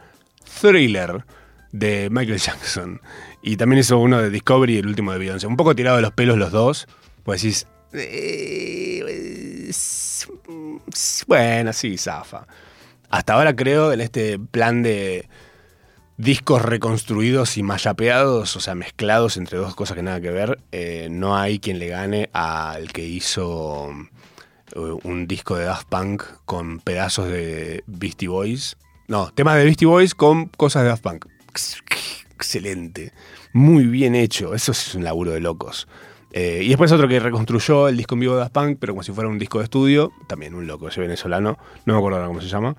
Thriller 0.60 1.24
de 1.70 2.08
Michael 2.10 2.40
Jackson. 2.40 3.00
Y 3.42 3.56
también 3.58 3.78
hizo 3.78 3.96
uno 3.96 4.20
de 4.20 4.28
Discovery 4.28 4.74
y 4.74 4.78
el 4.78 4.88
último 4.88 5.12
de 5.12 5.20
Beyoncé. 5.20 5.46
Un 5.46 5.56
poco 5.56 5.76
tirado 5.76 5.98
de 5.98 6.02
los 6.02 6.14
pelos 6.14 6.36
los 6.36 6.50
dos. 6.50 6.88
Pues 7.22 7.42
decís. 7.42 7.68
Eh, 7.92 9.70
bueno, 11.26 11.72
sí, 11.72 11.98
zafa. 11.98 12.46
Hasta 13.10 13.34
ahora 13.34 13.54
creo 13.54 13.92
en 13.92 14.00
este 14.00 14.38
plan 14.38 14.82
de 14.82 15.28
discos 16.16 16.62
reconstruidos 16.62 17.56
y 17.56 17.62
mashupeados, 17.62 18.56
o 18.56 18.60
sea, 18.60 18.74
mezclados 18.74 19.36
entre 19.36 19.58
dos 19.58 19.74
cosas 19.74 19.96
que 19.96 20.02
nada 20.02 20.20
que 20.20 20.30
ver, 20.30 20.60
eh, 20.72 21.08
no 21.10 21.36
hay 21.36 21.58
quien 21.58 21.78
le 21.78 21.88
gane 21.88 22.30
al 22.32 22.92
que 22.92 23.04
hizo 23.04 23.90
eh, 24.74 24.78
un 25.02 25.26
disco 25.26 25.56
de 25.56 25.64
Daft 25.64 25.88
Punk 25.88 26.22
con 26.44 26.80
pedazos 26.80 27.28
de 27.28 27.82
Beastie 27.86 28.28
Boys. 28.28 28.76
No, 29.08 29.32
temas 29.32 29.56
de 29.56 29.64
Beastie 29.64 29.86
Boys 29.86 30.14
con 30.14 30.46
cosas 30.46 30.82
de 30.84 30.88
Daft 30.90 31.02
Punk. 31.02 31.26
Excelente. 32.34 33.12
Muy 33.52 33.84
bien 33.84 34.14
hecho. 34.14 34.54
Eso 34.54 34.72
es 34.72 34.94
un 34.94 35.04
laburo 35.04 35.32
de 35.32 35.40
locos. 35.40 35.86
Eh, 36.32 36.60
y 36.62 36.68
después 36.68 36.90
otro 36.92 37.06
que 37.06 37.20
reconstruyó 37.20 37.88
el 37.88 37.96
disco 37.96 38.14
en 38.14 38.20
vivo 38.20 38.34
de 38.34 38.40
Daft 38.40 38.52
Punk, 38.52 38.78
pero 38.80 38.94
como 38.94 39.02
si 39.02 39.12
fuera 39.12 39.28
un 39.28 39.38
disco 39.38 39.58
de 39.58 39.64
estudio. 39.64 40.12
También 40.26 40.54
un 40.54 40.66
loco, 40.66 40.88
ese 40.88 41.00
venezolano. 41.00 41.58
No 41.84 41.92
me 41.92 41.98
acuerdo 41.98 42.16
ahora 42.16 42.28
cómo 42.28 42.40
se 42.40 42.48
llama. 42.48 42.74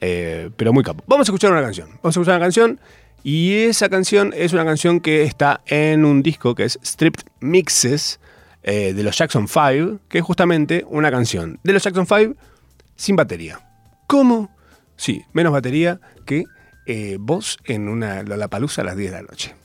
Eh, 0.00 0.50
pero 0.56 0.72
muy 0.72 0.84
capo. 0.84 1.02
Vamos 1.06 1.28
a 1.28 1.30
escuchar 1.30 1.50
una 1.50 1.62
canción. 1.62 1.88
Vamos 2.02 2.16
a 2.16 2.20
escuchar 2.20 2.36
una 2.36 2.44
canción. 2.44 2.80
Y 3.24 3.54
esa 3.54 3.88
canción 3.88 4.32
es 4.36 4.52
una 4.52 4.64
canción 4.64 5.00
que 5.00 5.22
está 5.22 5.60
en 5.66 6.04
un 6.04 6.22
disco 6.22 6.54
que 6.54 6.64
es 6.64 6.78
Stripped 6.84 7.24
Mixes 7.40 8.20
eh, 8.62 8.92
de 8.94 9.02
los 9.02 9.16
Jackson 9.16 9.46
5, 9.48 10.00
que 10.08 10.18
es 10.18 10.24
justamente 10.24 10.84
una 10.88 11.10
canción 11.10 11.58
de 11.62 11.72
los 11.72 11.82
Jackson 11.82 12.06
5 12.06 12.34
sin 12.96 13.16
batería. 13.16 13.60
¿Cómo? 14.06 14.54
Sí, 14.96 15.22
menos 15.32 15.52
batería 15.52 16.00
que 16.26 16.44
vos 17.18 17.58
en 17.64 17.88
una 17.88 18.22
Lollapalooza 18.24 18.82
a 18.82 18.84
las 18.84 18.96
10 18.96 19.12
de 19.12 19.16
la 19.16 19.22
noche. 19.22 19.61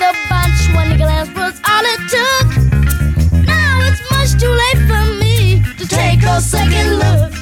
the 0.00 0.16
bunch. 0.30 0.60
One 0.74 0.96
glance 0.96 1.28
was 1.36 1.60
all 1.68 1.84
it 1.94 2.00
took. 2.14 2.48
Now 3.46 3.80
it's 3.88 4.00
much 4.10 4.40
too 4.40 4.52
late 4.62 4.82
for 4.88 5.04
me 5.22 5.62
to 5.78 5.86
take 5.86 6.22
a 6.22 6.40
second 6.40 6.98
look. 6.98 7.39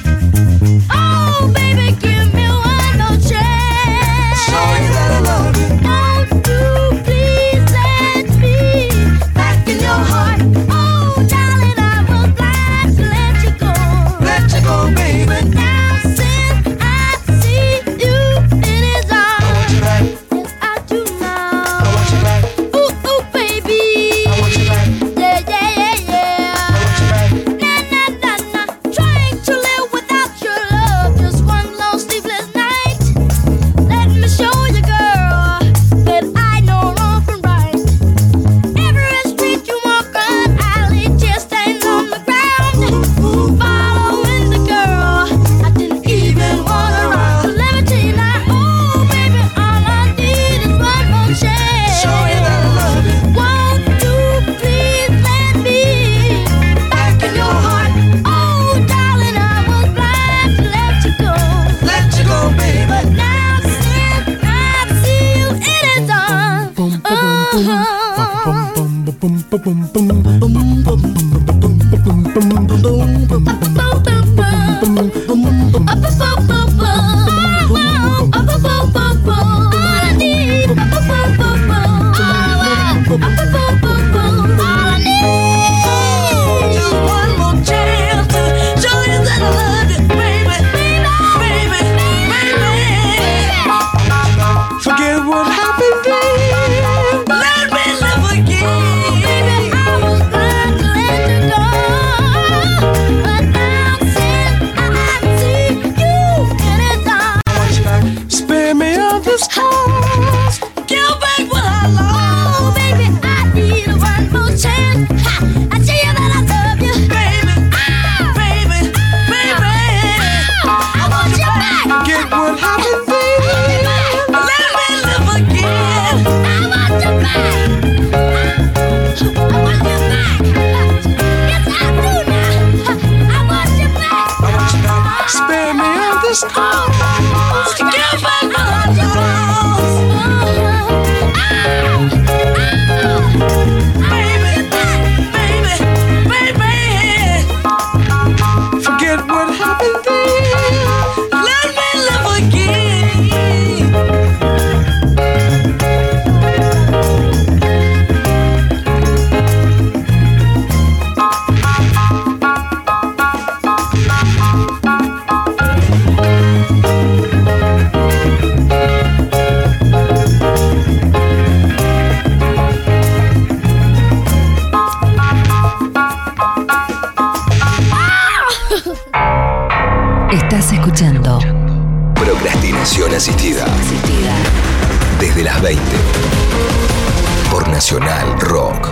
Rock. 187.91 188.87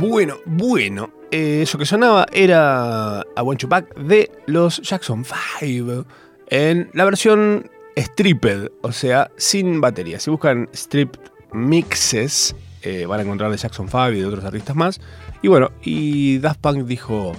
Bueno, 0.00 0.38
bueno. 0.46 1.10
eh, 1.30 1.62
eso 1.62 1.78
que 1.78 1.86
sonaba 1.86 2.26
era 2.32 3.20
a 3.20 3.42
One 3.42 3.56
Chupac 3.56 3.94
de 3.94 4.32
los 4.46 4.82
Jackson 4.82 5.24
5 5.24 6.04
en 6.48 6.90
la 6.92 7.04
versión 7.04 7.70
stripped, 7.96 8.72
o 8.82 8.90
sea, 8.90 9.30
sin 9.36 9.80
batería. 9.80 10.18
Si 10.18 10.28
buscan 10.28 10.68
strip 10.72 11.14
mixes, 11.52 12.56
eh, 12.82 13.06
van 13.06 13.20
a 13.20 13.22
encontrar 13.22 13.52
de 13.52 13.58
Jackson 13.58 13.86
5 13.86 14.10
y 14.10 14.20
de 14.20 14.26
otros 14.26 14.44
artistas 14.44 14.74
más. 14.74 15.00
Y 15.40 15.46
bueno, 15.46 15.70
y 15.82 16.38
Daft 16.38 16.60
Punk 16.60 16.78
dijo, 16.86 17.36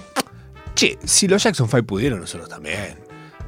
che, 0.74 0.98
si 1.04 1.28
los 1.28 1.42
Jackson 1.42 1.68
5 1.68 1.84
pudieron, 1.84 2.20
nosotros 2.20 2.48
también. 2.48 2.98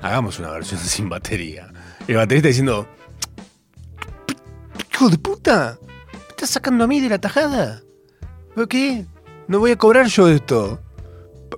Hagamos 0.03 0.39
una 0.39 0.51
versión 0.51 0.81
sin 0.85 1.09
batería. 1.09 1.73
El 2.07 2.17
baterista 2.17 2.49
diciendo, 2.49 2.87
hijo 4.93 5.09
de 5.09 5.19
puta, 5.19 5.79
¿me 6.13 6.29
estás 6.29 6.51
sacando 6.51 6.85
a 6.85 6.87
mí 6.87 7.01
de 7.01 7.09
la 7.09 7.19
tajada? 7.19 7.83
¿Por 8.55 8.69
qué? 8.69 9.07
No 9.49 9.59
voy 9.59 9.73
a 9.73 9.77
cobrar 9.77 10.07
yo 10.07 10.29
esto. 10.29 10.81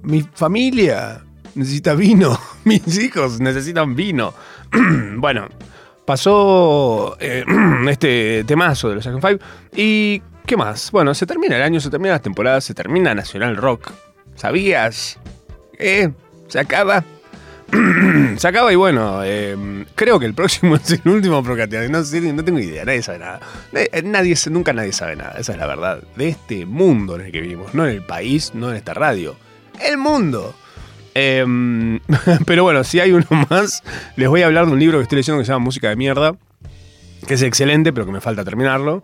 Mi 0.02 0.22
familia 0.22 1.24
necesita 1.54 1.94
vino. 1.94 2.38
Mis 2.64 2.98
hijos 2.98 3.40
necesitan 3.40 3.94
vino. 3.94 4.34
bueno, 5.16 5.48
pasó 6.04 7.16
eh, 7.20 7.44
este 7.88 8.44
temazo 8.44 8.88
de 8.88 8.96
los 8.96 9.04
Jackson 9.04 9.20
5. 9.20 9.44
¿Y 9.76 10.22
qué 10.46 10.56
más? 10.56 10.90
Bueno, 10.90 11.14
se 11.14 11.26
termina 11.26 11.56
el 11.56 11.62
año, 11.62 11.80
se 11.80 11.90
termina 11.90 12.12
las 12.12 12.22
temporadas, 12.22 12.64
se 12.64 12.74
termina 12.74 13.14
Nacional 13.14 13.56
Rock. 13.56 13.92
¿Sabías? 14.36 15.18
¿Eh? 15.78 16.10
¿Se 16.48 16.58
acaba? 16.60 17.04
se 18.36 18.48
acaba 18.48 18.72
y 18.72 18.76
bueno, 18.76 19.22
eh, 19.24 19.84
creo 19.94 20.20
que 20.20 20.26
el 20.26 20.34
próximo 20.34 20.76
es 20.84 20.90
el 20.92 21.08
último 21.10 21.42
Procrastinar. 21.42 21.90
No, 21.90 22.04
sé, 22.04 22.20
no 22.20 22.44
tengo 22.44 22.58
idea, 22.58 22.84
nadie 22.84 23.02
sabe 23.02 23.18
nada. 23.18 23.40
Eh, 23.72 24.02
Nadie, 24.02 24.34
nunca 24.50 24.72
nadie 24.72 24.92
sabe 24.92 25.16
nada, 25.16 25.34
esa 25.38 25.52
es 25.52 25.58
la 25.58 25.66
verdad. 25.66 26.02
De 26.16 26.28
este 26.28 26.66
mundo 26.66 27.16
en 27.16 27.26
el 27.26 27.32
que 27.32 27.40
vivimos, 27.40 27.74
no 27.74 27.86
en 27.86 27.94
el 27.94 28.02
país, 28.02 28.52
no 28.54 28.70
en 28.70 28.76
esta 28.76 28.94
radio. 28.94 29.36
¡El 29.80 29.98
mundo! 29.98 30.54
Em, 31.14 31.98
pero 32.46 32.62
bueno, 32.62 32.84
si 32.84 33.00
hay 33.00 33.12
uno 33.12 33.26
más, 33.50 33.82
les 34.16 34.28
voy 34.28 34.42
a 34.42 34.46
hablar 34.46 34.66
de 34.66 34.72
un 34.72 34.78
libro 34.78 34.98
que 34.98 35.04
estoy 35.04 35.16
leyendo 35.16 35.40
que 35.40 35.46
se 35.46 35.52
llama 35.52 35.64
Música 35.64 35.88
de 35.88 35.96
Mierda, 35.96 36.36
que 37.26 37.34
es 37.34 37.42
excelente, 37.42 37.92
pero 37.92 38.06
que 38.06 38.12
me 38.12 38.20
falta 38.20 38.44
terminarlo. 38.44 39.02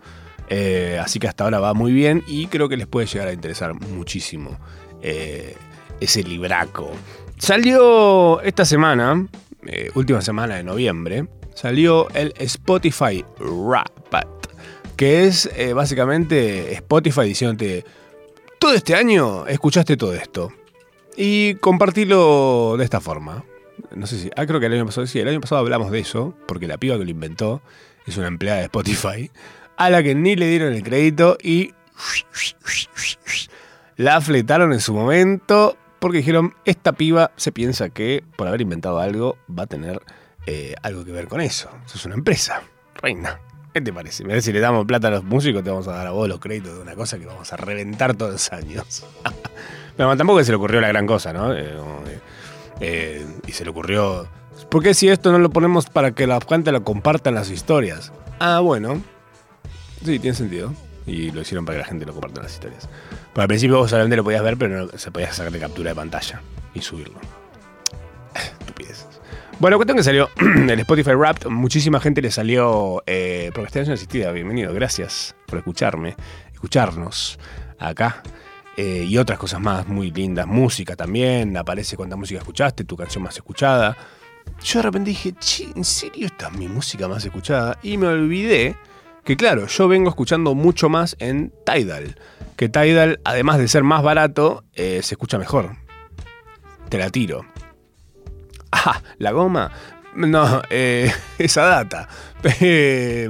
Eh, 0.49 0.99
así 1.01 1.19
que 1.19 1.27
hasta 1.27 1.45
ahora 1.45 1.59
va 1.59 1.73
muy 1.73 1.93
bien 1.93 2.23
y 2.27 2.47
creo 2.47 2.69
que 2.69 2.77
les 2.77 2.85
puede 2.85 3.07
llegar 3.07 3.29
a 3.29 3.33
interesar 3.33 3.73
muchísimo 3.73 4.59
eh, 5.01 5.55
ese 6.03 6.23
libraco. 6.23 6.91
Salió 7.37 8.41
esta 8.41 8.65
semana, 8.65 9.27
eh, 9.65 9.89
última 9.95 10.21
semana 10.21 10.55
de 10.55 10.63
noviembre, 10.63 11.27
salió 11.53 12.09
el 12.11 12.33
Spotify 12.37 13.23
Wrapped, 13.39 14.49
que 14.95 15.25
es 15.25 15.49
eh, 15.55 15.73
básicamente 15.73 16.73
Spotify 16.73 17.23
diciéndote, 17.23 17.83
todo 18.59 18.73
este 18.73 18.95
año 18.95 19.45
escuchaste 19.47 19.97
todo 19.97 20.13
esto. 20.13 20.53
Y 21.15 21.55
compartirlo 21.55 22.75
de 22.77 22.83
esta 22.83 22.99
forma. 22.99 23.43
No 23.95 24.07
sé 24.07 24.19
si. 24.19 24.31
Ah, 24.35 24.45
creo 24.45 24.59
que 24.59 24.67
el 24.67 24.73
año 24.73 24.85
pasado. 24.85 25.05
Sí, 25.05 25.19
el 25.19 25.27
año 25.27 25.41
pasado 25.41 25.59
hablamos 25.59 25.91
de 25.91 25.99
eso. 25.99 26.33
Porque 26.47 26.67
la 26.67 26.77
piba 26.77 26.97
que 26.97 27.03
lo 27.03 27.11
inventó 27.11 27.61
es 28.07 28.17
una 28.17 28.27
empleada 28.27 28.59
de 28.59 28.65
Spotify. 28.65 29.29
A 29.77 29.89
la 29.89 30.01
que 30.01 30.15
ni 30.15 30.35
le 30.35 30.47
dieron 30.47 30.73
el 30.73 30.83
crédito 30.83 31.37
y. 31.41 31.73
La 33.97 34.21
fletaron 34.21 34.73
en 34.73 34.79
su 34.79 34.93
momento. 34.93 35.77
Porque 36.03 36.17
dijeron: 36.17 36.53
Esta 36.65 36.91
piba 36.91 37.31
se 37.37 37.53
piensa 37.53 37.87
que 37.87 38.25
por 38.35 38.45
haber 38.45 38.59
inventado 38.59 38.99
algo 38.99 39.37
va 39.49 39.63
a 39.63 39.67
tener 39.67 40.01
eh, 40.45 40.75
algo 40.83 41.05
que 41.05 41.13
ver 41.13 41.29
con 41.29 41.39
eso. 41.39 41.69
Eso 41.85 41.97
es 41.97 42.05
una 42.05 42.15
empresa. 42.15 42.61
Reina. 42.95 43.39
¿Qué 43.73 43.79
te 43.79 43.93
parece? 43.93 44.41
Si 44.41 44.51
le 44.51 44.59
damos 44.59 44.85
plata 44.85 45.07
a 45.07 45.11
los 45.11 45.23
músicos, 45.23 45.63
te 45.63 45.69
vamos 45.69 45.87
a 45.87 45.93
dar 45.93 46.07
a 46.07 46.11
vos 46.11 46.27
los 46.27 46.41
créditos 46.41 46.75
de 46.75 46.81
una 46.81 46.93
cosa 46.95 47.17
que 47.17 47.25
vamos 47.25 47.53
a 47.53 47.55
reventar 47.55 48.15
todos 48.15 48.33
los 48.33 48.51
años. 48.51 49.05
Pero 49.95 50.17
tampoco 50.17 50.43
se 50.43 50.51
le 50.51 50.57
ocurrió 50.57 50.81
la 50.81 50.89
gran 50.89 51.07
cosa, 51.07 51.31
¿no? 51.31 51.53
Eh, 51.53 51.73
eh, 52.81 53.25
y 53.47 53.53
se 53.53 53.63
le 53.63 53.69
ocurrió. 53.69 54.27
¿Por 54.69 54.83
qué 54.83 54.93
si 54.93 55.07
esto 55.07 55.31
no 55.31 55.39
lo 55.39 55.51
ponemos 55.51 55.85
para 55.85 56.11
que 56.11 56.27
la 56.27 56.37
gente 56.41 56.73
lo 56.73 56.83
comparta 56.83 57.31
las 57.31 57.49
historias? 57.49 58.11
Ah, 58.41 58.59
bueno. 58.59 59.01
Sí, 60.03 60.19
tiene 60.19 60.35
sentido. 60.35 60.73
Y 61.05 61.31
lo 61.31 61.39
hicieron 61.39 61.63
para 61.63 61.77
que 61.77 61.83
la 61.83 61.87
gente 61.87 62.05
lo 62.05 62.11
comparta 62.11 62.41
las 62.41 62.51
historias. 62.51 62.89
Pero 63.33 63.41
al 63.41 63.47
principio 63.47 63.77
vos 63.77 63.89
solamente 63.89 64.15
lo 64.15 64.23
podías 64.23 64.43
ver, 64.43 64.57
pero 64.57 64.85
no, 64.85 64.97
se 64.97 65.11
podía 65.11 65.31
sacar 65.33 65.51
de 65.51 65.59
captura 65.59 65.89
de 65.89 65.95
pantalla 65.95 66.41
y 66.73 66.81
subirlo. 66.81 67.19
Estupideces. 68.35 69.07
Bueno, 69.59 69.77
cuestión 69.77 69.97
que 69.97 70.03
salió 70.03 70.29
el 70.37 70.79
Spotify 70.79 71.13
Wrapped. 71.13 71.49
Muchísima 71.49 71.99
gente 71.99 72.21
le 72.21 72.29
salió 72.29 73.03
eh, 73.07 73.49
Procrastinación 73.53 73.95
Asistida. 73.95 74.31
Bienvenido, 74.31 74.73
gracias 74.73 75.35
por 75.47 75.57
escucharme, 75.57 76.15
escucharnos 76.53 77.39
acá. 77.79 78.21
Eh, 78.75 79.05
y 79.07 79.17
otras 79.17 79.37
cosas 79.37 79.61
más 79.61 79.87
muy 79.87 80.11
lindas. 80.11 80.45
Música 80.47 80.95
también. 80.95 81.57
Aparece 81.57 81.95
cuánta 81.95 82.15
música 82.15 82.39
escuchaste, 82.39 82.83
tu 82.83 82.95
canción 82.95 83.23
más 83.23 83.35
escuchada. 83.35 83.97
Yo 84.63 84.79
de 84.79 84.83
repente 84.83 85.09
dije, 85.09 85.33
¿en 85.75 85.83
serio 85.83 86.27
esta 86.27 86.47
es 86.47 86.53
mi 86.53 86.67
música 86.67 87.07
más 87.07 87.23
escuchada? 87.25 87.79
Y 87.81 87.97
me 87.97 88.07
olvidé 88.07 88.75
que, 89.23 89.37
claro, 89.37 89.67
yo 89.67 89.87
vengo 89.87 90.09
escuchando 90.09 90.55
mucho 90.55 90.89
más 90.89 91.15
en 91.19 91.53
Tidal. 91.65 92.17
Que 92.55 92.69
Tidal, 92.69 93.19
además 93.23 93.57
de 93.57 93.67
ser 93.67 93.83
más 93.83 94.03
barato, 94.03 94.63
eh, 94.73 95.01
se 95.03 95.15
escucha 95.15 95.37
mejor. 95.37 95.77
Te 96.89 96.97
la 96.97 97.09
tiro. 97.09 97.45
Ah, 98.71 99.01
la 99.17 99.31
goma. 99.31 99.71
No, 100.15 100.61
eh, 100.69 101.11
esa 101.37 101.63
data. 101.63 102.07
Eh, 102.59 103.29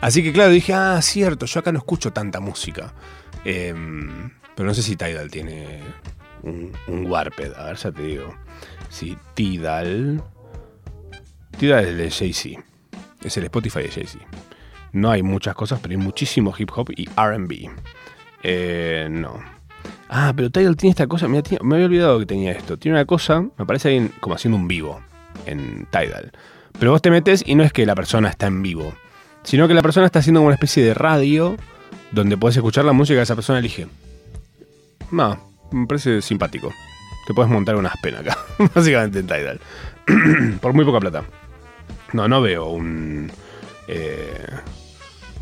así 0.00 0.22
que 0.22 0.32
claro, 0.32 0.50
dije, 0.50 0.74
ah, 0.74 1.00
cierto, 1.02 1.46
yo 1.46 1.60
acá 1.60 1.72
no 1.72 1.78
escucho 1.78 2.12
tanta 2.12 2.40
música. 2.40 2.92
Eh, 3.44 3.74
pero 4.54 4.66
no 4.66 4.74
sé 4.74 4.82
si 4.82 4.96
Tidal 4.96 5.30
tiene 5.30 5.80
un, 6.42 6.72
un 6.86 7.06
Warped. 7.06 7.54
A 7.54 7.66
ver, 7.66 7.76
ya 7.76 7.90
te 7.90 8.02
digo. 8.02 8.34
Si 8.88 9.16
Tidal. 9.34 10.22
Tidal 11.58 11.84
es 11.84 11.88
el 11.88 11.98
de 11.98 12.10
Jay-Z. 12.10 12.64
Es 13.24 13.36
el 13.36 13.44
Spotify 13.44 13.80
de 13.80 13.90
Jay-Z. 13.90 14.18
No 14.92 15.10
hay 15.10 15.22
muchas 15.22 15.54
cosas, 15.54 15.80
pero 15.80 15.92
hay 15.92 15.98
muchísimo 15.98 16.54
hip 16.56 16.70
hop 16.74 16.90
y 16.96 17.06
RB. 17.06 17.70
Eh, 18.42 19.08
no. 19.10 19.40
Ah, 20.08 20.32
pero 20.36 20.50
Tidal 20.50 20.76
tiene 20.76 20.90
esta 20.90 21.06
cosa. 21.06 21.26
me 21.28 21.38
había 21.38 21.86
olvidado 21.86 22.18
que 22.18 22.26
tenía 22.26 22.52
esto. 22.52 22.76
Tiene 22.78 22.98
una 22.98 23.06
cosa, 23.06 23.40
me 23.40 23.64
parece 23.66 23.88
alguien 23.88 24.12
como 24.20 24.34
haciendo 24.34 24.58
un 24.58 24.68
vivo 24.68 25.00
en 25.46 25.86
Tidal. 25.90 26.32
Pero 26.78 26.90
vos 26.92 27.02
te 27.02 27.10
metes 27.10 27.42
y 27.46 27.54
no 27.54 27.62
es 27.64 27.72
que 27.72 27.86
la 27.86 27.94
persona 27.94 28.28
está 28.28 28.46
en 28.46 28.62
vivo, 28.62 28.92
sino 29.42 29.68
que 29.68 29.74
la 29.74 29.82
persona 29.82 30.06
está 30.06 30.18
haciendo 30.18 30.42
una 30.42 30.54
especie 30.54 30.84
de 30.84 30.94
radio 30.94 31.56
donde 32.10 32.36
podés 32.36 32.56
escuchar 32.56 32.84
la 32.84 32.92
música 32.92 33.18
que 33.18 33.22
esa 33.22 33.34
persona 33.34 33.58
elige. 33.58 33.86
No, 35.10 35.52
me 35.70 35.86
parece 35.86 36.20
simpático. 36.22 36.70
Te 37.26 37.34
puedes 37.34 37.50
montar 37.50 37.76
unas 37.76 37.94
penas 38.02 38.20
acá, 38.22 38.36
básicamente 38.74 39.20
en 39.20 39.26
Tidal. 39.26 39.60
Por 40.60 40.72
muy 40.74 40.84
poca 40.84 41.00
plata. 41.00 41.24
No, 42.12 42.28
no 42.28 42.42
veo 42.42 42.66
un. 42.68 43.30
eh, 43.88 44.46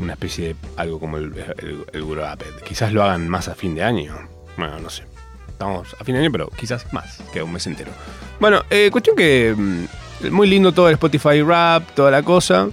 una 0.01 0.13
especie 0.13 0.49
de 0.49 0.55
algo 0.77 0.99
como 0.99 1.17
el, 1.17 1.33
el, 1.59 1.85
el. 1.93 2.63
Quizás 2.65 2.91
lo 2.93 3.03
hagan 3.03 3.27
más 3.29 3.47
a 3.47 3.55
fin 3.55 3.75
de 3.75 3.83
año. 3.83 4.15
Bueno, 4.57 4.79
no 4.79 4.89
sé. 4.89 5.03
Estamos 5.47 5.95
a 5.99 6.03
fin 6.03 6.15
de 6.15 6.21
año, 6.21 6.31
pero 6.31 6.49
quizás 6.49 6.91
más 6.91 7.19
que 7.31 7.41
un 7.43 7.53
mes 7.53 7.65
entero. 7.67 7.91
Bueno, 8.39 8.63
eh, 8.69 8.89
cuestión 8.91 9.15
que. 9.15 9.53
mm, 9.55 10.31
muy 10.31 10.47
lindo 10.47 10.71
todo 10.71 10.87
el 10.87 10.93
Spotify 10.93 11.41
Rap, 11.41 11.91
toda 11.95 12.11
la 12.11 12.23
cosa. 12.23 12.69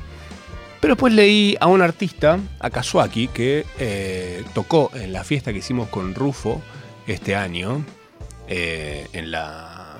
Pero 0.80 0.94
después 0.94 1.12
leí 1.12 1.56
a 1.60 1.66
un 1.66 1.82
artista, 1.82 2.38
a 2.60 2.70
Kazuaki, 2.70 3.28
que 3.28 3.66
eh, 3.78 4.44
tocó 4.54 4.90
en 4.94 5.12
la 5.12 5.24
fiesta 5.24 5.52
que 5.52 5.58
hicimos 5.58 5.88
con 5.88 6.14
Rufo 6.14 6.62
este 7.06 7.34
año. 7.34 7.84
eh, 8.48 9.06
en 9.12 9.30
la 9.30 9.98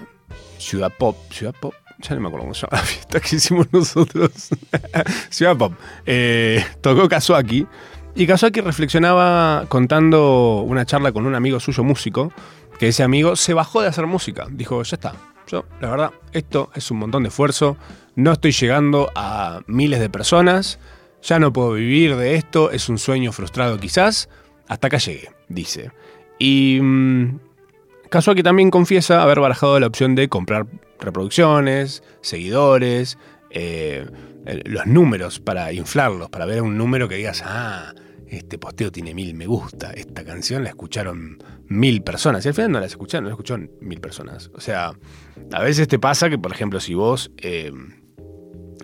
Ciudad 0.58 0.92
Pop. 0.96 1.16
Ciudad 1.30 1.54
Pop. 1.60 1.74
Ya 2.00 2.14
no 2.14 2.20
me 2.20 2.28
acuerdo 2.28 2.44
cómo 2.44 2.54
se 2.54 2.62
llama 2.62 2.80
la 2.80 2.86
fiesta 2.86 3.20
que 3.20 3.36
hicimos 3.36 3.66
nosotros. 3.72 4.50
Ciudad 5.30 5.56
Pop. 5.56 5.74
Eh, 6.06 6.64
tocó 6.80 7.08
Kazuaki. 7.08 7.66
Y 8.14 8.26
Kazuaki 8.26 8.60
reflexionaba 8.60 9.66
contando 9.68 10.62
una 10.62 10.84
charla 10.84 11.12
con 11.12 11.26
un 11.26 11.34
amigo 11.34 11.60
suyo 11.60 11.84
músico, 11.84 12.32
que 12.78 12.88
ese 12.88 13.02
amigo 13.02 13.36
se 13.36 13.54
bajó 13.54 13.80
de 13.82 13.88
hacer 13.88 14.06
música. 14.06 14.46
Dijo, 14.50 14.82
ya 14.82 14.96
está. 14.96 15.14
Yo, 15.48 15.64
la 15.80 15.90
verdad, 15.90 16.10
esto 16.32 16.70
es 16.74 16.90
un 16.90 16.98
montón 16.98 17.22
de 17.22 17.30
esfuerzo. 17.30 17.76
No 18.16 18.32
estoy 18.32 18.52
llegando 18.52 19.10
a 19.14 19.60
miles 19.66 20.00
de 20.00 20.10
personas. 20.10 20.78
Ya 21.22 21.38
no 21.38 21.52
puedo 21.52 21.72
vivir 21.72 22.16
de 22.16 22.34
esto. 22.34 22.70
Es 22.70 22.88
un 22.88 22.98
sueño 22.98 23.32
frustrado 23.32 23.78
quizás. 23.78 24.28
Hasta 24.68 24.88
acá 24.88 24.98
llegué, 24.98 25.30
dice. 25.48 25.90
Y 26.38 26.78
mm, 26.80 27.38
Kazuaki 28.10 28.42
también 28.42 28.70
confiesa 28.70 29.22
haber 29.22 29.40
barajado 29.40 29.78
la 29.80 29.86
opción 29.86 30.14
de 30.14 30.28
comprar 30.28 30.66
reproducciones, 30.98 32.02
seguidores, 32.20 33.18
eh, 33.50 34.06
los 34.64 34.86
números 34.86 35.40
para 35.40 35.72
inflarlos, 35.72 36.30
para 36.30 36.46
ver 36.46 36.62
un 36.62 36.78
número 36.78 37.08
que 37.08 37.16
digas, 37.16 37.42
ah, 37.44 37.92
este 38.28 38.58
posteo 38.58 38.92
tiene 38.92 39.14
mil 39.14 39.34
me 39.34 39.46
gusta, 39.46 39.90
esta 39.92 40.24
canción 40.24 40.62
la 40.62 40.70
escucharon 40.70 41.42
mil 41.66 42.02
personas. 42.02 42.44
Y 42.44 42.48
al 42.48 42.54
final 42.54 42.72
no 42.72 42.80
la 42.80 42.86
escucharon, 42.86 43.24
no 43.24 43.28
la 43.30 43.34
escucharon 43.34 43.70
mil 43.80 44.00
personas. 44.00 44.50
O 44.54 44.60
sea, 44.60 44.92
a 45.52 45.62
veces 45.62 45.88
te 45.88 45.98
pasa 45.98 46.30
que, 46.30 46.38
por 46.38 46.52
ejemplo, 46.52 46.80
si 46.80 46.94
vos 46.94 47.30
eh, 47.38 47.72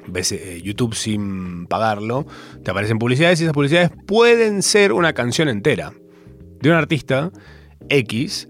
ves 0.06 0.32
eh, 0.32 0.60
YouTube 0.62 0.94
sin 0.94 1.66
pagarlo, 1.66 2.26
te 2.62 2.70
aparecen 2.70 2.98
publicidades 2.98 3.40
y 3.40 3.44
esas 3.44 3.54
publicidades 3.54 3.90
pueden 4.06 4.62
ser 4.62 4.92
una 4.92 5.12
canción 5.12 5.48
entera 5.48 5.92
de 6.60 6.70
un 6.70 6.76
artista 6.76 7.30
X 7.88 8.48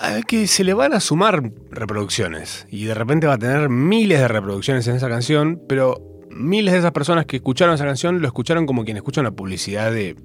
a- 0.00 0.22
que 0.22 0.46
se 0.46 0.64
le 0.64 0.74
van 0.74 0.92
a 0.94 1.00
sumar 1.00 1.52
reproducciones 1.70 2.66
y 2.70 2.84
de 2.84 2.94
repente 2.94 3.26
va 3.26 3.34
a 3.34 3.38
tener 3.38 3.68
miles 3.68 4.18
de 4.18 4.28
reproducciones 4.28 4.86
en 4.88 4.96
esa 4.96 5.08
canción, 5.08 5.60
pero 5.68 6.06
miles 6.30 6.72
de 6.72 6.78
esas 6.80 6.92
personas 6.92 7.26
que 7.26 7.36
escucharon 7.36 7.74
esa 7.74 7.84
canción 7.84 8.20
lo 8.20 8.26
escucharon 8.26 8.66
como 8.66 8.84
quien 8.84 8.96
escucha 8.96 9.20
una 9.20 9.32
publicidad 9.32 9.92
de 9.92 10.16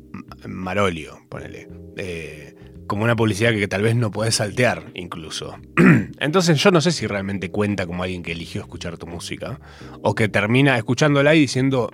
Marolio, 0.48 1.20
ponele. 1.30 1.68
Eh, 1.98 2.56
como 2.88 3.04
una 3.04 3.16
publicidad 3.16 3.52
que, 3.52 3.68
tal 3.68 3.82
vez 3.82 3.96
no 3.96 4.12
podés 4.12 4.36
saltear 4.36 4.92
incluso. 4.94 5.56
Entonces 6.20 6.60
yo 6.62 6.70
no 6.70 6.82
sé 6.82 6.92
si 6.92 7.08
realmente 7.08 7.50
cuenta 7.50 7.88
como 7.88 8.04
alguien 8.04 8.22
que 8.22 8.32
eligió 8.34 8.62
escuchar 8.62 8.98
tu 8.98 9.08
música 9.08 9.60
o 10.04 10.14
que 10.14 10.28
termina 10.30 10.78
escuchándola 10.78 11.34
y 11.34 11.40
diciendo, 11.40 11.92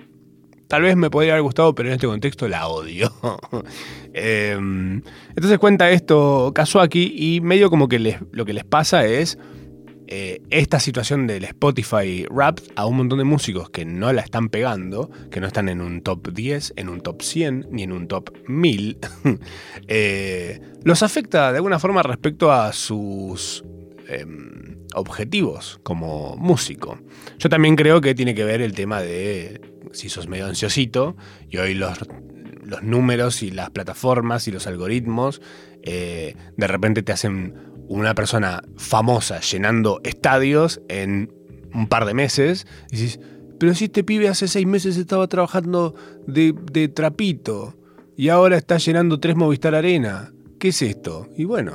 tal 0.72 0.80
vez 0.80 0.96
me 0.96 1.10
podría 1.10 1.34
haber 1.34 1.42
gustado, 1.42 1.74
pero 1.74 1.90
en 1.90 1.96
este 1.96 2.06
contexto 2.06 2.48
la 2.48 2.66
odio. 2.66 3.12
Eh, 4.14 4.52
entonces 4.54 5.58
cuenta 5.58 5.90
esto 5.90 6.52
Kazuaki 6.54 7.14
y 7.16 7.40
medio 7.40 7.70
como 7.70 7.88
que 7.88 7.98
les- 7.98 8.18
lo 8.30 8.44
que 8.44 8.52
les 8.52 8.64
pasa 8.64 9.06
es 9.06 9.38
eh, 10.08 10.42
esta 10.50 10.80
situación 10.80 11.26
del 11.26 11.44
Spotify 11.44 12.26
Rap 12.30 12.58
a 12.76 12.84
un 12.86 12.96
montón 12.98 13.18
de 13.18 13.24
músicos 13.24 13.70
que 13.70 13.86
no 13.86 14.12
la 14.12 14.20
están 14.20 14.50
pegando, 14.50 15.10
que 15.30 15.40
no 15.40 15.46
están 15.46 15.70
en 15.70 15.80
un 15.80 16.02
top 16.02 16.30
10, 16.32 16.74
en 16.76 16.90
un 16.90 17.00
top 17.00 17.22
100, 17.22 17.68
ni 17.70 17.82
en 17.84 17.92
un 17.92 18.06
top 18.08 18.30
1000, 18.46 18.98
eh, 19.88 20.60
los 20.84 21.02
afecta 21.02 21.50
de 21.52 21.56
alguna 21.58 21.78
forma 21.78 22.02
respecto 22.02 22.52
a 22.52 22.72
sus 22.74 23.64
em, 24.08 24.61
objetivos 24.94 25.80
como 25.82 26.36
músico. 26.36 26.98
Yo 27.38 27.48
también 27.48 27.76
creo 27.76 28.00
que 28.00 28.14
tiene 28.14 28.34
que 28.34 28.44
ver 28.44 28.60
el 28.60 28.74
tema 28.74 29.00
de 29.00 29.60
si 29.92 30.08
sos 30.08 30.28
medio 30.28 30.46
ansiosito 30.46 31.16
y 31.48 31.58
hoy 31.58 31.74
los, 31.74 31.98
los 32.64 32.82
números 32.82 33.42
y 33.42 33.50
las 33.50 33.70
plataformas 33.70 34.48
y 34.48 34.52
los 34.52 34.66
algoritmos 34.66 35.40
eh, 35.82 36.36
de 36.56 36.66
repente 36.66 37.02
te 37.02 37.12
hacen 37.12 37.54
una 37.88 38.14
persona 38.14 38.62
famosa 38.76 39.40
llenando 39.40 40.00
estadios 40.04 40.80
en 40.88 41.32
un 41.74 41.88
par 41.88 42.04
de 42.04 42.14
meses 42.14 42.66
y 42.90 42.96
dices, 42.96 43.20
pero 43.58 43.74
si 43.74 43.84
este 43.84 44.04
pibe 44.04 44.28
hace 44.28 44.48
seis 44.48 44.66
meses 44.66 44.96
estaba 44.96 45.26
trabajando 45.28 45.94
de, 46.26 46.54
de 46.72 46.88
trapito 46.88 47.76
y 48.16 48.28
ahora 48.28 48.56
está 48.56 48.78
llenando 48.78 49.20
tres 49.20 49.36
Movistar 49.36 49.74
Arena. 49.74 50.32
¿Qué 50.62 50.68
es 50.68 50.80
esto? 50.80 51.26
Y 51.36 51.44
bueno, 51.44 51.72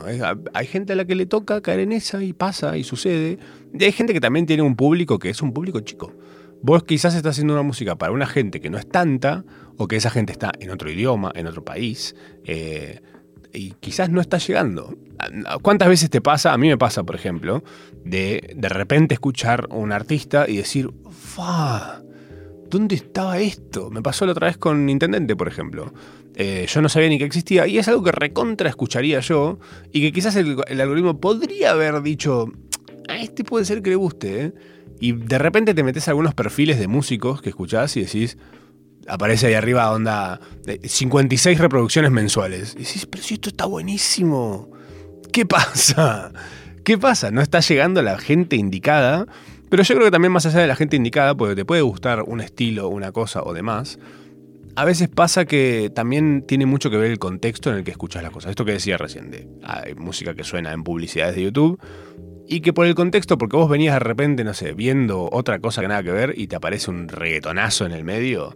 hay 0.53 0.65
gente 0.65 0.93
a 0.93 0.95
la 0.95 1.03
que 1.03 1.13
le 1.13 1.25
toca 1.25 1.59
caer 1.59 1.81
en 1.81 1.91
esa 1.91 2.23
y 2.23 2.31
pasa 2.31 2.77
y 2.77 2.85
sucede. 2.85 3.37
Y 3.77 3.83
hay 3.83 3.91
gente 3.91 4.13
que 4.13 4.21
también 4.21 4.45
tiene 4.45 4.63
un 4.63 4.77
público 4.77 5.19
que 5.19 5.29
es 5.29 5.41
un 5.41 5.51
público 5.51 5.81
chico. 5.81 6.13
Vos 6.61 6.85
quizás 6.85 7.13
estás 7.13 7.31
haciendo 7.31 7.53
una 7.53 7.63
música 7.63 7.97
para 7.97 8.13
una 8.13 8.25
gente 8.25 8.61
que 8.61 8.69
no 8.69 8.77
es 8.77 8.87
tanta, 8.87 9.43
o 9.75 9.89
que 9.89 9.97
esa 9.97 10.09
gente 10.09 10.31
está 10.31 10.53
en 10.61 10.69
otro 10.69 10.89
idioma, 10.89 11.33
en 11.35 11.47
otro 11.47 11.65
país, 11.65 12.15
eh, 12.45 13.01
y 13.51 13.71
quizás 13.71 14.09
no 14.09 14.21
está 14.21 14.37
llegando. 14.37 14.97
¿Cuántas 15.61 15.89
veces 15.89 16.09
te 16.09 16.21
pasa? 16.21 16.53
A 16.53 16.57
mí 16.57 16.69
me 16.69 16.77
pasa, 16.77 17.03
por 17.03 17.15
ejemplo, 17.15 17.65
de 18.05 18.53
de 18.55 18.69
repente 18.69 19.15
escuchar 19.15 19.67
a 19.69 19.75
un 19.75 19.91
artista 19.91 20.45
y 20.47 20.55
decir, 20.55 20.93
¡fa! 21.11 22.01
¿Dónde 22.69 22.95
estaba 22.95 23.39
esto? 23.39 23.89
Me 23.89 24.01
pasó 24.01 24.25
la 24.25 24.31
otra 24.31 24.47
vez 24.47 24.57
con 24.57 24.89
Intendente, 24.89 25.35
por 25.35 25.49
ejemplo. 25.49 25.93
Eh, 26.39 26.67
yo 26.69 26.83
no 26.83 26.87
sabía 26.87 27.09
ni 27.09 27.17
que 27.17 27.23
existía 27.25 27.65
y 27.65 27.79
es 27.79 27.87
algo 27.87 28.03
que 28.03 28.11
recontra 28.11 28.69
escucharía 28.69 29.21
yo 29.21 29.57
y 29.91 30.01
que 30.01 30.11
quizás 30.11 30.35
el, 30.35 30.61
algoritmo 30.79 31.19
podría 31.19 31.71
haber 31.71 32.03
dicho, 32.03 32.51
a 33.09 33.17
este 33.17 33.43
puede 33.43 33.65
ser 33.65 33.81
que 33.81 33.89
le 33.89 33.95
guste, 33.95 34.43
¿eh?". 34.43 34.53
Y 34.99 35.13
de 35.13 35.39
repente 35.39 35.73
te 35.73 35.81
metes 35.83 36.07
a 36.07 36.11
algunos 36.11 36.35
perfiles 36.35 36.77
de 36.77 36.87
músicos 36.87 37.41
que 37.41 37.49
escuchás 37.49 37.97
y 37.97 38.01
decís, 38.01 38.37
aparece 39.07 39.47
ahí 39.47 39.55
arriba 39.55 39.91
onda 39.91 40.39
de 40.63 40.79
56 40.83 41.57
reproducciones 41.57 42.11
mensuales. 42.11 42.75
Y 42.75 42.83
decís, 42.83 43.07
pero 43.07 43.23
si 43.23 43.35
esto 43.35 43.49
está 43.49 43.65
buenísimo. 43.65 44.69
¿Qué 45.31 45.45
pasa? 45.45 46.31
¿Qué 46.83 46.99
pasa? 46.99 47.31
No 47.31 47.41
está 47.41 47.61
llegando 47.61 48.01
la 48.03 48.17
gente 48.19 48.55
indicada. 48.55 49.27
Pero 49.69 49.83
yo 49.83 49.95
creo 49.95 50.05
que 50.05 50.11
también 50.11 50.31
más 50.31 50.45
allá 50.45 50.59
de 50.59 50.67
la 50.67 50.75
gente 50.75 50.95
indicada, 50.95 51.35
porque 51.35 51.55
te 51.55 51.65
puede 51.65 51.81
gustar 51.81 52.23
un 52.23 52.41
estilo, 52.41 52.89
una 52.89 53.11
cosa 53.11 53.43
o 53.43 53.53
demás, 53.53 53.99
a 54.77 54.85
veces 54.85 55.09
pasa 55.09 55.45
que 55.45 55.91
también 55.93 56.45
tiene 56.47 56.67
mucho 56.67 56.91
que 56.91 56.97
ver 56.97 57.09
el 57.09 57.17
contexto 57.17 57.71
en 57.71 57.77
el 57.77 57.83
que 57.83 57.89
escuchas 57.89 58.21
las 58.21 58.31
cosas. 58.31 58.51
Esto 58.51 58.63
que 58.63 58.73
decía 58.73 58.95
recién, 58.95 59.31
de, 59.31 59.47
hay 59.63 59.95
música 59.95 60.35
que 60.35 60.43
suena 60.43 60.71
en 60.71 60.83
publicidades 60.83 61.35
de 61.35 61.41
YouTube 61.41 61.79
y 62.47 62.59
que 62.59 62.73
por 62.73 62.85
el 62.85 62.93
contexto, 62.93 63.39
porque 63.39 63.57
vos 63.57 63.71
venías 63.71 63.95
de 63.95 63.99
repente, 64.01 64.43
no 64.43 64.53
sé, 64.53 64.73
viendo 64.73 65.29
otra 65.31 65.57
cosa 65.57 65.81
que 65.81 65.87
nada 65.87 66.03
que 66.03 66.11
ver 66.11 66.35
y 66.37 66.45
te 66.45 66.57
aparece 66.57 66.91
un 66.91 67.07
reggaetonazo 67.07 67.87
en 67.87 67.91
el 67.91 68.03
medio, 68.03 68.55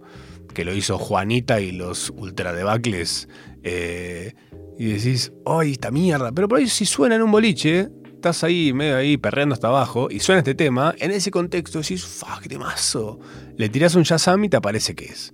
que 0.53 0.63
lo 0.63 0.75
hizo 0.75 0.99
Juanita 0.99 1.59
y 1.59 1.71
los 1.71 2.11
ultradebacles, 2.11 3.27
eh, 3.63 4.35
y 4.77 4.93
decís, 4.93 5.33
¡ay, 5.47 5.71
esta 5.71 5.89
mierda! 5.89 6.31
Pero 6.33 6.47
por 6.47 6.59
ahí 6.59 6.67
si 6.67 6.85
suena 6.85 7.15
en 7.15 7.23
un 7.23 7.31
boliche, 7.31 7.89
estás 8.13 8.43
ahí, 8.43 8.73
medio 8.73 8.95
ahí, 8.95 9.17
perreando 9.17 9.53
hasta 9.53 9.69
abajo, 9.69 10.07
y 10.11 10.19
suena 10.19 10.41
este 10.41 10.53
tema, 10.53 10.93
en 10.99 11.09
ese 11.09 11.31
contexto 11.31 11.79
decís, 11.79 12.05
¡fuck, 12.05 12.41
qué 12.43 12.49
temazo! 12.49 13.19
Le 13.57 13.69
tirás 13.69 13.95
un 13.95 14.03
Shazam 14.03 14.43
y 14.43 14.49
te 14.49 14.57
aparece 14.57 14.93
que 14.93 15.05
es. 15.05 15.33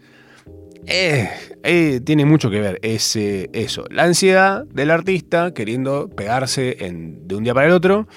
Eh, 0.90 1.30
eh, 1.64 2.00
tiene 2.04 2.24
mucho 2.24 2.50
que 2.50 2.62
ver 2.62 2.80
ese, 2.82 3.50
eso. 3.52 3.84
La 3.90 4.04
ansiedad 4.04 4.64
del 4.66 4.90
artista 4.90 5.54
queriendo 5.54 6.10
pegarse 6.10 6.78
de 6.80 7.36
un 7.36 7.44
día 7.44 7.54
para 7.54 7.68
el 7.68 7.74
otro 7.74 8.08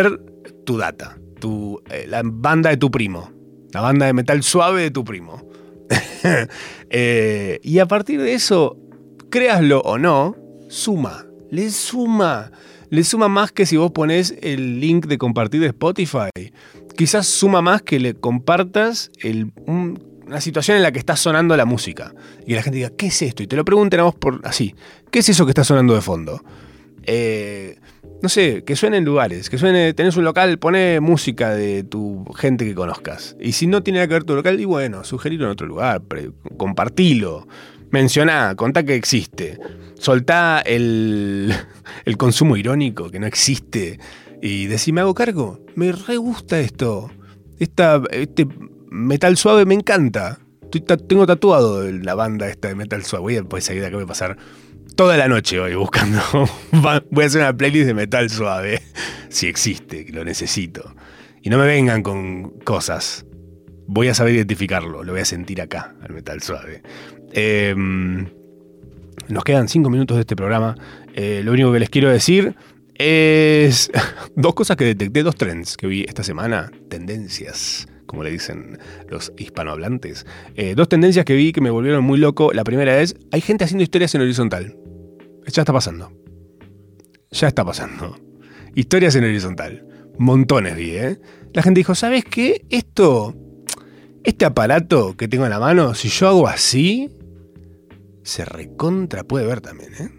tu 0.65 0.77
data, 0.79 1.19
tu, 1.41 1.83
eh, 1.91 2.07
la 2.09 2.23
banda 2.25 2.71
de 2.71 2.77
tu 2.77 2.91
primo, 2.91 3.33
la 3.73 3.81
banda 3.81 4.07
de 4.07 4.13
metal 4.13 4.43
suave 4.43 4.83
de 4.83 4.91
tu 4.91 5.05
primo. 5.05 5.49
Eh, 6.91 7.61
y 7.63 7.79
a 7.79 7.87
partir 7.87 8.21
de 8.21 8.35
eso, 8.35 8.77
créaslo 9.31 9.81
o 9.83 9.97
no, 9.97 10.37
suma, 10.69 11.25
le 11.51 11.71
suma. 11.71 12.51
Le 12.91 13.05
suma 13.05 13.29
más 13.29 13.53
que 13.53 13.67
si 13.67 13.77
vos 13.77 13.93
pones 13.93 14.35
el 14.43 14.81
link 14.81 15.07
de 15.07 15.19
compartir 15.19 15.61
de 15.61 15.69
Spotify. 15.69 16.31
Quizás 16.97 17.27
suma 17.27 17.63
más 17.63 17.83
que 17.83 18.01
le 18.01 18.15
compartas 18.15 19.11
el- 19.21 19.53
un- 19.67 20.03
una 20.27 20.41
situación 20.41 20.77
en 20.77 20.83
la 20.83 20.93
que 20.93 20.99
está 20.99 21.17
sonando 21.17 21.57
la 21.57 21.65
música. 21.65 22.15
Y 22.47 22.55
la 22.55 22.63
gente 22.63 22.77
diga, 22.79 22.91
¿qué 22.97 23.07
es 23.07 23.23
esto? 23.23 23.43
Y 23.43 23.47
te 23.47 23.57
lo 23.57 23.65
pregunten 23.65 24.01
a 24.01 24.05
vos 24.05 24.15
por 24.15 24.41
así. 24.45 24.75
¿Qué 25.11 25.21
es 25.21 25.29
eso 25.29 25.45
que 25.45 25.51
está 25.51 25.65
sonando 25.65 25.95
de 25.95 26.01
fondo? 26.01 26.43
Eh, 27.05 27.79
no 28.23 28.29
sé, 28.29 28.63
que 28.65 28.77
suene 28.77 28.99
en 28.99 29.05
lugares, 29.05 29.49
que 29.51 29.57
suene, 29.59 29.95
tenés 29.95 30.17
un 30.17 30.25
local, 30.25 30.59
pone 30.59 31.01
música 31.01 31.51
de 31.55 31.83
tu 31.85 32.25
gente 32.37 32.65
que 32.67 32.75
conozcas. 32.75 33.37
Y 33.41 33.53
si 33.53 33.67
no 33.67 33.83
tiene 33.83 33.99
nada 33.99 34.09
que 34.09 34.15
ver 34.15 34.25
tu 34.25 34.35
local, 34.35 34.61
y 34.61 34.65
bueno, 34.67 35.03
sugerirlo 35.05 35.47
en 35.47 35.53
otro 35.53 35.67
lugar, 35.67 36.03
compartilo, 36.57 37.47
mencioná, 37.91 38.55
contá 38.57 38.83
que 38.83 38.95
existe, 38.95 39.59
soltá 39.99 40.61
el, 40.61 41.55
el 42.05 42.17
consumo 42.17 42.57
irónico 42.57 43.11
que 43.11 43.21
no 43.21 43.27
existe 43.27 43.99
y 44.43 44.67
decí, 44.67 44.93
me 44.93 45.03
hago 45.03 45.15
cargo, 45.15 45.61
me 45.75 45.93
re 45.93 46.17
gusta 46.17 46.61
esto, 46.61 47.11
Esta, 47.59 48.03
este 48.11 48.47
metal 48.91 49.37
suave 49.37 49.65
me 49.65 49.75
encanta. 49.75 50.39
Tengo 51.09 51.27
tatuado 51.27 51.91
la 51.91 52.15
banda 52.15 52.49
esta 52.49 52.69
de 52.69 52.75
metal 52.75 53.05
suave. 53.05 53.41
Voy 53.41 53.59
a 53.59 53.61
seguir 53.61 53.85
acá 53.85 53.97
voy 53.97 54.05
a 54.05 54.09
pasar 54.09 54.37
toda 54.95 55.17
la 55.17 55.29
noche 55.29 55.59
hoy 55.59 55.75
buscando. 55.75 56.21
Voy 57.11 57.25
a 57.25 57.27
hacer 57.27 57.41
una 57.41 57.57
playlist 57.57 57.87
de 57.87 57.95
metal 57.95 58.31
suave. 58.31 58.83
Si 59.31 59.47
existe, 59.47 60.05
que 60.05 60.11
lo 60.11 60.25
necesito. 60.25 60.93
Y 61.41 61.51
no 61.51 61.59
me 61.59 61.65
vengan 61.65 62.03
con 62.03 62.51
cosas. 62.65 63.25
Voy 63.87 64.09
a 64.09 64.15
saber 64.15 64.35
identificarlo. 64.35 65.05
Lo 65.05 65.13
voy 65.13 65.21
a 65.21 65.25
sentir 65.25 65.63
acá, 65.63 65.95
al 66.03 66.13
metal 66.13 66.43
suave. 66.43 66.83
Eh, 67.33 67.75
nos 69.31 69.45
quedan 69.45 69.69
cinco 69.69 69.91
minutos 69.91 70.17
de 70.17 70.23
este 70.23 70.37
programa. 70.37 70.77
Eh, 71.15 71.43
lo 71.45 71.53
único 71.53 71.73
que 71.73 71.79
les 71.79 71.91
quiero 71.91 72.11
decir 72.11 72.57
es 72.97 73.91
dos 74.37 74.55
cosas 74.55 74.77
que 74.77 74.85
detecté, 74.85 75.23
dos 75.23 75.37
trends 75.37 75.77
que 75.77 75.87
vi 75.87 76.05
esta 76.07 76.23
semana. 76.23 76.71
Tendencias, 76.89 77.89
como 78.07 78.25
le 78.25 78.31
dicen 78.31 78.79
los 79.09 79.33
hispanohablantes. 79.39 80.27
Eh, 80.57 80.75
dos 80.75 80.89
tendencias 80.89 81.25
que 81.25 81.35
vi 81.35 81.53
que 81.53 81.61
me 81.61 81.71
volvieron 81.71 82.05
muy 82.05 82.19
loco. 82.19 82.53
La 82.53 82.65
primera 82.65 83.01
es, 83.01 83.17
hay 83.31 83.41
gente 83.41 83.65
haciendo 83.65 83.85
historias 83.85 84.15
en 84.15 84.23
horizontal. 84.23 84.77
Ya 85.47 85.63
está 85.63 85.73
pasando. 85.73 86.13
Ya 87.31 87.49
está 87.49 87.65
pasando. 87.65 88.19
Historias 88.75 89.15
en 89.15 89.25
horizontal. 89.25 89.87
Montones 90.19 90.77
vi, 90.77 90.91
¿eh? 90.91 91.21
La 91.55 91.63
gente 91.63 91.81
dijo, 91.81 91.95
¿sabes 91.95 92.25
qué? 92.25 92.67
Esto, 92.69 93.35
este 94.25 94.45
aparato 94.45 95.17
que 95.17 95.29
tengo 95.29 95.45
en 95.45 95.51
la 95.51 95.59
mano, 95.59 95.95
si 95.95 96.09
yo 96.09 96.29
hago 96.29 96.47
así, 96.47 97.11
se 98.23 98.45
recontra 98.45 99.25
puede 99.25 99.47
ver 99.47 99.61
también, 99.61 99.95
¿eh? 99.95 100.11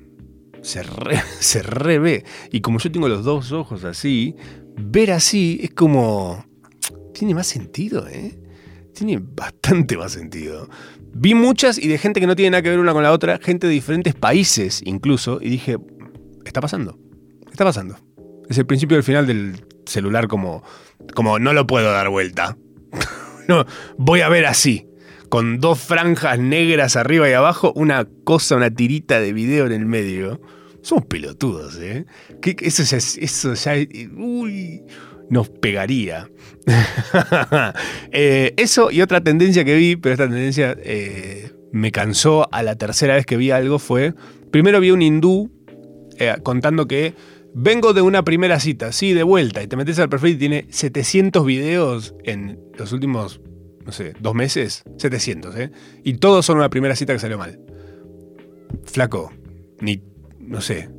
Se 0.62 0.84
re, 0.84 1.22
se 1.40 1.62
re 1.64 2.00
ve. 2.00 2.26
Y 2.52 2.62
como 2.62 2.80
yo 2.80 2.92
tengo 2.92 3.08
los 3.08 3.24
dos 3.24 3.52
ojos 3.52 3.84
así, 3.84 4.36
ver 4.78 5.12
así 5.12 5.60
es 5.64 5.72
como... 5.72 6.46
Tiene 7.14 7.36
más 7.36 7.48
sentido, 7.48 8.08
¿eh? 8.08 8.40
Tiene 8.94 9.22
bastante 9.22 9.98
más 9.98 10.12
sentido. 10.14 10.68
Vi 11.14 11.36
muchas 11.36 11.78
y 11.78 11.88
de 11.88 11.98
gente 11.98 12.20
que 12.20 12.28
no 12.28 12.36
tiene 12.36 12.52
nada 12.52 12.62
que 12.62 12.70
ver 12.70 12.80
una 12.80 12.94
con 12.94 13.04
la 13.04 13.12
otra, 13.12 13.38
gente 13.40 13.68
de 13.68 13.74
diferentes 13.74 14.16
países 14.16 14.82
incluso, 14.86 15.40
y 15.42 15.50
dije, 15.50 15.78
está 16.46 16.62
pasando, 16.62 16.98
está 17.52 17.66
pasando. 17.66 17.98
Es 18.50 18.58
el 18.58 18.66
principio 18.66 18.96
y 18.96 19.00
el 19.00 19.04
final 19.04 19.28
del 19.28 19.66
celular 19.86 20.28
como, 20.28 20.64
como 21.14 21.38
no 21.38 21.54
lo 21.54 21.68
puedo 21.68 21.92
dar 21.92 22.10
vuelta. 22.10 22.58
no, 23.48 23.66
voy 23.98 24.22
a 24.22 24.30
ver 24.30 24.46
así, 24.46 24.88
con 25.32 25.60
dos 25.62 25.80
franjas 25.80 26.38
negras 26.40 26.96
arriba 26.98 27.28
y 27.30 27.34
abajo, 27.34 27.72
una 27.76 28.06
cosa, 28.26 28.58
una 28.58 28.70
tirita 28.70 29.20
de 29.22 29.32
video 29.34 29.66
en 29.66 29.72
el 29.72 29.86
medio. 29.86 30.42
Somos 30.82 31.06
pelotudos, 31.06 31.80
¿eh? 31.80 32.06
¿Qué- 32.42 32.56
qué- 32.56 32.68
eso 32.68 32.84
ya, 32.84 32.98
es- 32.98 33.18
eso 33.18 33.54
ya, 33.54 33.74
uy, 34.18 34.82
nos 35.30 35.48
pegaría. 35.50 36.30
Eh, 38.12 38.54
eso 38.58 38.92
y 38.92 39.02
otra 39.02 39.22
tendencia 39.22 39.64
que 39.64 39.76
vi, 39.76 39.96
pero 39.96 40.14
esta 40.14 40.26
tendencia 40.28 40.76
eh, 40.84 41.52
me 41.72 41.92
cansó 41.92 42.48
a 42.54 42.62
la 42.64 42.76
tercera 42.76 43.16
vez 43.16 43.26
que 43.26 43.38
vi 43.38 43.52
algo 43.52 43.80
fue, 43.80 44.14
primero 44.52 44.80
vi 44.82 44.92
un 44.92 45.02
hindú 45.02 45.50
eh, 46.20 46.36
contando 46.44 46.88
que 46.88 47.14
vengo 47.54 47.94
de 47.94 48.02
una 48.02 48.24
primera 48.24 48.60
cita, 48.60 48.92
sí, 48.92 49.14
de 49.14 49.24
vuelta, 49.24 49.64
y 49.64 49.68
te 49.68 49.78
metes 49.78 49.98
al 50.00 50.10
perfil 50.10 50.32
y 50.36 50.40
tiene 50.40 50.66
700 50.70 51.46
videos 51.46 52.16
en 52.26 52.60
los 52.78 52.92
últimos, 52.92 53.40
no 53.86 53.92
sé, 53.92 54.14
dos 54.20 54.36
meses, 54.36 54.84
700, 54.98 55.56
¿eh? 55.58 55.72
Y 56.04 56.16
todos 56.16 56.46
son 56.46 56.58
una 56.58 56.70
primera 56.70 56.96
cita 56.96 57.14
que 57.14 57.20
salió 57.20 57.38
mal. 57.38 57.60
Flaco, 58.86 59.32
ni, 59.80 60.04
no 60.40 60.62
sé, 60.62 60.90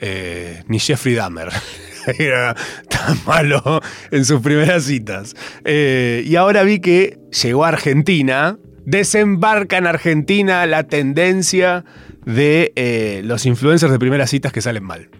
eh, 0.00 0.62
ni 0.68 0.78
Jeffrey 0.78 1.14
Dahmer. 1.14 1.48
Era 2.18 2.56
tan 2.88 3.18
malo 3.26 3.80
en 4.10 4.24
sus 4.24 4.40
primeras 4.40 4.84
citas. 4.84 5.34
Eh, 5.64 6.22
y 6.26 6.36
ahora 6.36 6.62
vi 6.62 6.80
que 6.80 7.18
llegó 7.42 7.64
a 7.64 7.68
Argentina, 7.68 8.58
desembarca 8.84 9.78
en 9.78 9.86
Argentina 9.86 10.66
la 10.66 10.84
tendencia 10.84 11.84
de 12.24 12.72
eh, 12.76 13.22
los 13.24 13.46
influencers 13.46 13.92
de 13.92 13.98
primeras 13.98 14.30
citas 14.30 14.52
que 14.52 14.62
salen 14.62 14.84
mal. 14.84 15.10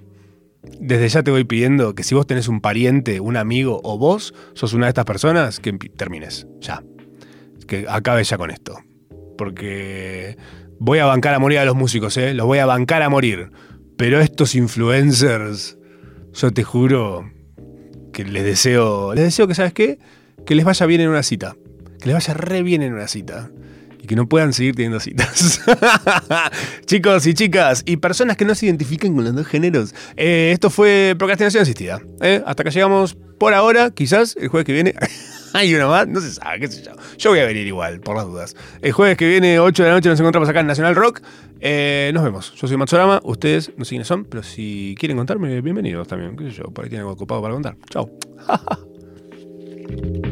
Desde 0.62 1.08
ya 1.08 1.22
te 1.22 1.30
voy 1.30 1.44
pidiendo 1.44 1.94
que 1.94 2.02
si 2.02 2.14
vos 2.14 2.26
tenés 2.26 2.48
un 2.48 2.60
pariente, 2.60 3.20
un 3.20 3.36
amigo 3.36 3.80
o 3.82 3.98
vos 3.98 4.34
sos 4.54 4.74
una 4.74 4.86
de 4.86 4.90
estas 4.90 5.06
personas, 5.06 5.58
que 5.58 5.72
termines. 5.72 6.46
Ya. 6.60 6.82
Que 7.66 7.86
acabe 7.88 8.24
ya 8.24 8.36
con 8.36 8.50
esto. 8.50 8.78
Porque 9.38 10.36
voy 10.78 10.98
a 10.98 11.06
bancar 11.06 11.34
a 11.34 11.38
morir 11.38 11.58
a 11.58 11.64
los 11.64 11.76
músicos, 11.76 12.16
¿eh? 12.16 12.34
Los 12.34 12.46
voy 12.46 12.58
a 12.58 12.66
bancar 12.66 13.02
a 13.02 13.08
morir. 13.08 13.50
Pero 13.96 14.20
estos 14.20 14.54
influencers, 14.54 15.78
yo 16.32 16.50
te 16.50 16.62
juro 16.62 17.30
que 18.12 18.24
les 18.24 18.44
deseo, 18.44 19.14
les 19.14 19.24
deseo 19.24 19.46
que, 19.48 19.54
¿sabes 19.54 19.72
qué? 19.72 19.98
Que 20.44 20.54
les 20.54 20.64
vaya 20.64 20.84
bien 20.86 21.00
en 21.00 21.08
una 21.08 21.22
cita. 21.22 21.56
Que 22.00 22.06
les 22.06 22.14
vaya 22.14 22.34
re 22.34 22.62
bien 22.62 22.82
en 22.82 22.92
una 22.92 23.08
cita. 23.08 23.50
Y 24.02 24.06
que 24.06 24.16
no 24.16 24.28
puedan 24.28 24.52
seguir 24.52 24.74
teniendo 24.74 25.00
citas. 25.00 25.60
Chicos 26.86 27.26
y 27.26 27.34
chicas, 27.34 27.82
y 27.84 27.98
personas 27.98 28.36
que 28.36 28.44
no 28.44 28.54
se 28.54 28.66
identifiquen 28.66 29.14
con 29.14 29.24
los 29.24 29.34
dos 29.34 29.46
géneros. 29.46 29.94
eh, 30.16 30.50
esto 30.52 30.70
fue 30.70 31.14
procrastinación 31.18 31.62
asistida. 31.62 32.00
¿eh? 32.20 32.42
Hasta 32.46 32.62
acá 32.62 32.70
llegamos 32.70 33.16
por 33.38 33.54
ahora. 33.54 33.90
Quizás 33.90 34.36
el 34.40 34.48
jueves 34.48 34.64
que 34.66 34.72
viene. 34.72 34.94
Hay 35.52 35.74
uno 35.74 35.88
más, 35.88 36.06
no 36.06 36.20
se 36.20 36.30
sabe, 36.32 36.60
qué 36.60 36.68
sé 36.68 36.84
yo. 36.84 36.92
Yo 37.18 37.30
voy 37.30 37.40
a 37.40 37.44
venir 37.44 37.66
igual, 37.66 38.00
por 38.00 38.16
las 38.16 38.24
dudas. 38.24 38.54
El 38.82 38.92
jueves 38.92 39.16
que 39.16 39.28
viene, 39.28 39.58
8 39.58 39.82
de 39.82 39.88
la 39.88 39.94
noche, 39.96 40.08
nos 40.08 40.20
encontramos 40.20 40.48
acá 40.48 40.60
en 40.60 40.68
Nacional 40.68 40.94
Rock. 40.94 41.22
Eh, 41.60 42.12
nos 42.14 42.22
vemos. 42.22 42.54
Yo 42.54 42.68
soy 42.68 42.76
Matsorama, 42.76 43.20
ustedes 43.24 43.72
no 43.76 43.84
sé 43.84 43.90
quiénes 43.90 44.06
son, 44.06 44.24
pero 44.24 44.44
si 44.44 44.94
quieren 44.98 45.16
contarme, 45.16 45.60
bienvenidos 45.60 46.06
también. 46.06 46.36
¿Qué 46.36 46.44
sé 46.44 46.52
yo? 46.52 46.64
Por 46.64 46.84
ahí 46.84 46.88
tienen 46.88 47.02
algo 47.02 47.14
ocupado 47.14 47.42
para 47.42 47.54
contar. 47.54 47.76
Chao. 47.90 48.08